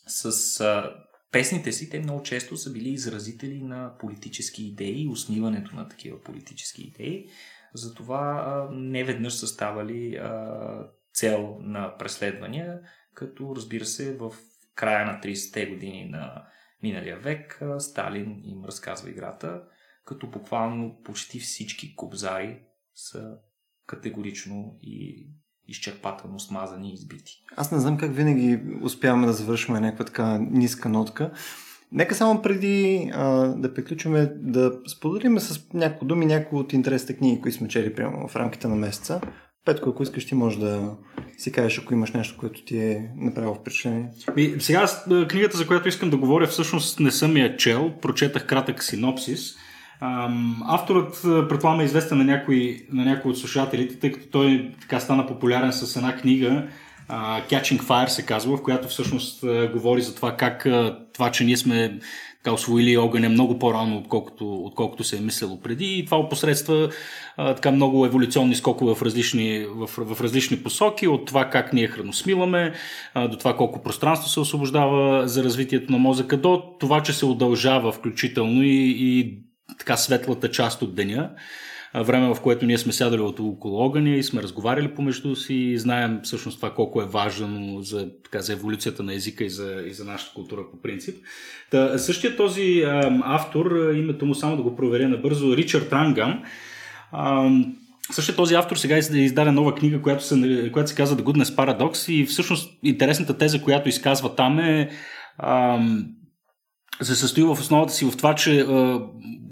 с 0.08 0.60
а, 0.62 0.96
песните 1.32 1.72
си 1.72 1.90
те 1.90 2.00
много 2.00 2.24
често 2.24 2.58
са 2.58 2.72
били 2.72 2.90
изразители 2.90 3.62
на 3.62 3.98
политически 4.00 4.68
идеи, 4.68 5.08
усмиването 5.08 5.76
на 5.76 5.88
такива 5.88 6.22
политически 6.22 6.82
идеи. 6.82 7.30
Затова 7.74 8.68
не 8.72 9.04
веднъж 9.04 9.34
са 9.34 9.48
ставали 9.48 10.16
а, 10.16 10.88
цел 11.14 11.58
на 11.60 11.98
преследвания, 11.98 12.80
като 13.14 13.54
разбира 13.56 13.86
се 13.86 14.18
в 14.18 14.34
края 14.76 15.06
на 15.06 15.22
30-те 15.22 15.66
години 15.66 16.06
на 16.10 16.44
миналия 16.84 17.20
век 17.20 17.62
Сталин 17.80 18.42
им 18.44 18.66
разказва 18.66 19.10
играта, 19.10 19.64
като 20.06 20.28
буквално 20.28 21.02
почти 21.04 21.40
всички 21.40 21.96
кобзари 21.96 22.62
са 22.96 23.38
категорично 23.90 24.78
и 24.84 25.28
изчерпателно 25.68 26.40
смазани 26.40 26.90
и 26.90 26.94
избити. 26.94 27.34
Аз 27.56 27.72
не 27.72 27.80
знам 27.80 27.98
как 27.98 28.16
винаги 28.16 28.60
успяваме 28.82 29.28
да 29.28 29.34
завършваме 29.34 29.80
някаква 29.80 30.06
така 30.06 30.38
ниска 30.52 30.90
нотка. 30.90 31.32
Нека 31.92 32.16
само 32.16 32.42
преди 32.42 33.10
а, 33.14 33.48
да 33.48 33.74
приключваме 33.74 34.32
да 34.36 34.74
споделим 34.88 35.40
с 35.40 35.74
някои 35.74 36.08
думи 36.08 36.26
някои 36.26 36.60
от 36.60 36.74
интересните 36.74 37.18
книги, 37.18 37.42
които 37.42 37.58
сме 37.58 37.68
чели 37.68 37.96
прямо 37.96 38.28
в 38.28 38.36
рамките 38.36 38.68
на 38.68 38.76
месеца. 38.76 39.22
Петко, 39.66 39.90
ако 39.90 40.04
искаш, 40.04 40.26
ти 40.26 40.36
можеш 40.36 40.60
да 40.60 40.98
си 41.38 41.52
кажеш, 41.52 41.80
ако 41.80 41.94
имаш 41.94 42.12
нещо, 42.12 42.38
което 42.40 42.66
ти 42.66 42.78
е 42.78 43.12
направило 43.16 43.56
впечатление. 43.56 44.10
И 44.38 44.56
сега 44.60 44.88
книгата, 45.30 45.58
за 45.58 45.68
която 45.68 45.88
искам 45.88 46.10
да 46.10 46.18
говоря, 46.18 46.48
всъщност 46.48 47.00
не 47.00 47.12
съм 47.12 47.38
я 47.38 47.58
чел. 47.58 47.94
Прочетах 48.02 48.46
кратък 48.46 48.84
синопсис. 48.84 49.56
Авторът, 50.68 51.22
предполагам, 51.50 51.80
е 51.80 51.84
известен 51.84 52.18
на 52.18 52.24
някои, 52.24 52.86
на 52.94 53.06
някои 53.06 53.32
от 53.32 53.38
слушателите, 53.38 54.00
тъй 54.00 54.12
като 54.12 54.28
той 54.28 54.72
така 54.82 55.00
стана 55.00 55.28
популярен 55.28 55.74
с 55.74 55.96
една 55.96 56.16
книга, 56.16 56.64
Catching 57.50 57.82
Fire 57.82 58.08
се 58.08 58.26
казва, 58.26 58.58
в 58.58 58.64
която 58.64 58.88
всъщност 58.88 59.46
говори 59.74 60.02
за 60.02 60.16
това 60.16 60.36
как 60.38 60.68
това, 61.14 61.32
че 61.32 61.44
ние 61.44 61.58
сме 61.58 62.00
така 62.44 62.54
освоили 62.54 62.98
огъня 62.98 63.30
много 63.30 63.60
по-рано, 63.60 63.98
отколкото, 63.98 64.64
отколкото 64.64 65.04
се 65.04 65.18
е 65.18 65.22
мислело 65.22 65.62
преди. 65.62 65.86
И 65.86 66.06
това 66.06 66.18
опосредства 66.18 66.90
така 67.38 67.72
много 67.72 68.06
еволюционни 68.06 68.56
скокове 68.56 68.96
в 68.96 69.02
различни, 69.02 69.66
в, 69.70 69.88
в 69.88 70.22
различни 70.22 70.58
посоки, 70.58 71.08
от 71.08 71.26
това 71.26 71.50
как 71.50 71.74
ние 71.74 71.88
храносмиламе, 71.88 72.74
до 73.16 73.38
това 73.38 73.56
колко 73.56 73.84
пространство 73.84 74.30
се 74.30 74.40
освобождава 74.40 75.28
за 75.28 75.44
развитието 75.44 75.92
на 75.92 75.98
мозъка, 75.98 76.38
до 76.38 76.64
това, 76.80 77.04
че 77.04 77.14
се 77.14 77.26
удължава 77.26 77.92
включително 77.92 78.64
и, 78.64 78.96
и 78.98 79.38
така 79.78 79.98
светлата 79.98 80.52
част 80.52 80.82
от 80.82 80.96
деня 80.96 81.30
време, 81.96 82.34
в 82.34 82.42
което 82.42 82.66
ние 82.66 82.78
сме 82.78 82.94
сядали 82.94 83.22
от 83.22 83.40
около 83.40 83.80
огъня 83.80 84.10
и 84.10 84.24
сме 84.24 84.44
разговаряли 84.44 84.96
помежду 84.96 85.36
си 85.36 85.54
и 85.54 85.78
знаем 85.78 86.20
всъщност 86.24 86.58
това 86.58 86.74
колко 86.74 87.02
е 87.02 87.06
важно 87.06 87.82
за, 87.82 88.10
така, 88.24 88.42
за 88.42 88.54
еволюцията 88.54 89.04
на 89.04 89.14
езика 89.14 89.44
и 89.44 89.50
за, 89.50 89.84
и 89.88 89.94
за 89.94 90.06
нашата 90.06 90.34
култура 90.34 90.62
по 90.72 90.82
принцип. 90.82 91.18
Та, 91.72 91.98
същия 91.98 92.36
този 92.36 92.82
а, 92.82 93.22
автор, 93.24 93.94
името 93.96 94.26
му 94.26 94.36
само 94.36 94.58
да 94.58 94.64
го 94.64 94.76
проверя 94.76 95.08
набързо, 95.08 95.58
Ричард 95.58 95.94
Рангам, 95.94 96.44
а, 97.12 97.50
Същия 98.12 98.36
този 98.36 98.56
автор 98.56 98.76
сега 98.76 98.98
издаде 98.98 99.52
нова 99.52 99.76
книга, 99.76 100.02
която 100.02 100.24
се, 100.24 100.70
която 100.74 100.90
се 100.90 100.96
казва 100.96 101.18
The 101.18 101.24
Goodness 101.24 101.56
Paradox 101.56 102.12
и 102.12 102.26
всъщност 102.26 102.80
интересната 102.84 103.38
теза, 103.38 103.62
която 103.62 103.90
изказва 103.90 104.36
там 104.36 104.60
е 104.60 104.90
ам, 105.38 106.06
се 107.02 107.16
състои 107.16 107.44
в 107.44 107.52
основата 107.52 107.94
си 107.94 108.06
в 108.06 108.18
това, 108.18 108.36
че 108.36 108.60
а, 108.60 109.02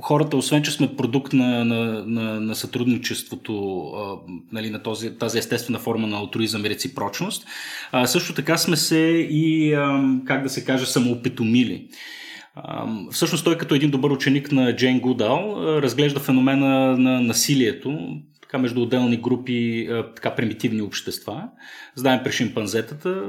хората, 0.01 0.37
освен 0.37 0.63
че 0.63 0.71
сме 0.71 0.95
продукт 0.95 1.33
на, 1.33 1.65
на, 1.65 2.03
на, 2.05 2.39
на 2.41 2.55
сътрудничеството, 2.55 3.81
а, 3.87 4.31
нали, 4.51 4.69
на 4.69 4.83
този, 4.83 5.17
тази 5.17 5.37
естествена 5.37 5.79
форма 5.79 6.07
на 6.07 6.17
алтруизъм 6.17 6.65
и 6.65 6.69
реципрочност, 6.69 7.45
а, 7.91 8.07
също 8.07 8.33
така 8.33 8.57
сме 8.57 8.75
се 8.75 8.97
и, 9.29 9.73
а, 9.73 10.11
как 10.25 10.43
да 10.43 10.49
се 10.49 10.65
каже, 10.65 10.85
самоопитомили. 10.85 11.87
Всъщност 13.11 13.43
той 13.43 13.57
като 13.57 13.75
един 13.75 13.91
добър 13.91 14.11
ученик 14.11 14.51
на 14.51 14.75
Джейн 14.75 14.99
Гудал 14.99 15.55
разглежда 15.57 16.19
феномена 16.19 16.97
на 16.97 17.21
насилието 17.21 17.99
така 18.47 18.57
между 18.57 18.81
отделни 18.81 19.17
групи 19.17 19.89
така 20.15 20.35
примитивни 20.35 20.81
общества. 20.81 21.43
Знаем 21.95 22.19
при 22.23 22.31
шимпанзетата 22.31 23.23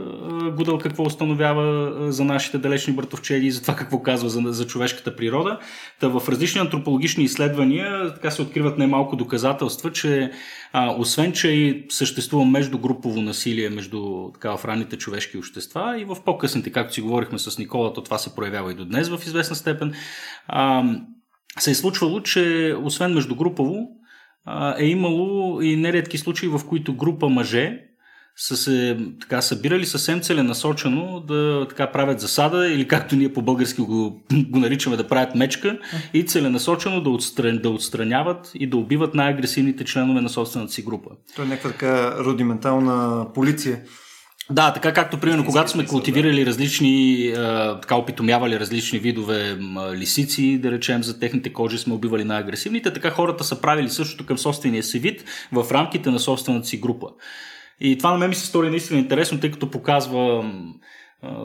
Гудал 0.57 0.79
какво 0.79 1.03
установява 1.03 1.93
за 2.13 2.25
нашите 2.25 2.59
далечни 2.59 2.93
братовчеди 2.93 3.47
и 3.47 3.51
за 3.51 3.63
това 3.63 3.77
какво 3.77 4.03
казва 4.03 4.29
за, 4.29 4.41
за 4.45 4.67
човешката 4.67 5.17
природа. 5.17 5.59
Та 6.01 6.09
в 6.09 6.29
различни 6.29 6.61
антропологични 6.61 7.25
изследвания 7.25 8.15
така 8.15 8.31
се 8.31 8.43
откриват 8.43 8.79
немалко 8.79 9.17
доказателства, 9.17 9.93
че 9.93 10.31
а, 10.73 10.95
освен, 10.99 11.33
че 11.33 11.49
и 11.49 11.87
съществува 11.89 12.45
междугрупово 12.45 13.21
насилие 13.21 13.71
между 13.71 14.31
така, 14.35 14.57
в 14.57 14.65
ранните 14.65 14.99
човешки 14.99 15.39
общества 15.39 16.01
и 16.01 16.05
в 16.05 16.17
по-късните, 16.25 16.73
както 16.73 16.95
си 16.95 17.01
говорихме 17.01 17.39
с 17.39 17.59
Никола, 17.59 17.93
то 17.93 18.03
това 18.03 18.19
се 18.19 18.35
проявява 18.35 18.73
и 18.73 18.75
до 18.75 18.85
днес 18.85 19.09
в 19.09 19.21
известна 19.27 19.57
степен, 19.57 19.95
а, 20.47 20.85
се 21.59 21.71
е 21.71 21.75
случвало, 21.75 22.21
че 22.21 22.75
освен 22.83 23.15
междугрупово, 23.15 23.98
е 24.79 24.87
имало 24.87 25.61
и 25.63 25.77
нередки 25.77 26.19
случаи, 26.19 26.49
в 26.49 26.61
които 26.69 26.95
група 26.95 27.29
мъже 27.29 27.85
са 28.41 28.57
се 28.57 28.99
така 29.21 29.43
събирали 29.43 29.87
съвсем 29.87 30.21
целенасочено 30.21 31.21
да 31.21 31.67
така 31.69 31.93
правят 31.93 32.21
засада 32.21 32.73
или 32.73 32.89
както 32.89 33.17
ние 33.17 33.33
по-български 33.33 33.81
го, 33.81 34.23
го 34.51 34.59
наричаме 34.59 34.97
да 34.97 35.09
правят 35.09 35.35
мечка 35.35 35.79
и 36.15 36.27
целенасочено 36.27 37.01
да, 37.01 37.11
отстран, 37.11 37.59
да 37.59 37.71
отстраняват 37.71 38.51
и 38.55 38.67
да 38.67 38.77
убиват 38.77 39.15
най-агресивните 39.15 39.85
членове 39.85 40.21
на 40.21 40.29
собствената 40.29 40.73
си 40.73 40.83
група. 40.83 41.11
Това 41.33 41.45
е 41.45 41.49
някаква 41.49 41.71
така 41.71 42.15
рудиментална 42.19 43.27
полиция. 43.35 43.81
Да, 44.51 44.73
така 44.73 44.93
както 44.93 45.21
примерно 45.21 45.45
когато 45.45 45.71
сме 45.71 45.87
култивирали 45.87 46.47
различни, 46.47 47.31
така 47.83 47.97
опитомявали 47.97 48.61
различни 48.61 48.99
видове 48.99 49.59
лисици, 49.95 50.59
да 50.59 50.71
речем 50.71 51.03
за 51.03 51.21
техните 51.21 51.53
кожи 51.53 51.79
сме 51.79 51.95
убивали 51.95 52.25
най-агресивните, 52.25 52.93
така 52.93 53.11
хората 53.11 53.45
са 53.45 53.61
правили 53.61 53.91
същото 53.91 54.27
към 54.27 54.39
собствения 54.39 54.83
си 54.83 54.99
вид 54.99 55.25
в 55.53 55.73
рамките 55.73 56.11
на 56.11 56.19
собствената 56.19 56.67
си 56.67 56.81
група. 56.81 57.07
И 57.81 57.99
това 57.99 58.11
на 58.11 58.19
мен 58.19 58.29
ми 58.29 58.35
се 58.35 58.47
стори 58.47 58.71
наистина 58.71 59.01
интересно, 59.01 59.41
тъй 59.41 59.51
като 59.51 59.71
показва 59.71 60.45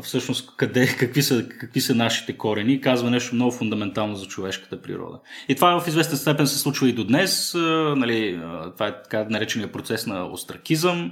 всъщност 0.01 0.55
къде, 0.57 0.87
какви, 0.99 1.21
са, 1.21 1.47
какви 1.47 1.81
са 1.81 1.95
нашите 1.95 2.37
корени 2.37 2.81
казва 2.81 3.09
нещо 3.09 3.35
много 3.35 3.51
фундаментално 3.51 4.15
за 4.15 4.25
човешката 4.25 4.81
природа. 4.81 5.19
И 5.49 5.55
това 5.55 5.81
в 5.81 5.87
известен 5.87 6.17
степен 6.17 6.47
се 6.47 6.59
случва 6.59 6.89
и 6.89 6.93
до 6.93 7.03
днес. 7.03 7.53
Нали, 7.97 8.39
това 8.73 8.87
е 8.87 9.01
така 9.03 9.25
наречения 9.29 9.71
процес 9.71 10.07
на 10.07 10.25
остракизъм, 10.25 11.11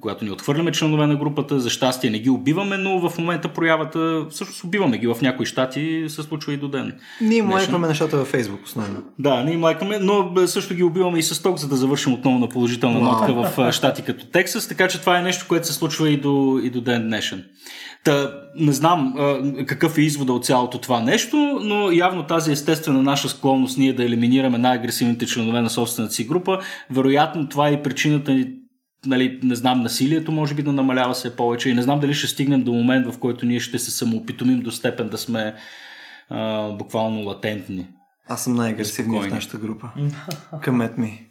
когато 0.00 0.24
ни 0.24 0.30
отхвърляме 0.30 0.72
членове 0.72 1.06
на 1.06 1.16
групата, 1.16 1.60
за 1.60 1.70
щастие 1.70 2.10
не 2.10 2.18
ги 2.18 2.30
убиваме, 2.30 2.76
но 2.78 3.08
в 3.08 3.18
момента 3.18 3.48
проявата, 3.48 4.26
всъщност 4.30 4.64
убиваме 4.64 4.98
ги 4.98 5.06
в 5.06 5.16
някои 5.22 5.46
щати, 5.46 6.04
се 6.08 6.22
случва 6.22 6.52
и 6.52 6.56
до 6.56 6.68
ден. 6.68 6.92
Ние 7.20 7.42
млайкваме 7.42 7.88
нещата 7.88 8.16
във 8.16 8.28
Фейсбук 8.28 8.60
основно. 8.64 9.02
Да, 9.18 9.44
ние 9.44 9.56
млайкваме, 9.56 9.98
но 9.98 10.32
също 10.46 10.74
ги 10.74 10.82
убиваме 10.82 11.18
и 11.18 11.22
с 11.22 11.42
ток, 11.42 11.58
за 11.58 11.68
да 11.68 11.76
завършим 11.76 12.12
отново 12.12 12.38
на 12.38 12.48
положителна 12.48 13.00
wow. 13.00 13.02
нотка 13.02 13.32
в 13.32 13.72
щати 13.72 14.02
като 14.02 14.26
Тексас, 14.26 14.68
така 14.68 14.88
че 14.88 15.00
това 15.00 15.18
е 15.18 15.22
нещо, 15.22 15.44
което 15.48 15.66
се 15.66 15.72
случва 15.72 16.10
и 16.10 16.16
до, 16.16 16.60
и 16.64 16.70
до 16.70 16.80
ден 16.80 17.02
днешен. 17.02 17.44
Та, 18.04 18.32
не 18.56 18.72
знам 18.72 19.14
а, 19.18 19.38
какъв 19.66 19.98
е 19.98 20.02
извода 20.02 20.32
от 20.32 20.44
цялото 20.44 20.78
това 20.78 21.00
нещо, 21.00 21.60
но 21.62 21.92
явно 21.92 22.22
тази 22.22 22.52
естествена 22.52 23.02
наша 23.02 23.28
склонност 23.28 23.78
ние 23.78 23.92
да 23.92 24.04
елиминираме 24.04 24.58
най-агресивните 24.58 25.26
членове 25.26 25.60
на 25.60 25.70
собствената 25.70 26.14
си 26.14 26.24
група, 26.24 26.58
вероятно 26.90 27.48
това 27.48 27.68
е 27.68 27.72
и 27.72 27.82
причината 27.82 28.44
нали, 29.06 29.40
не 29.42 29.54
знам, 29.54 29.82
насилието 29.82 30.32
може 30.32 30.54
би 30.54 30.62
да 30.62 30.72
намалява 30.72 31.14
все 31.14 31.36
повече 31.36 31.70
и 31.70 31.74
не 31.74 31.82
знам 31.82 32.00
дали 32.00 32.14
ще 32.14 32.26
стигнем 32.26 32.62
до 32.62 32.72
момент, 32.72 33.06
в 33.06 33.18
който 33.18 33.46
ние 33.46 33.60
ще 33.60 33.78
се 33.78 33.90
самоопитомим 33.90 34.60
до 34.60 34.70
степен 34.70 35.08
да 35.08 35.18
сме 35.18 35.54
а, 36.28 36.68
буквално 36.72 37.24
латентни. 37.24 37.88
Аз 38.28 38.44
съм 38.44 38.54
най-агресивният 38.54 39.24
в 39.24 39.34
нашата 39.34 39.58
група. 39.58 39.90
Къмет 40.62 40.98
ми. 40.98 41.28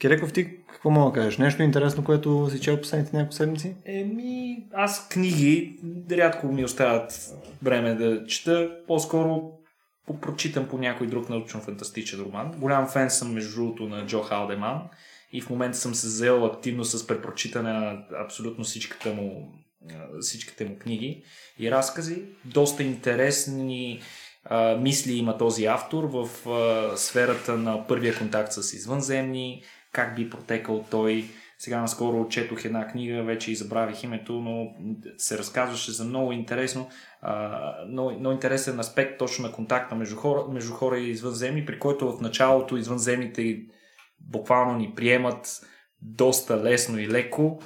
Киреков, 0.00 0.32
ти 0.32 0.48
какво 0.72 0.90
мога 0.90 1.10
да 1.10 1.14
кажеш? 1.14 1.38
Нещо 1.38 1.62
интересно, 1.62 2.04
което 2.04 2.48
си 2.50 2.60
чел 2.60 2.80
последните 2.80 3.16
няколко 3.16 3.34
седмици? 3.34 3.76
Еми, 3.86 4.56
аз 4.74 5.08
книги 5.08 5.78
рядко 6.10 6.46
ми 6.46 6.64
остават 6.64 7.30
време 7.62 7.94
да 7.94 8.24
чета. 8.26 8.70
По-скоро 8.86 9.50
прочитам 10.20 10.68
по 10.68 10.78
някой 10.78 11.06
друг 11.06 11.28
научно-фантастичен 11.28 12.24
роман. 12.24 12.52
Голям 12.58 12.88
фен 12.88 13.10
съм, 13.10 13.32
между 13.32 13.54
другото, 13.54 13.88
на 13.88 14.06
Джо 14.06 14.22
Халдеман 14.22 14.82
и 15.32 15.40
в 15.40 15.50
момента 15.50 15.78
съм 15.78 15.94
се 15.94 16.08
заел 16.08 16.46
активно 16.46 16.84
с 16.84 17.06
препрочитане 17.06 17.72
на 17.72 18.04
абсолютно 18.24 18.64
всичката 18.64 19.12
му, 19.12 19.52
всичките 20.20 20.64
му 20.64 20.78
книги 20.78 21.22
и 21.58 21.70
разкази. 21.70 22.22
Доста 22.44 22.82
интересни 22.82 24.00
а, 24.44 24.76
мисли 24.76 25.12
има 25.12 25.38
този 25.38 25.64
автор 25.64 26.04
в 26.04 26.48
а, 26.50 26.96
сферата 26.96 27.56
на 27.56 27.86
първия 27.86 28.18
контакт 28.18 28.52
с 28.52 28.74
извънземни, 28.74 29.62
как 29.92 30.16
би 30.16 30.30
протекал 30.30 30.84
той. 30.90 31.24
Сега 31.58 31.80
наскоро 31.80 32.28
четох 32.28 32.64
една 32.64 32.86
книга, 32.86 33.22
вече 33.22 33.52
и 33.52 33.56
забравих 33.56 34.02
името, 34.02 34.32
но 34.32 34.66
се 35.16 35.38
разказваше 35.38 35.92
за 35.92 36.04
много 36.04 36.32
интересно, 36.32 36.88
а, 37.22 37.72
много, 37.88 38.10
много 38.10 38.34
интересен 38.34 38.80
аспект 38.80 39.18
точно 39.18 39.46
на 39.46 39.52
контакта 39.52 39.94
между 39.94 40.16
хора, 40.16 40.44
между 40.52 40.72
хора 40.72 40.98
и 40.98 41.10
извънземни, 41.10 41.66
при 41.66 41.78
който 41.78 42.12
в 42.12 42.20
началото 42.20 42.76
извънземните 42.76 43.60
буквално 44.20 44.78
ни 44.78 44.92
приемат 44.94 45.60
доста 46.02 46.62
лесно 46.62 46.98
и 46.98 47.08
леко, 47.08 47.62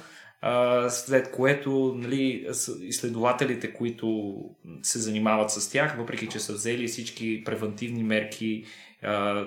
след 0.89 1.31
което 1.31 1.95
нали, 1.97 2.47
изследователите, 2.81 3.73
които 3.73 4.35
се 4.81 4.99
занимават 4.99 5.51
с 5.51 5.71
тях, 5.71 5.97
въпреки 5.97 6.27
че 6.27 6.39
са 6.39 6.53
взели 6.53 6.87
всички 6.87 7.43
превентивни 7.43 8.03
мерки 8.03 8.65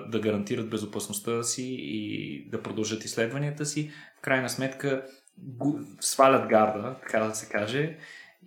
да 0.07 0.19
гарантират 0.23 0.69
безопасността 0.69 1.43
си 1.43 1.75
и 1.79 2.49
да 2.49 2.61
продължат 2.61 3.05
изследванията 3.05 3.65
си, 3.65 3.91
в 4.17 4.21
крайна 4.21 4.49
сметка 4.49 5.05
свалят 5.99 6.49
гарда, 6.49 6.95
така 7.01 7.19
да 7.19 7.35
се 7.35 7.49
каже, 7.49 7.97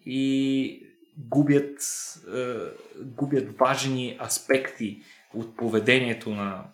и 0.07 0.87
губят, 1.17 1.79
губят 3.01 3.59
важни 3.59 4.19
аспекти 4.25 5.03
от 5.35 5.57
поведението 5.57 6.31
на, 6.31 6.65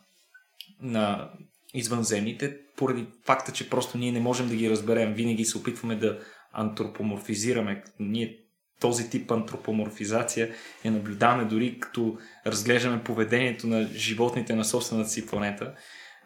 на 0.80 1.30
извънземните, 1.74 2.56
поради 2.76 3.06
факта, 3.24 3.52
че 3.52 3.70
просто 3.70 3.98
ние 3.98 4.12
не 4.12 4.20
можем 4.20 4.48
да 4.48 4.54
ги 4.54 4.70
разберем. 4.70 5.14
Винаги 5.14 5.44
се 5.44 5.58
опитваме 5.58 5.96
да 5.96 6.18
антропоморфизираме. 6.52 7.82
Ние 8.00 8.38
този 8.80 9.10
тип 9.10 9.30
антропоморфизация 9.30 10.54
я 10.84 10.92
наблюдаваме 10.92 11.44
дори 11.44 11.80
като 11.80 12.18
разглеждаме 12.46 13.04
поведението 13.04 13.66
на 13.66 13.88
животните 13.92 14.54
на 14.54 14.64
собствената 14.64 15.10
си 15.10 15.26
планета. 15.26 15.74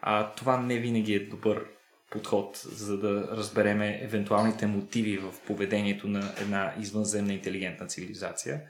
А 0.01 0.33
това 0.33 0.61
не 0.61 0.79
винаги 0.79 1.13
е 1.13 1.27
добър 1.27 1.65
подход, 2.11 2.57
за 2.57 2.97
да 2.97 3.27
разбереме 3.31 3.99
евентуалните 4.01 4.67
мотиви 4.67 5.17
в 5.17 5.33
поведението 5.47 6.07
на 6.07 6.33
една 6.41 6.73
извънземна 6.79 7.33
интелигентна 7.33 7.87
цивилизация. 7.87 8.61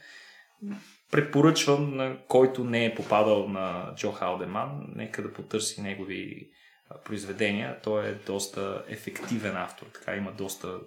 Препоръчвам 1.11 1.95
на 1.95 2.17
който 2.28 2.63
не 2.63 2.86
е 2.86 2.95
попадал 2.95 3.47
на 3.47 3.93
Джо 3.95 4.11
Халдеман, 4.11 4.69
нека 4.95 5.21
да 5.21 5.34
потърси 5.34 5.82
негови 5.82 6.49
произведения. 7.06 7.78
Той 7.84 8.08
е 8.08 8.14
доста 8.14 8.84
ефективен 8.88 9.58
автор, 9.58 9.86
така 9.94 10.16
има 10.16 10.32
доста 10.32 10.80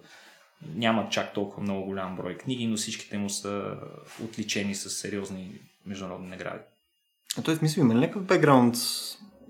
няма 0.75 1.09
чак 1.09 1.33
толкова 1.33 1.63
много 1.63 1.85
голям 1.85 2.15
брой 2.15 2.37
книги, 2.37 2.67
но 2.67 2.77
всичките 2.77 3.17
му 3.17 3.29
са 3.29 3.77
отличени 4.23 4.75
с 4.75 4.89
сериозни 4.89 5.51
международни 5.85 6.27
награди. 6.27 6.63
А 7.37 7.41
той 7.41 7.55
смисъл 7.55 7.81
има 7.81 7.95
ли 7.95 7.99
някакъв 7.99 8.23
бекграунд, 8.23 8.75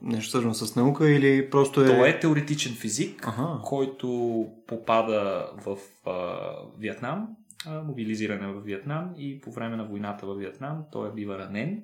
нещо 0.01 0.29
свързано 0.29 0.53
с 0.53 0.75
наука 0.75 1.09
или 1.09 1.49
просто 1.49 1.83
е... 1.83 1.85
Той 1.85 2.09
е 2.09 2.19
теоретичен 2.19 2.75
физик, 2.75 3.27
ага. 3.27 3.61
който 3.63 4.47
попада 4.67 5.49
в 5.65 5.77
а, 6.05 6.37
Виетнам, 6.79 7.27
а, 7.65 7.83
мобилизиране 7.83 8.47
в 8.47 8.61
Виетнам 8.61 9.13
и 9.17 9.41
по 9.41 9.51
време 9.51 9.75
на 9.75 9.85
войната 9.85 10.25
в 10.25 10.35
Виетнам 10.35 10.83
той 10.91 11.09
е 11.09 11.11
бива 11.11 11.39
ранен 11.39 11.83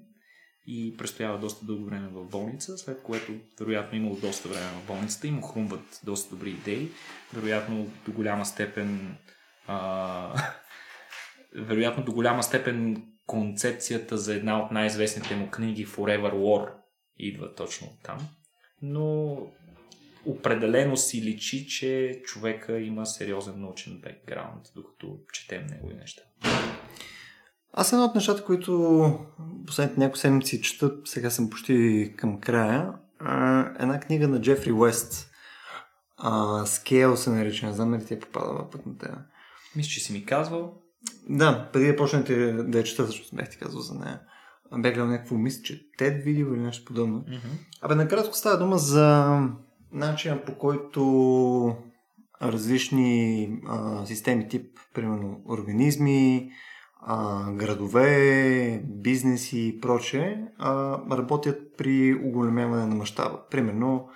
и 0.67 0.97
престоява 0.97 1.39
доста 1.39 1.65
дълго 1.65 1.85
време 1.85 2.07
в 2.07 2.25
болница, 2.25 2.77
след 2.77 3.03
което 3.03 3.31
вероятно 3.59 3.97
имало 3.97 4.15
доста 4.15 4.49
време 4.49 4.67
в 4.67 4.87
болницата 4.87 5.27
и 5.27 5.31
му 5.31 5.41
хрумват 5.41 6.01
доста 6.03 6.35
добри 6.35 6.49
идеи. 6.49 6.89
Вероятно 7.33 7.87
до 8.05 8.11
голяма 8.11 8.45
степен 8.45 9.17
а, 9.67 10.41
вероятно 11.55 12.03
до 12.03 12.11
голяма 12.11 12.43
степен 12.43 13.07
концепцията 13.25 14.17
за 14.17 14.35
една 14.35 14.59
от 14.63 14.71
най-известните 14.71 15.35
му 15.35 15.49
книги 15.49 15.87
Forever 15.87 16.33
War 16.33 16.73
идва 17.17 17.55
точно 17.55 17.87
там. 18.03 18.27
Но 18.81 19.37
определено 20.25 20.97
си 20.97 21.21
личи, 21.21 21.67
че 21.67 22.21
човека 22.25 22.79
има 22.79 23.05
сериозен 23.05 23.61
научен 23.61 24.01
бекграунд, 24.01 24.65
докато 24.75 25.17
четем 25.33 25.65
негови 25.65 25.93
неща. 25.93 26.21
Аз 27.73 27.93
едно 27.93 28.05
от 28.05 28.15
нещата, 28.15 28.45
които 28.45 29.19
последните 29.67 29.99
няколко 29.99 30.17
седмици 30.17 30.61
чета, 30.61 30.91
сега 31.05 31.29
съм 31.29 31.49
почти 31.49 32.13
към 32.17 32.39
края, 32.39 32.93
една 33.79 33.99
книга 33.99 34.27
на 34.27 34.41
Джефри 34.41 34.71
Уест. 34.71 35.29
Скейл 36.65 37.17
се 37.17 37.29
нарича, 37.29 37.65
не 37.65 37.73
знам 37.73 37.91
дали 37.91 38.05
ти 38.05 38.13
е 38.13 38.19
попадала 38.19 38.69
път 38.69 38.85
на 38.85 38.97
тея. 38.97 39.17
Мисля, 39.75 39.89
че 39.89 39.99
си 39.99 40.13
ми 40.13 40.25
казвал. 40.25 40.73
Да, 41.29 41.69
преди 41.73 41.87
да 41.87 41.95
почнете 41.95 42.53
да 42.53 42.77
я 42.77 42.83
чета, 42.83 43.05
защото 43.05 43.35
бях 43.35 43.49
ти 43.49 43.57
казал 43.57 43.81
за 43.81 43.93
нея. 43.93 44.19
Бях 44.77 44.93
гледал 44.93 45.07
някакво 45.07 45.35
мисля, 45.35 45.63
че 45.63 45.87
TED 45.99 46.23
видео 46.23 46.53
или 46.53 46.61
нещо 46.61 46.85
подобно. 46.85 47.21
Mm-hmm. 47.21 47.81
Абе, 47.81 47.95
накратко 47.95 48.35
става 48.35 48.57
дума 48.57 48.77
за 48.77 49.39
начин 49.91 50.39
по 50.45 50.57
който 50.57 51.75
различни 52.41 53.49
а, 53.67 54.05
системи 54.05 54.47
тип, 54.47 54.79
примерно 54.93 55.41
организми, 55.49 56.51
а, 57.05 57.51
градове, 57.51 58.83
бизнеси 58.85 59.67
и 59.67 59.79
проче 59.79 60.47
а, 60.57 60.97
работят 61.17 61.57
при 61.77 62.15
оголемяване 62.15 62.85
на 62.85 62.95
мащаба. 62.95 63.39
Примерно, 63.51 64.09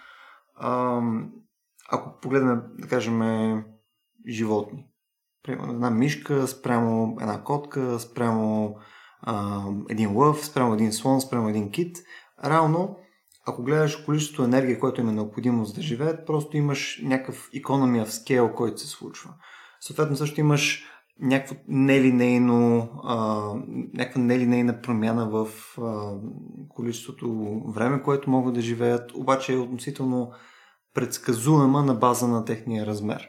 а, 0.56 1.02
ако 1.92 2.20
погледнем, 2.22 2.62
да 2.80 2.88
кажем, 2.88 3.22
животни. 4.30 4.86
Примерно 5.44 5.74
една 5.74 5.90
мишка 5.90 6.48
спрямо 6.48 7.18
една 7.22 7.44
котка, 7.44 8.00
спрямо 8.00 8.76
а, 9.22 9.64
един 9.90 10.18
лъв, 10.18 10.46
спрямо 10.46 10.74
един 10.74 10.94
слон, 10.94 11.22
спрямо 11.22 11.50
един 11.50 11.72
кит. 11.72 11.98
Реално, 12.46 12.98
ако 13.48 13.64
гледаш 13.64 13.96
количеството 13.96 14.44
енергия, 14.44 14.80
което 14.80 15.02
им 15.02 15.10
е 15.10 15.14
необходимо 15.14 15.66
за 15.66 15.74
да 15.74 15.82
живеят, 15.82 16.28
просто 16.28 16.58
имаш 16.58 17.02
някакъв 17.04 17.50
economy 17.56 18.06
of 18.06 18.08
scale, 18.08 18.54
който 18.54 18.82
се 18.82 18.88
случва. 18.88 19.34
Съответно 19.80 20.16
също 20.16 20.40
имаш 20.40 20.86
някакво 21.20 21.56
нелинейно, 21.68 22.90
а, 23.04 23.52
някаква 23.94 24.22
нелинейна 24.22 24.82
промяна 24.82 25.30
в 25.30 25.48
а, 25.82 26.14
количеството 26.70 27.60
време, 27.68 28.04
което 28.04 28.30
могат 28.30 28.54
да 28.54 28.62
живеят, 28.62 29.12
обаче 29.16 29.54
е 29.54 29.58
относително 29.58 30.32
предсказуема 30.94 31.84
на 31.84 31.94
база 31.94 32.28
на 32.28 32.46
техния 32.46 32.86
размер. 32.86 33.28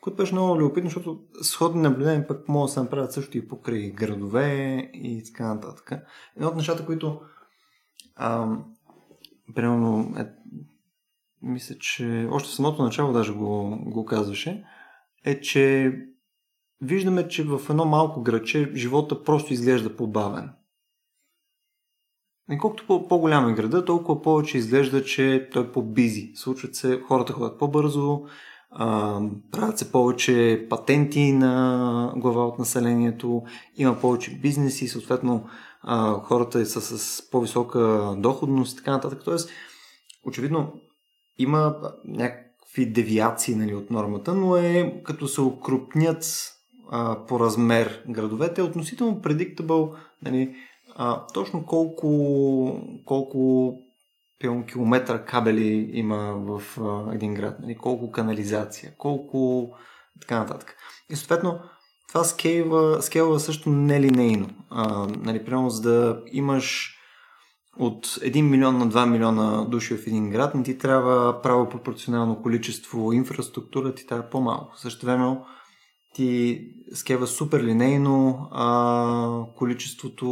Което 0.00 0.16
беше 0.16 0.34
много 0.34 0.60
любопитно, 0.60 0.90
защото 0.90 1.20
сходни 1.42 1.82
наблюдения 1.82 2.26
пък 2.26 2.48
могат 2.48 2.68
да 2.68 2.72
се 2.72 2.80
направят 2.80 3.12
също 3.12 3.38
и 3.38 3.48
покрай 3.48 3.90
градове 3.90 4.76
и 4.94 5.22
така 5.24 5.54
нататък. 5.54 5.92
Едно 6.36 6.48
от 6.48 6.56
нещата, 6.56 6.86
които 6.86 7.20
а, 8.16 8.56
примерно 9.54 10.14
е, 10.18 10.26
мисля, 11.42 11.74
че 11.80 12.28
още 12.30 12.48
в 12.48 12.54
самото 12.54 12.82
начало 12.82 13.12
даже 13.12 13.32
го, 13.32 13.78
го 13.84 14.04
казваше, 14.04 14.64
е, 15.24 15.40
че 15.40 15.92
виждаме, 16.82 17.28
че 17.28 17.44
в 17.44 17.60
едно 17.70 17.84
малко 17.84 18.22
градче 18.22 18.72
живота 18.74 19.24
просто 19.24 19.52
изглежда 19.52 19.96
по-бавен. 19.96 20.50
И 22.50 22.58
колкото 22.58 23.06
по-голям 23.08 23.48
е 23.48 23.54
града, 23.54 23.84
толкова 23.84 24.22
повече 24.22 24.58
изглежда, 24.58 25.04
че 25.04 25.48
той 25.52 25.62
е 25.62 25.72
по-бизи. 25.72 26.32
Случват 26.34 26.74
се, 26.74 27.00
хората 27.00 27.32
ходят 27.32 27.58
по-бързо, 27.58 28.22
а, 28.70 29.20
правят 29.50 29.78
се 29.78 29.92
повече 29.92 30.66
патенти 30.70 31.32
на 31.32 32.12
глава 32.16 32.46
от 32.46 32.58
населението, 32.58 33.42
има 33.76 34.00
повече 34.00 34.38
бизнеси, 34.42 34.88
съответно 34.88 35.48
а, 35.82 36.12
хората 36.12 36.66
са 36.66 36.80
с 36.80 37.30
по-висока 37.30 38.14
доходност 38.18 38.72
и 38.72 38.76
така 38.76 38.90
нататък. 38.90 39.22
Тоест, 39.24 39.50
очевидно, 40.26 40.72
има 41.38 41.76
някакви 42.04 42.86
девиации 42.86 43.54
нали, 43.54 43.74
от 43.74 43.90
нормата, 43.90 44.34
но 44.34 44.56
е 44.56 45.02
като 45.04 45.28
се 45.28 45.40
окрупнят 45.40 46.52
а, 46.94 47.26
по 47.26 47.40
размер 47.40 48.02
градовете, 48.08 48.60
е 48.60 48.64
относително 48.64 49.16
predictable 49.16 49.96
нали, 50.22 50.54
а, 50.96 51.26
точно 51.26 51.66
колко, 51.66 52.80
колко 53.04 53.74
километра 54.68 55.24
кабели 55.24 55.90
има 55.92 56.34
в 56.34 56.62
а, 56.80 57.14
един 57.14 57.34
град, 57.34 57.56
нали, 57.60 57.76
колко 57.76 58.10
канализация, 58.10 58.92
колко 58.98 59.70
така 60.20 60.38
нататък. 60.38 60.76
И 61.10 61.16
съответно, 61.16 61.60
това 62.08 62.24
скейва, 62.24 63.02
скейва 63.02 63.40
също 63.40 63.70
нелинейно. 63.70 64.48
А, 64.70 65.06
нали, 65.06 65.44
примерно, 65.44 65.70
за 65.70 65.82
да 65.82 66.22
имаш 66.32 66.96
от 67.78 68.06
1 68.06 68.42
милион 68.42 68.78
на 68.78 68.86
2 68.86 69.10
милиона 69.10 69.64
души 69.64 69.96
в 69.96 70.06
един 70.06 70.30
град, 70.30 70.54
не 70.54 70.62
ти 70.62 70.78
трябва 70.78 71.42
право 71.42 71.68
пропорционално 71.68 72.42
количество 72.42 73.12
инфраструктура, 73.12 73.94
ти 73.94 74.06
трябва 74.06 74.30
по-малко. 74.30 74.78
Също 74.78 75.06
време 75.06 75.26
ти 76.14 76.60
скева 76.94 77.26
супер 77.26 77.62
линейно 77.62 78.48
а, 78.50 79.44
количеството 79.56 80.26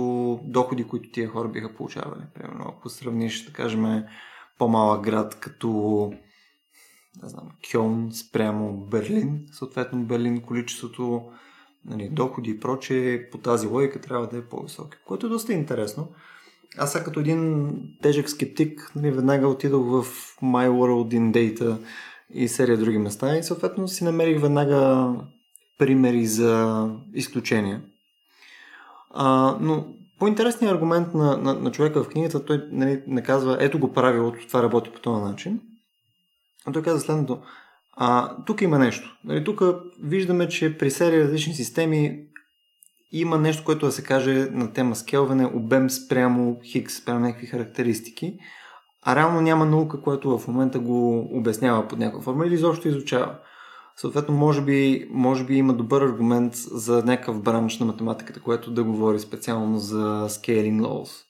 доходи, 0.44 0.84
които 0.84 1.10
тия 1.10 1.28
хора 1.28 1.48
биха 1.48 1.74
получавали. 1.74 2.22
Примерно, 2.34 2.64
ако 2.68 2.88
сравниш, 2.88 3.44
да 3.44 3.52
кажем, 3.52 4.04
по-малък 4.58 5.02
град 5.02 5.40
като 5.40 6.12
не 7.22 7.28
знам, 7.28 7.48
Кьон 7.70 8.08
спрямо 8.12 8.86
Берлин, 8.86 9.46
съответно 9.52 10.04
Берлин 10.04 10.40
количеството 10.40 11.22
нали, 11.84 12.08
доходи 12.08 12.50
и 12.50 12.60
проче 12.60 13.28
по 13.32 13.38
тази 13.38 13.66
логика 13.66 14.00
трябва 14.00 14.26
да 14.26 14.36
е 14.36 14.44
по-високо, 14.44 14.90
което 15.06 15.26
е 15.26 15.30
доста 15.30 15.52
интересно. 15.52 16.08
Аз 16.78 16.92
сега 16.92 17.04
като 17.04 17.20
един 17.20 17.72
тежък 18.02 18.30
скептик 18.30 18.92
нали, 18.96 19.10
веднага 19.10 19.48
отидох 19.48 19.86
в 19.86 20.04
My 20.42 20.68
World 20.68 21.14
in 21.14 21.30
Data 21.32 21.78
и 22.30 22.48
серия 22.48 22.78
други 22.78 22.98
места 22.98 23.36
и 23.36 23.42
съответно 23.42 23.88
си 23.88 24.04
намерих 24.04 24.40
веднага 24.40 25.14
примери 25.80 26.26
за 26.26 26.86
изключения. 27.14 27.80
А, 29.10 29.56
но 29.60 29.86
по-интересният 30.18 30.74
аргумент 30.74 31.14
на, 31.14 31.36
на, 31.36 31.54
на 31.54 31.70
човека 31.72 32.04
в 32.04 32.08
книгата, 32.08 32.44
той 32.44 32.62
нали, 32.70 33.02
не 33.06 33.22
казва, 33.22 33.56
ето 33.60 33.78
го 33.78 33.92
правилото, 33.92 34.46
това 34.46 34.62
работи 34.62 34.90
по 34.90 35.00
този 35.00 35.22
начин. 35.22 35.60
А 36.66 36.72
той 36.72 36.82
каза 36.82 37.00
следното. 37.00 37.38
А, 37.92 38.36
тук 38.46 38.62
има 38.62 38.78
нещо. 38.78 39.16
Нали, 39.24 39.44
тук 39.44 39.62
виждаме, 40.02 40.48
че 40.48 40.78
при 40.78 40.90
серия 40.90 41.24
различни 41.24 41.54
системи 41.54 42.24
има 43.12 43.38
нещо, 43.38 43.64
което 43.64 43.86
да 43.86 43.92
се 43.92 44.04
каже 44.04 44.32
на 44.50 44.72
тема 44.72 44.96
скелване, 44.96 45.46
обем 45.46 45.90
спрямо 45.90 46.60
хикс, 46.64 46.94
спрямо 46.94 47.20
някакви 47.20 47.46
характеристики, 47.46 48.38
а 49.02 49.16
реално 49.16 49.40
няма 49.40 49.66
наука, 49.66 50.00
която 50.00 50.38
в 50.38 50.48
момента 50.48 50.78
го 50.78 51.28
обяснява 51.38 51.88
под 51.88 51.98
някаква 51.98 52.22
форма 52.22 52.46
или 52.46 52.54
изобщо 52.54 52.88
изучава. 52.88 53.34
Съответно, 53.96 54.34
може 54.34 54.62
би, 54.62 55.08
може 55.10 55.44
би 55.44 55.54
има 55.54 55.74
добър 55.74 56.02
аргумент 56.02 56.54
за 56.54 57.02
някакъв 57.04 57.42
бранш 57.42 57.78
на 57.78 57.86
математиката, 57.86 58.40
което 58.40 58.70
да 58.70 58.84
говори 58.84 59.18
специално 59.18 59.78
за 59.78 60.26
scaling 60.28 60.80
laws. 60.80 61.24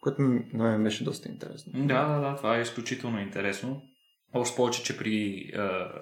Което 0.00 0.22
на 0.22 0.64
мен 0.64 0.84
беше 0.84 1.04
доста 1.04 1.28
интересно. 1.28 1.72
Да, 1.74 2.06
да, 2.08 2.20
да, 2.20 2.36
това 2.36 2.58
е 2.58 2.62
изключително 2.62 3.20
интересно. 3.20 3.82
Още 4.34 4.56
повече, 4.56 4.82
че 4.82 4.98
при, 4.98 5.50
а, 5.56 5.92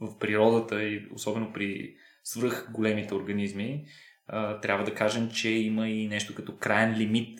в 0.00 0.18
природата 0.18 0.82
и 0.82 1.08
особено 1.14 1.52
при 1.52 1.94
свръх 2.24 2.72
големите 2.72 3.14
организми, 3.14 3.84
а, 4.26 4.60
трябва 4.60 4.84
да 4.84 4.94
кажем, 4.94 5.30
че 5.30 5.50
има 5.50 5.88
и 5.88 6.08
нещо 6.08 6.34
като 6.34 6.56
крайен 6.56 6.98
лимит 6.98 7.38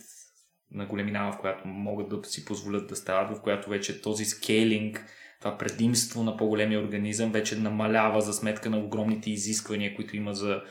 на 0.71 0.87
големина, 0.87 1.33
в 1.33 1.41
която 1.41 1.69
могат 1.69 2.09
да 2.09 2.25
си 2.25 2.45
позволят 2.45 2.89
да 2.89 2.97
стават, 2.97 3.39
в 3.39 3.43
която 3.43 3.71
вече 3.71 4.03
този 4.03 4.25
скейлинг 4.25 5.07
това 5.41 5.59
предимство 5.59 6.23
на 6.23 6.37
по-големия 6.37 6.81
организъм 6.81 7.33
вече 7.33 7.59
намалява 7.59 8.21
за 8.21 8.33
сметка 8.33 8.71
на 8.71 8.79
огромните 8.79 9.31
изисквания, 9.31 9.95
които 9.97 10.17
има 10.17 10.35
за 10.35 10.63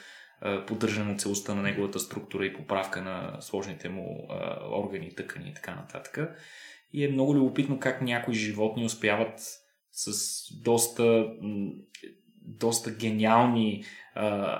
поддържане 0.67 1.11
на 1.11 1.17
целостта 1.17 1.55
на 1.55 1.61
неговата 1.61 1.99
структура 1.99 2.45
и 2.45 2.53
поправка 2.53 3.01
на 3.01 3.37
сложните 3.41 3.89
му 3.89 4.27
органи, 4.71 5.15
тъкани 5.15 5.49
и 5.49 5.53
така 5.53 5.75
нататък. 5.75 6.37
И 6.93 7.05
е 7.05 7.11
много 7.11 7.35
любопитно 7.35 7.79
как 7.79 8.01
някои 8.01 8.33
животни 8.33 8.85
успяват 8.85 9.39
с 9.91 10.11
доста, 10.63 11.27
доста 12.41 12.91
гениални 12.91 13.83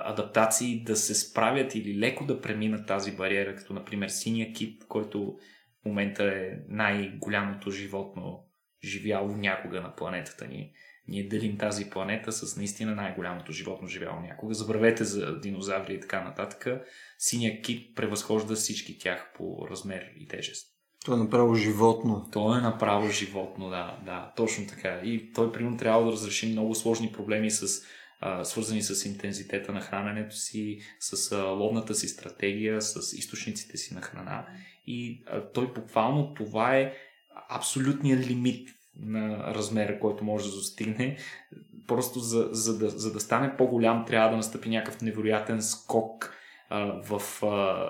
адаптации 0.04 0.82
да 0.84 0.96
се 0.96 1.14
справят 1.14 1.74
или 1.74 1.98
леко 1.98 2.26
да 2.26 2.40
преминат 2.40 2.86
тази 2.86 3.16
бариера, 3.16 3.54
като 3.54 3.72
например 3.72 4.08
синия 4.08 4.52
кит, 4.52 4.84
който 4.88 5.36
в 5.82 5.84
момента 5.84 6.24
е 6.24 6.50
най-голямото 6.68 7.70
животно 7.70 8.46
живяло 8.84 9.36
някога 9.36 9.80
на 9.80 9.96
планетата 9.96 10.46
ни. 10.46 10.72
Ние 11.08 11.28
делим 11.28 11.58
тази 11.58 11.90
планета 11.90 12.32
с 12.32 12.56
наистина 12.56 12.94
най-голямото 12.94 13.52
животно 13.52 13.88
живяло 13.88 14.20
някога. 14.20 14.54
Забравете 14.54 15.04
за 15.04 15.40
динозаври 15.40 15.94
и 15.94 16.00
така 16.00 16.24
нататък. 16.24 16.66
Синя 17.18 17.62
кит 17.62 17.96
превъзхожда 17.96 18.54
всички 18.54 18.98
тях 18.98 19.32
по 19.36 19.68
размер 19.70 20.06
и 20.16 20.28
тежест. 20.28 20.70
Той 21.04 21.14
е 21.14 21.18
направо 21.18 21.54
животно. 21.54 22.28
Той 22.32 22.58
е 22.58 22.62
направо 22.62 23.08
животно, 23.08 23.70
да, 23.70 23.98
да, 24.04 24.32
точно 24.36 24.66
така. 24.66 25.00
И 25.04 25.32
той, 25.32 25.52
примерно, 25.52 25.76
трябва 25.76 26.04
да 26.04 26.12
разреши 26.12 26.52
много 26.52 26.74
сложни 26.74 27.12
проблеми 27.12 27.50
с 27.50 27.82
а, 28.20 28.44
свързани 28.44 28.82
с 28.82 29.04
интензитета 29.04 29.72
на 29.72 29.80
храненето 29.80 30.36
си, 30.36 30.78
с 31.00 31.32
а, 31.32 31.42
ловната 31.42 31.94
си 31.94 32.08
стратегия, 32.08 32.82
с 32.82 33.12
източниците 33.12 33.76
си 33.76 33.94
на 33.94 34.00
храна. 34.00 34.46
И 34.86 35.22
а, 35.26 35.52
той 35.52 35.72
буквално 35.72 36.34
това 36.34 36.76
е 36.76 36.94
абсолютния 37.48 38.16
лимит 38.16 38.68
на 38.98 39.54
размера, 39.54 40.00
който 40.00 40.24
може 40.24 40.50
да 40.50 40.56
достигне. 40.56 41.16
Просто 41.86 42.18
за, 42.18 42.48
за, 42.52 42.78
да, 42.78 42.90
за 42.90 43.12
да 43.12 43.20
стане 43.20 43.56
по-голям, 43.56 44.04
трябва 44.06 44.30
да 44.30 44.36
настъпи 44.36 44.68
някакъв 44.68 45.02
невероятен 45.02 45.62
скок 45.62 46.34
а, 46.68 47.02
в 47.02 47.42
а, 47.46 47.88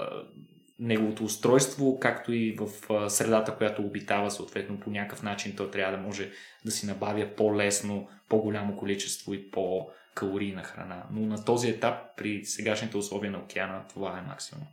неговото 0.78 1.24
устройство, 1.24 1.98
както 2.00 2.32
и 2.32 2.56
в 2.58 2.90
а, 2.92 3.10
средата, 3.10 3.56
която 3.56 3.82
обитава, 3.82 4.30
съответно 4.30 4.80
по 4.80 4.90
някакъв 4.90 5.22
начин 5.22 5.56
той 5.56 5.70
трябва 5.70 5.96
да 5.96 6.02
може 6.02 6.30
да 6.64 6.70
си 6.70 6.86
набавя 6.86 7.36
по-лесно, 7.36 8.08
по-голямо 8.28 8.76
количество 8.76 9.34
и 9.34 9.50
по-калорийна 9.50 10.62
храна. 10.62 11.06
Но 11.12 11.26
на 11.26 11.44
този 11.44 11.70
етап, 11.70 12.16
при 12.16 12.44
сегашните 12.44 12.96
условия 12.96 13.30
на 13.30 13.38
океана, 13.38 13.84
това 13.88 14.18
е 14.18 14.22
максимум. 14.22 14.66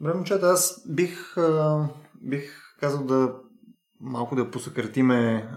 Добре, 0.00 0.14
момчета, 0.14 0.46
аз 0.46 0.84
бих, 0.88 1.38
а, 1.38 1.88
бих 2.22 2.76
казал 2.80 3.04
да 3.04 3.34
малко 4.00 4.36
да 4.36 4.50
посъкратиме 4.50 5.48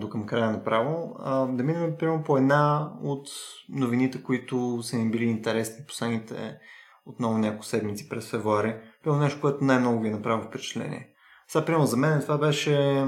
до 0.00 0.08
към 0.08 0.26
края 0.26 0.50
направо, 0.50 1.16
а, 1.18 1.46
да 1.46 1.62
минем 1.62 1.96
примерно 1.98 2.24
по 2.24 2.36
една 2.36 2.92
от 3.02 3.28
новините, 3.68 4.22
които 4.22 4.82
са 4.82 4.96
ни 4.96 5.10
били 5.10 5.24
интересни 5.24 5.86
последните 5.86 6.58
отново 7.06 7.38
няколко 7.38 7.64
седмици 7.64 8.08
през 8.08 8.30
февруари. 8.30 8.76
Първо 9.04 9.18
нещо, 9.18 9.40
което 9.40 9.64
най-много 9.64 10.00
ви 10.00 10.08
е 10.08 10.12
направило 10.12 10.48
впечатление. 10.48 11.08
Сега, 11.48 11.64
примерно 11.64 11.86
за 11.86 11.96
мен 11.96 12.20
това 12.20 12.38
беше, 12.38 13.06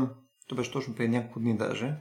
то 0.49 0.55
беше 0.55 0.73
точно 0.73 0.95
преди 0.95 1.09
няколко 1.09 1.41
дни 1.41 1.57
даже, 1.57 1.97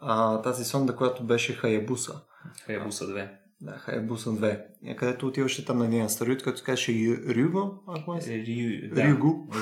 а, 0.00 0.42
тази 0.42 0.64
сонда, 0.64 0.96
която 0.96 1.24
беше 1.24 1.54
Хаябуса. 1.54 2.20
Хаябуса 2.66 3.04
2. 3.04 3.30
Да, 3.60 3.72
Хаябуса 3.72 4.30
2. 4.30 4.64
Е, 4.84 4.96
където 4.96 5.26
отиваше 5.26 5.64
там 5.64 5.78
на 5.78 5.86
един 5.86 6.02
астероид, 6.02 6.42
който 6.42 6.62
казваше 6.64 7.22
Рюго, 7.28 7.82
ако 7.88 8.14
не 8.14 8.20
се. 8.20 8.44
Рю... 8.46 8.98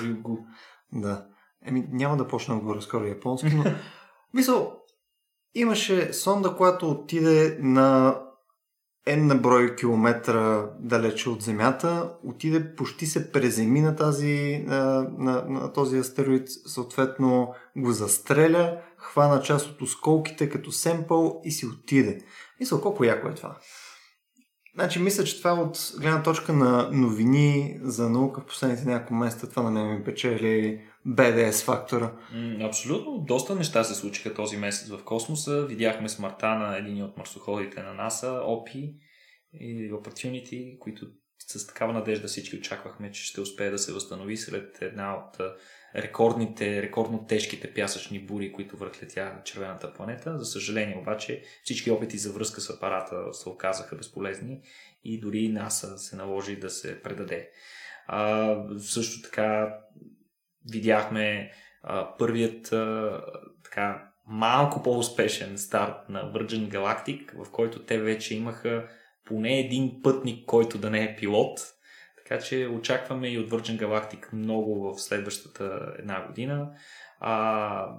Рюгу. 0.02 0.38
Да. 0.92 1.26
Еми, 1.66 1.86
няма 1.90 2.16
да 2.16 2.28
почна 2.28 2.54
да 2.54 2.60
говоря 2.60 2.82
скоро 2.82 3.04
японски, 3.04 3.54
но... 3.54 3.64
Мисъл, 4.34 4.76
имаше 5.54 6.12
сонда, 6.12 6.56
която 6.56 6.90
отиде 6.90 7.58
на 7.60 8.18
N 9.06 9.22
на 9.22 9.34
брой 9.34 9.76
километра 9.76 10.70
далече 10.80 11.30
от 11.30 11.42
Земята, 11.42 12.12
отиде, 12.24 12.74
почти 12.74 13.06
се 13.06 13.32
преземи 13.32 13.80
на, 13.80 13.96
тази, 13.96 14.64
на, 14.66 15.08
на, 15.18 15.44
на 15.48 15.72
този 15.72 15.98
астероид, 15.98 16.48
съответно 16.66 17.54
го 17.76 17.92
застреля, 17.92 18.80
хвана 18.96 19.42
част 19.42 19.70
от 19.70 19.82
осколките 19.82 20.50
като 20.50 20.72
семпъл 20.72 21.40
и 21.44 21.50
си 21.50 21.66
отиде. 21.66 22.18
Мисля, 22.60 22.80
колко 22.80 23.04
яко 23.04 23.28
е 23.28 23.34
това. 23.34 23.56
Значи, 24.76 24.98
мисля, 24.98 25.24
че 25.24 25.38
това 25.38 25.52
от 25.52 25.92
гледна 26.00 26.22
точка 26.22 26.52
на 26.52 26.90
новини 26.92 27.78
за 27.82 28.10
наука 28.10 28.40
в 28.40 28.46
последните 28.46 28.84
няколко 28.84 29.14
месеца, 29.14 29.50
това 29.50 29.62
на 29.62 29.70
мен 29.70 29.98
ми 29.98 30.04
печели 30.04 30.80
BDS 31.06 31.64
фактора. 31.64 32.12
Абсолютно. 32.62 33.18
Доста 33.18 33.54
неща 33.54 33.84
се 33.84 33.94
случиха 33.94 34.34
този 34.34 34.56
месец 34.56 34.88
в 34.88 35.04
космоса. 35.04 35.66
Видяхме 35.66 36.08
смъртта 36.08 36.48
на 36.48 36.76
един 36.76 37.02
от 37.02 37.16
марсоходите 37.16 37.82
на 37.82 37.94
НАСА, 37.94 38.40
ОПИ 38.44 38.94
и 39.52 39.92
Opportunity, 39.92 40.78
които 40.78 41.06
с 41.38 41.66
такава 41.66 41.92
надежда 41.92 42.28
всички 42.28 42.56
очаквахме, 42.56 43.12
че 43.12 43.24
ще 43.24 43.40
успее 43.40 43.70
да 43.70 43.78
се 43.78 43.92
възстанови 43.92 44.36
след 44.36 44.78
една 44.82 45.14
от 45.14 45.40
рекордните, 45.94 46.82
рекордно 46.82 47.26
тежките 47.26 47.74
пясъчни 47.74 48.18
бури, 48.26 48.52
които 48.52 48.76
връхлетя 48.76 49.32
червената 49.44 49.94
планета. 49.94 50.38
За 50.38 50.44
съжаление 50.44 50.96
обаче 50.96 51.42
всички 51.62 51.90
опити 51.90 52.18
за 52.18 52.32
връзка 52.32 52.60
с 52.60 52.70
апарата 52.70 53.16
се 53.32 53.48
оказаха 53.48 53.96
безполезни 53.96 54.60
и 55.04 55.20
дори 55.20 55.48
НАСА 55.48 55.98
се 55.98 56.16
наложи 56.16 56.56
да 56.56 56.70
се 56.70 57.02
предаде. 57.02 57.50
А, 58.06 58.56
също 58.78 59.22
така 59.22 59.78
видяхме 60.70 61.52
а, 61.82 62.16
първият 62.16 62.72
а, 62.72 63.20
така 63.64 64.12
малко 64.26 64.82
по-успешен 64.82 65.58
старт 65.58 66.08
на 66.08 66.32
Virgin 66.32 66.68
Galactic, 66.68 67.44
в 67.44 67.50
който 67.50 67.84
те 67.84 67.98
вече 67.98 68.34
имаха 68.34 68.88
поне 69.24 69.58
един 69.58 70.02
пътник, 70.02 70.46
който 70.46 70.78
да 70.78 70.90
не 70.90 71.04
е 71.04 71.16
пилот. 71.16 71.60
Така 72.28 72.42
че 72.42 72.66
очакваме 72.66 73.28
и 73.28 73.38
от 73.38 73.50
Virgin 73.50 73.78
Galactic 73.78 74.32
много 74.32 74.92
в 74.92 75.00
следващата 75.00 75.94
една 75.98 76.26
година. 76.26 76.72
А, 77.20 77.96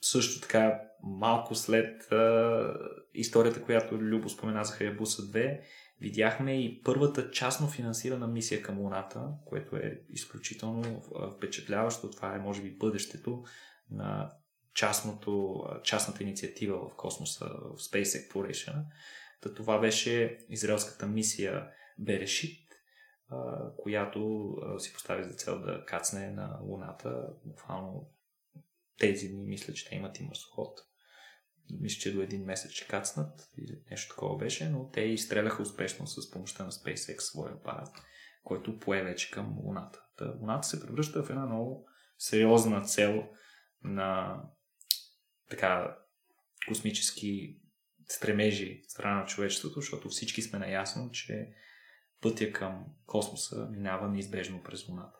също 0.00 0.40
така, 0.40 0.80
малко 1.02 1.54
след 1.54 2.12
а, 2.12 2.74
историята, 3.14 3.62
която 3.62 3.98
Любо 3.98 4.28
спомена 4.28 4.64
за 4.64 4.72
Хаябуса 4.72 5.22
2, 5.22 5.60
видяхме 6.00 6.64
и 6.64 6.82
първата 6.82 7.30
частно 7.30 7.68
финансирана 7.68 8.26
мисия 8.26 8.62
към 8.62 8.78
Луната, 8.78 9.28
което 9.46 9.76
е 9.76 10.00
изключително 10.08 11.02
впечатляващо. 11.36 12.10
Това 12.10 12.34
е, 12.34 12.38
може 12.38 12.62
би, 12.62 12.76
бъдещето 12.76 13.42
на 13.90 14.32
частното, 14.74 15.64
частната 15.84 16.22
инициатива 16.22 16.88
в 16.88 16.96
космоса, 16.96 17.44
в 17.44 17.78
Space 17.78 18.02
Exploration. 18.02 18.84
Та 19.40 19.54
това 19.54 19.78
беше 19.78 20.38
израелската 20.48 21.06
мисия 21.06 21.66
Берешит, 21.98 22.69
която 23.76 24.54
си 24.78 24.92
постави 24.92 25.24
за 25.24 25.34
цел 25.34 25.60
да 25.60 25.84
кацне 25.86 26.30
на 26.30 26.58
Луната. 26.62 27.26
Буквално 27.44 28.10
тези 28.98 29.28
дни 29.28 29.46
мисля, 29.46 29.72
че 29.72 29.88
те 29.88 29.94
имат 29.94 30.20
и 30.20 30.24
марсоход. 30.24 30.80
Мисля, 31.80 32.00
че 32.00 32.14
до 32.14 32.22
един 32.22 32.44
месец 32.44 32.70
ще 32.70 32.88
кацнат 32.88 33.48
или 33.58 33.82
нещо 33.90 34.14
такова 34.14 34.36
беше, 34.36 34.68
но 34.68 34.90
те 34.90 35.00
изстреляха 35.00 35.62
успешно 35.62 36.06
с 36.06 36.30
помощта 36.30 36.64
на 36.64 36.72
SpaceX 36.72 37.18
своя 37.18 37.54
апарат, 37.54 37.88
който 38.44 38.78
пое 38.78 39.02
вече 39.02 39.30
към 39.30 39.58
Луната. 39.58 40.02
Та, 40.16 40.34
Луната 40.40 40.68
се 40.68 40.80
превръща 40.80 41.22
в 41.22 41.30
една 41.30 41.46
много 41.46 41.88
сериозна 42.18 42.82
цел 42.82 43.28
на 43.82 44.40
така 45.50 45.96
космически 46.68 47.60
стремежи 48.08 48.82
страна 48.88 49.20
на 49.20 49.26
човечеството, 49.26 49.80
защото 49.80 50.08
всички 50.08 50.42
сме 50.42 50.58
наясно, 50.58 51.10
че 51.10 51.52
пътя 52.22 52.52
към 52.52 52.72
космоса 53.06 53.68
минава 53.70 54.08
неизбежно 54.08 54.60
през 54.64 54.88
Луната. 54.88 55.18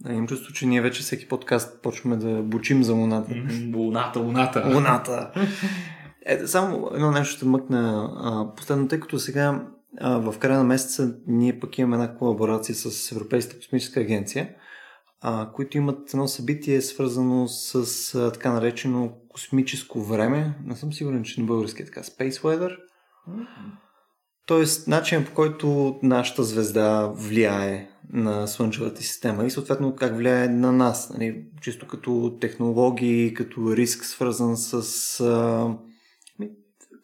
Да, 0.00 0.12
имам 0.12 0.26
чувство, 0.26 0.52
че 0.52 0.66
ние 0.66 0.80
вече 0.80 1.02
всеки 1.02 1.28
подкаст 1.28 1.82
почваме 1.82 2.16
да 2.16 2.42
бучим 2.42 2.82
за 2.82 2.94
Луната. 2.94 3.34
Луната, 3.74 4.20
Луната. 4.20 4.72
Луната! 4.74 5.32
Е, 6.26 6.46
само 6.46 6.90
едно 6.94 7.10
нещо 7.10 7.36
ще 7.36 7.46
мъкна 7.46 8.10
а, 8.16 8.54
последно, 8.54 8.88
тъй 8.88 9.00
като 9.00 9.18
сега 9.18 9.66
а, 10.00 10.18
в 10.18 10.38
края 10.38 10.58
на 10.58 10.64
месеца 10.64 11.14
ние 11.26 11.60
пък 11.60 11.78
имаме 11.78 11.96
една 11.96 12.16
колаборация 12.16 12.74
с 12.74 13.12
Европейската 13.12 13.58
космическа 13.58 14.00
агенция, 14.00 14.54
а, 15.20 15.52
които 15.52 15.78
имат 15.78 16.14
едно 16.14 16.28
събитие 16.28 16.80
свързано 16.80 17.48
с 17.48 18.14
а, 18.14 18.32
така 18.32 18.52
наречено 18.52 19.12
космическо 19.28 20.02
време. 20.02 20.58
Не 20.64 20.76
съм 20.76 20.92
сигурен, 20.92 21.22
че 21.24 21.40
на 21.40 21.46
български 21.46 21.82
е 21.82 21.84
така. 21.84 22.02
Space 22.02 22.30
Weather. 22.32 22.76
Тоест, 24.46 24.88
начин 24.88 25.24
по 25.24 25.34
който 25.34 25.98
нашата 26.02 26.44
звезда 26.44 27.06
влияе 27.06 27.90
на 28.12 28.46
Слънчевата 28.46 29.02
система 29.02 29.44
и 29.44 29.50
съответно 29.50 29.96
как 29.96 30.16
влияе 30.16 30.48
на 30.48 30.72
нас. 30.72 31.10
Нали? 31.10 31.44
Чисто 31.60 31.86
като 31.86 32.36
технологии, 32.40 33.34
като 33.34 33.76
риск 33.76 34.04
свързан 34.04 34.56
с... 34.56 34.74
А, 35.20 35.68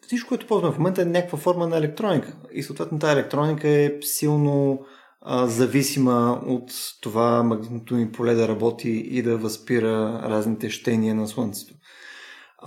всичко, 0.07 0.29
което 0.29 0.47
ползваме 0.47 0.75
в 0.75 0.79
момента 0.79 1.03
е 1.03 1.05
някаква 1.05 1.39
форма 1.39 1.69
на 1.69 1.77
електроника. 1.77 2.37
И 2.53 2.63
съответно 2.63 2.99
тази 2.99 3.13
електроника 3.13 3.69
е 3.69 3.93
силно 4.01 4.81
а, 5.21 5.47
зависима 5.47 6.41
от 6.47 6.71
това 7.01 7.43
магнитното 7.43 7.97
ни 7.97 8.13
поле 8.13 8.35
да 8.35 8.49
работи 8.49 8.91
и 8.91 9.23
да 9.23 9.37
възпира 9.37 10.21
разните 10.25 10.71
щения 10.71 11.15
на 11.15 11.29
Слънцето. 11.29 11.75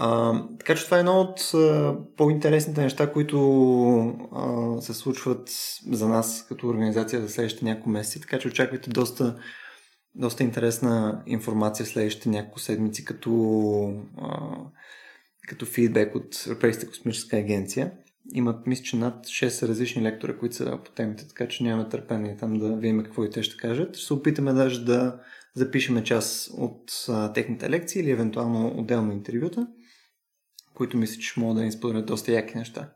А, 0.01 0.41
така 0.59 0.75
че 0.75 0.85
това 0.85 0.97
е 0.97 0.99
едно 0.99 1.21
от 1.21 1.53
а, 1.53 1.95
по-интересните 2.17 2.81
неща, 2.81 3.11
които 3.11 3.39
а, 4.31 4.81
се 4.81 4.93
случват 4.93 5.49
за 5.91 6.07
нас 6.07 6.45
като 6.47 6.67
организация 6.67 7.21
за 7.21 7.29
следващите 7.29 7.65
няколко 7.65 7.89
месеци. 7.89 8.21
Така 8.21 8.39
че 8.39 8.47
очаквайте 8.47 8.89
доста, 8.89 9.39
доста 10.15 10.43
интересна 10.43 11.23
информация 11.25 11.85
в 11.85 11.89
следващите 11.89 12.29
няколко 12.29 12.59
седмици 12.59 13.05
като, 13.05 13.31
а, 14.17 14.39
като 15.47 15.65
фидбек 15.65 16.15
от 16.15 16.43
Европейската 16.47 16.87
космическа 16.87 17.37
агенция. 17.37 17.91
Имат, 18.33 18.67
мисля, 18.67 18.83
че 18.83 18.95
над 18.95 19.25
6 19.25 19.67
различни 19.67 20.03
лектора, 20.03 20.37
които 20.37 20.55
са 20.55 20.79
по 20.85 20.91
темите, 20.91 21.27
така 21.27 21.47
че 21.47 21.63
нямаме 21.63 21.89
търпение 21.89 22.37
там 22.37 22.59
да 22.59 22.75
видим 22.75 23.03
какво 23.03 23.23
и 23.23 23.29
те 23.29 23.43
ще 23.43 23.57
кажат. 23.57 23.95
Ще 23.95 24.05
се 24.05 24.13
опитаме 24.13 24.53
даже 24.53 24.85
да 24.85 25.19
запишеме 25.55 26.03
част 26.03 26.49
от 26.53 26.91
а, 27.09 27.33
техните 27.33 27.69
лекции 27.69 28.01
или 28.01 28.11
евентуално 28.11 28.73
отделно 28.77 29.11
интервюта 29.11 29.67
които 30.79 30.97
мисля, 30.97 31.21
че 31.21 31.39
могат 31.39 31.57
да 31.57 31.63
ни 31.63 31.71
споделят 31.71 32.05
доста 32.05 32.31
яки 32.31 32.57
неща. 32.57 32.93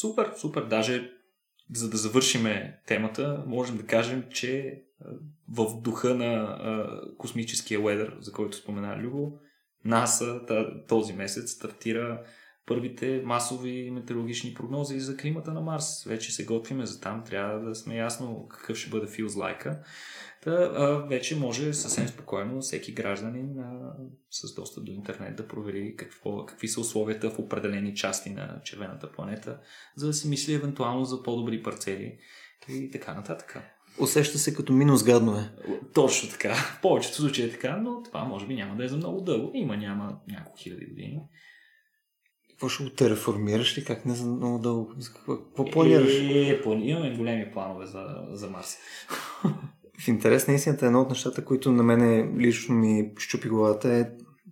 Супер, 0.00 0.32
супер. 0.36 0.64
Даже 0.64 1.12
за 1.74 1.90
да 1.90 1.96
завършиме 1.96 2.82
темата, 2.86 3.44
можем 3.46 3.76
да 3.76 3.86
кажем, 3.86 4.24
че 4.30 4.82
в 5.48 5.80
духа 5.82 6.14
на 6.14 6.58
космическия 7.18 7.80
уедър, 7.80 8.16
за 8.20 8.32
който 8.32 8.56
спомена 8.56 8.98
Любо, 8.98 9.38
НАСА 9.84 10.40
този 10.88 11.12
месец 11.12 11.50
стартира 11.50 12.24
първите 12.66 13.22
масови 13.24 13.90
метеорологични 13.90 14.54
прогнози 14.54 15.00
за 15.00 15.16
климата 15.16 15.52
на 15.52 15.60
Марс. 15.60 16.04
Вече 16.04 16.32
се 16.32 16.44
готвиме 16.44 16.86
за 16.86 17.00
там, 17.00 17.24
трябва 17.24 17.60
да 17.60 17.74
сме 17.74 17.96
ясно 17.96 18.48
какъв 18.48 18.76
ще 18.76 18.90
бъде 18.90 19.06
like 19.06 19.78
Та, 20.42 20.50
а, 20.50 21.06
вече 21.08 21.36
може 21.36 21.74
съвсем 21.74 22.08
спокойно 22.08 22.60
всеки 22.60 22.92
гражданин 22.92 23.58
а, 23.58 23.92
с 24.30 24.54
достъп 24.54 24.84
до 24.84 24.92
интернет 24.92 25.36
да 25.36 25.48
провери 25.48 25.96
какво, 25.96 26.46
какви 26.46 26.68
са 26.68 26.80
условията 26.80 27.30
в 27.30 27.38
определени 27.38 27.94
части 27.94 28.30
на 28.30 28.60
червената 28.64 29.12
планета, 29.12 29.58
за 29.96 30.06
да 30.06 30.12
си 30.12 30.28
мисли 30.28 30.54
евентуално 30.54 31.04
за 31.04 31.22
по-добри 31.22 31.62
парцели 31.62 32.18
и 32.68 32.90
така 32.90 33.14
нататък. 33.14 33.58
Усеща 33.98 34.38
се 34.38 34.54
като 34.54 34.72
минус 34.72 35.04
гаднове. 35.04 35.50
Точно 35.94 36.30
така. 36.30 36.54
В 36.54 36.78
повечето 36.82 37.16
случаи 37.16 37.44
е 37.44 37.50
така, 37.50 37.76
но 37.76 38.02
това 38.02 38.24
може 38.24 38.46
би 38.46 38.54
няма 38.54 38.76
да 38.76 38.84
е 38.84 38.88
за 38.88 38.96
много 38.96 39.20
дълго. 39.20 39.50
Има, 39.54 39.76
няма 39.76 40.18
няколко 40.28 40.58
хиляди 40.58 40.86
години. 40.86 41.20
Какво 42.50 42.68
ще 42.68 42.84
го 42.84 42.90
тереформираш 42.90 43.78
ли? 43.78 43.84
Как 43.84 44.06
не 44.06 44.14
за 44.14 44.26
много 44.26 44.58
дълго? 44.58 44.94
За 44.98 45.12
какво, 45.12 45.36
какво 45.36 45.64
планираш? 45.64 46.14
Е, 46.14 46.62
имаме 46.66 47.16
големи 47.16 47.52
планове 47.52 47.86
за, 47.86 48.06
за 48.30 48.50
Марс. 48.50 48.76
В 50.00 50.08
интерес 50.08 50.48
на 50.48 50.54
истината, 50.54 50.86
едно 50.86 51.00
от 51.00 51.08
нещата, 51.08 51.44
които 51.44 51.72
на 51.72 51.82
мене 51.82 52.32
лично 52.38 52.74
ми 52.74 53.12
щупи 53.18 53.48
главата 53.48 53.92
е, 53.92 54.06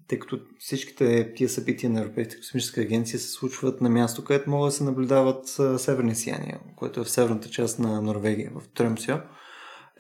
тъй 0.09 0.19
като 0.19 0.41
всичките 0.59 1.35
тия 1.35 1.49
събития 1.49 1.91
на 1.91 2.01
Европейската 2.01 2.41
космическа 2.41 2.81
агенция 2.81 3.19
се 3.19 3.29
случват 3.29 3.81
на 3.81 3.89
място, 3.89 4.25
където 4.25 4.51
могат 4.51 4.69
да 4.69 4.73
се 4.73 4.85
наблюдават 4.85 5.49
северни 5.77 6.15
сияния, 6.15 6.61
което 6.77 7.01
е 7.01 7.05
в 7.05 7.11
северната 7.11 7.49
част 7.49 7.79
на 7.79 8.03
Норвегия, 8.03 8.53
в 8.55 8.69
Тремсио. 8.75 9.17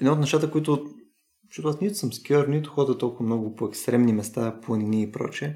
Едно 0.00 0.12
от 0.12 0.18
нещата, 0.18 0.50
които 0.50 0.86
защото 1.50 1.68
аз 1.68 1.80
нито 1.80 1.94
съм 1.94 2.12
скиор, 2.12 2.46
нито 2.46 2.70
хода 2.70 2.98
толкова 2.98 3.26
много 3.26 3.54
по 3.54 3.66
екстремни 3.66 4.12
места, 4.12 4.60
планини 4.60 5.02
и 5.02 5.12
прочее. 5.12 5.54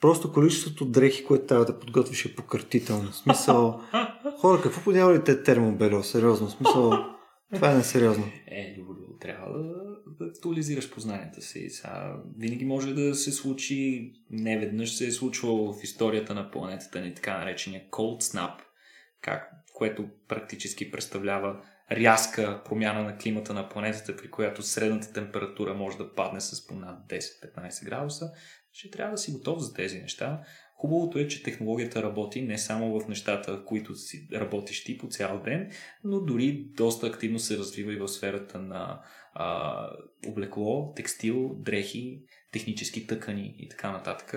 Просто 0.00 0.32
количеството 0.32 0.84
дрехи, 0.84 1.24
което 1.24 1.46
трябва 1.46 1.64
да 1.64 1.78
подготвиш 1.78 2.24
е 2.24 2.34
пократително. 2.34 3.10
В 3.10 3.16
смисъл, 3.16 3.80
Хора, 4.40 4.62
какво 4.62 4.84
подявали 4.84 5.24
те 5.24 5.42
термобело? 5.42 6.02
Сериозно, 6.02 6.48
смисъл. 6.48 6.92
Това 7.54 7.72
е 7.72 7.74
несериозно. 7.74 8.24
Е, 8.46 8.76
Любо, 8.78 8.94
трябва 9.22 9.58
да, 9.58 9.72
да 10.06 10.24
актуализираш 10.30 10.90
познанията 10.90 11.42
си. 11.42 11.70
Сега, 11.70 12.16
винаги 12.38 12.64
може 12.64 12.94
да 12.94 13.14
се 13.14 13.32
случи, 13.32 14.12
не 14.30 14.58
веднъж 14.58 14.96
се 14.96 15.06
е 15.06 15.10
случвало 15.10 15.72
в 15.72 15.84
историята 15.84 16.34
на 16.34 16.50
планетата 16.50 17.00
ни 17.00 17.14
така 17.14 17.38
наречения 17.38 17.84
cold 17.90 18.20
snap, 18.20 18.58
как, 19.20 19.50
което 19.74 20.08
практически 20.28 20.90
представлява 20.90 21.62
рязка 21.90 22.62
промяна 22.64 23.02
на 23.02 23.18
климата 23.18 23.54
на 23.54 23.68
планетата, 23.68 24.16
при 24.16 24.30
която 24.30 24.62
средната 24.62 25.12
температура 25.12 25.74
може 25.74 25.98
да 25.98 26.14
падне 26.14 26.40
с 26.40 26.66
понад 26.66 26.98
10-15 27.08 27.84
градуса, 27.84 28.30
ще 28.72 28.90
трябва 28.90 29.12
да 29.12 29.18
си 29.18 29.32
готов 29.32 29.58
за 29.62 29.74
тези 29.74 29.98
неща. 29.98 30.40
Хубавото 30.82 31.18
е, 31.18 31.28
че 31.28 31.42
технологията 31.42 32.02
работи 32.02 32.42
не 32.42 32.58
само 32.58 33.00
в 33.00 33.08
нещата, 33.08 33.64
които 33.64 33.94
си 33.94 34.28
работиш 34.32 34.84
ти 34.84 34.98
по 34.98 35.08
цял 35.08 35.42
ден, 35.44 35.70
но 36.04 36.20
дори 36.20 36.66
доста 36.76 37.06
активно 37.06 37.38
се 37.38 37.58
развива 37.58 37.92
и 37.92 37.96
в 37.96 38.08
сферата 38.08 38.58
на 38.58 39.02
а, 39.34 39.88
облекло, 40.28 40.92
текстил, 40.96 41.54
дрехи, 41.58 42.22
технически 42.52 43.06
тъкани 43.06 43.54
и 43.58 43.68
така 43.68 43.92
нататък. 43.92 44.34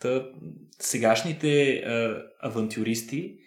Та, 0.00 0.28
сегашните 0.78 1.72
а, 1.72 2.22
авантюристи 2.40 3.38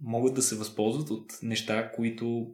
могат 0.00 0.34
да 0.34 0.42
се 0.42 0.56
възползват 0.56 1.10
от 1.10 1.32
неща, 1.42 1.92
които 1.92 2.46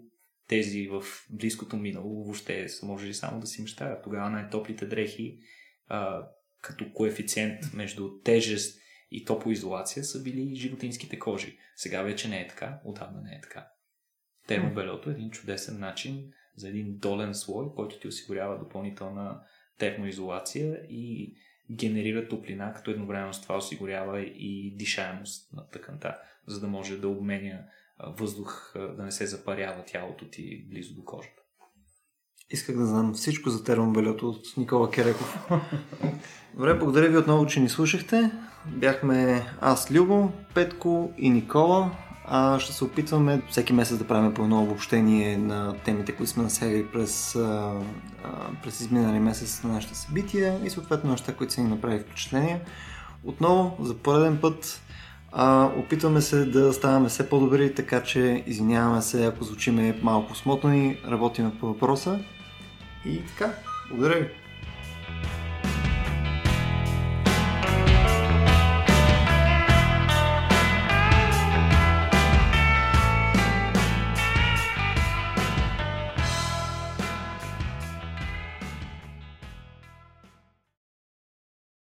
тези 0.49 0.89
в 0.89 1.03
близкото 1.31 1.77
минало 1.77 2.25
въобще 2.25 2.69
са 2.69 2.87
можели 2.87 3.15
само 3.15 3.41
да 3.41 3.47
си 3.47 3.63
мечтаят. 3.63 4.05
Тогава 4.05 4.31
най-топлите 4.31 4.87
дрехи 4.87 5.39
а, 5.89 6.29
като 6.61 6.93
коефициент 6.93 7.61
между 7.75 8.11
тежест 8.25 8.84
и 9.17 9.25
топлоизолация 9.25 10.05
са 10.05 10.23
били 10.23 10.55
животинските 10.55 11.19
кожи. 11.19 11.59
Сега 11.77 12.03
вече 12.03 12.29
не 12.29 12.41
е 12.41 12.49
така, 12.49 12.81
отдавна 12.85 13.21
не 13.21 13.35
е 13.35 13.41
така. 13.41 13.69
Термобелето 14.47 15.11
е 15.11 15.13
един 15.13 15.31
чудесен 15.31 15.79
начин 15.79 16.33
за 16.57 16.69
един 16.69 16.99
долен 16.99 17.35
слой, 17.35 17.75
който 17.75 17.99
ти 17.99 18.09
осигурява 18.09 18.59
допълнителна 18.59 19.41
термоизолация 19.79 20.87
и 20.89 21.35
генерира 21.71 22.29
топлина, 22.29 22.73
като 22.75 22.91
едновременно 22.91 23.35
с 23.35 23.43
това 23.43 23.57
осигурява 23.57 24.21
и 24.21 24.77
дишаемост 24.77 25.53
на 25.53 25.69
тъканта, 25.69 26.19
за 26.47 26.61
да 26.61 26.67
може 26.67 26.99
да 26.99 27.09
обменя 27.09 27.65
въздух, 27.99 28.73
да 28.75 29.03
не 29.05 29.13
се 29.13 29.27
запарява 29.27 29.85
тялото 29.85 30.29
ти 30.29 30.65
близо 30.71 30.95
до 30.95 31.05
кожата. 31.05 31.43
Исках 32.55 32.77
да 32.77 32.87
знам 32.87 33.15
всичко 33.15 33.51
за 33.51 33.65
термобелето 33.65 34.29
от 34.29 34.57
Никола 34.57 34.91
Кереков. 34.91 35.39
Добре, 36.55 36.75
благодаря 36.75 37.09
ви 37.09 37.17
отново, 37.17 37.47
че 37.47 37.61
ни 37.61 37.69
слушахте. 37.69 38.31
Бяхме 38.67 39.47
аз, 39.61 39.91
Любо, 39.91 40.33
Петко 40.55 41.13
и 41.19 41.31
Никола. 41.31 41.91
А 42.25 42.59
ще 42.59 42.73
се 42.73 42.85
опитваме 42.85 43.43
всеки 43.51 43.73
месец 43.73 43.99
да 43.99 44.07
правим 44.07 44.35
по 44.35 44.43
едно 44.43 44.63
обобщение 44.63 45.37
на 45.37 45.75
темите, 45.85 46.13
които 46.13 46.33
сме 46.33 46.43
насягали 46.43 46.87
през, 46.93 47.39
през 48.63 48.81
изминали 48.81 49.19
месец 49.19 49.63
на 49.65 49.73
нашите 49.73 49.95
събития 49.95 50.61
и 50.65 50.71
съответно 50.71 51.11
неща, 51.11 51.35
които 51.35 51.53
са 51.53 51.61
ни 51.61 51.69
направили 51.69 52.01
впечатление. 52.01 52.61
Отново, 53.25 53.77
за 53.81 53.95
пореден 53.95 54.39
път, 54.41 54.81
а, 55.33 55.71
опитваме 55.79 56.21
се 56.21 56.45
да 56.45 56.73
ставаме 56.73 57.09
все 57.09 57.29
по-добри, 57.29 57.75
така 57.75 58.03
че 58.03 58.45
извиняваме 58.47 59.03
се, 59.03 59.27
ако 59.27 59.45
звучиме 59.45 60.01
малко 60.03 60.37
смотани, 60.37 60.99
работим 61.09 61.53
по 61.61 61.67
въпроса. 61.67 62.21
И 63.07 63.17
така, 63.17 63.53
благодаря 63.89 64.21
ви. 64.21 64.44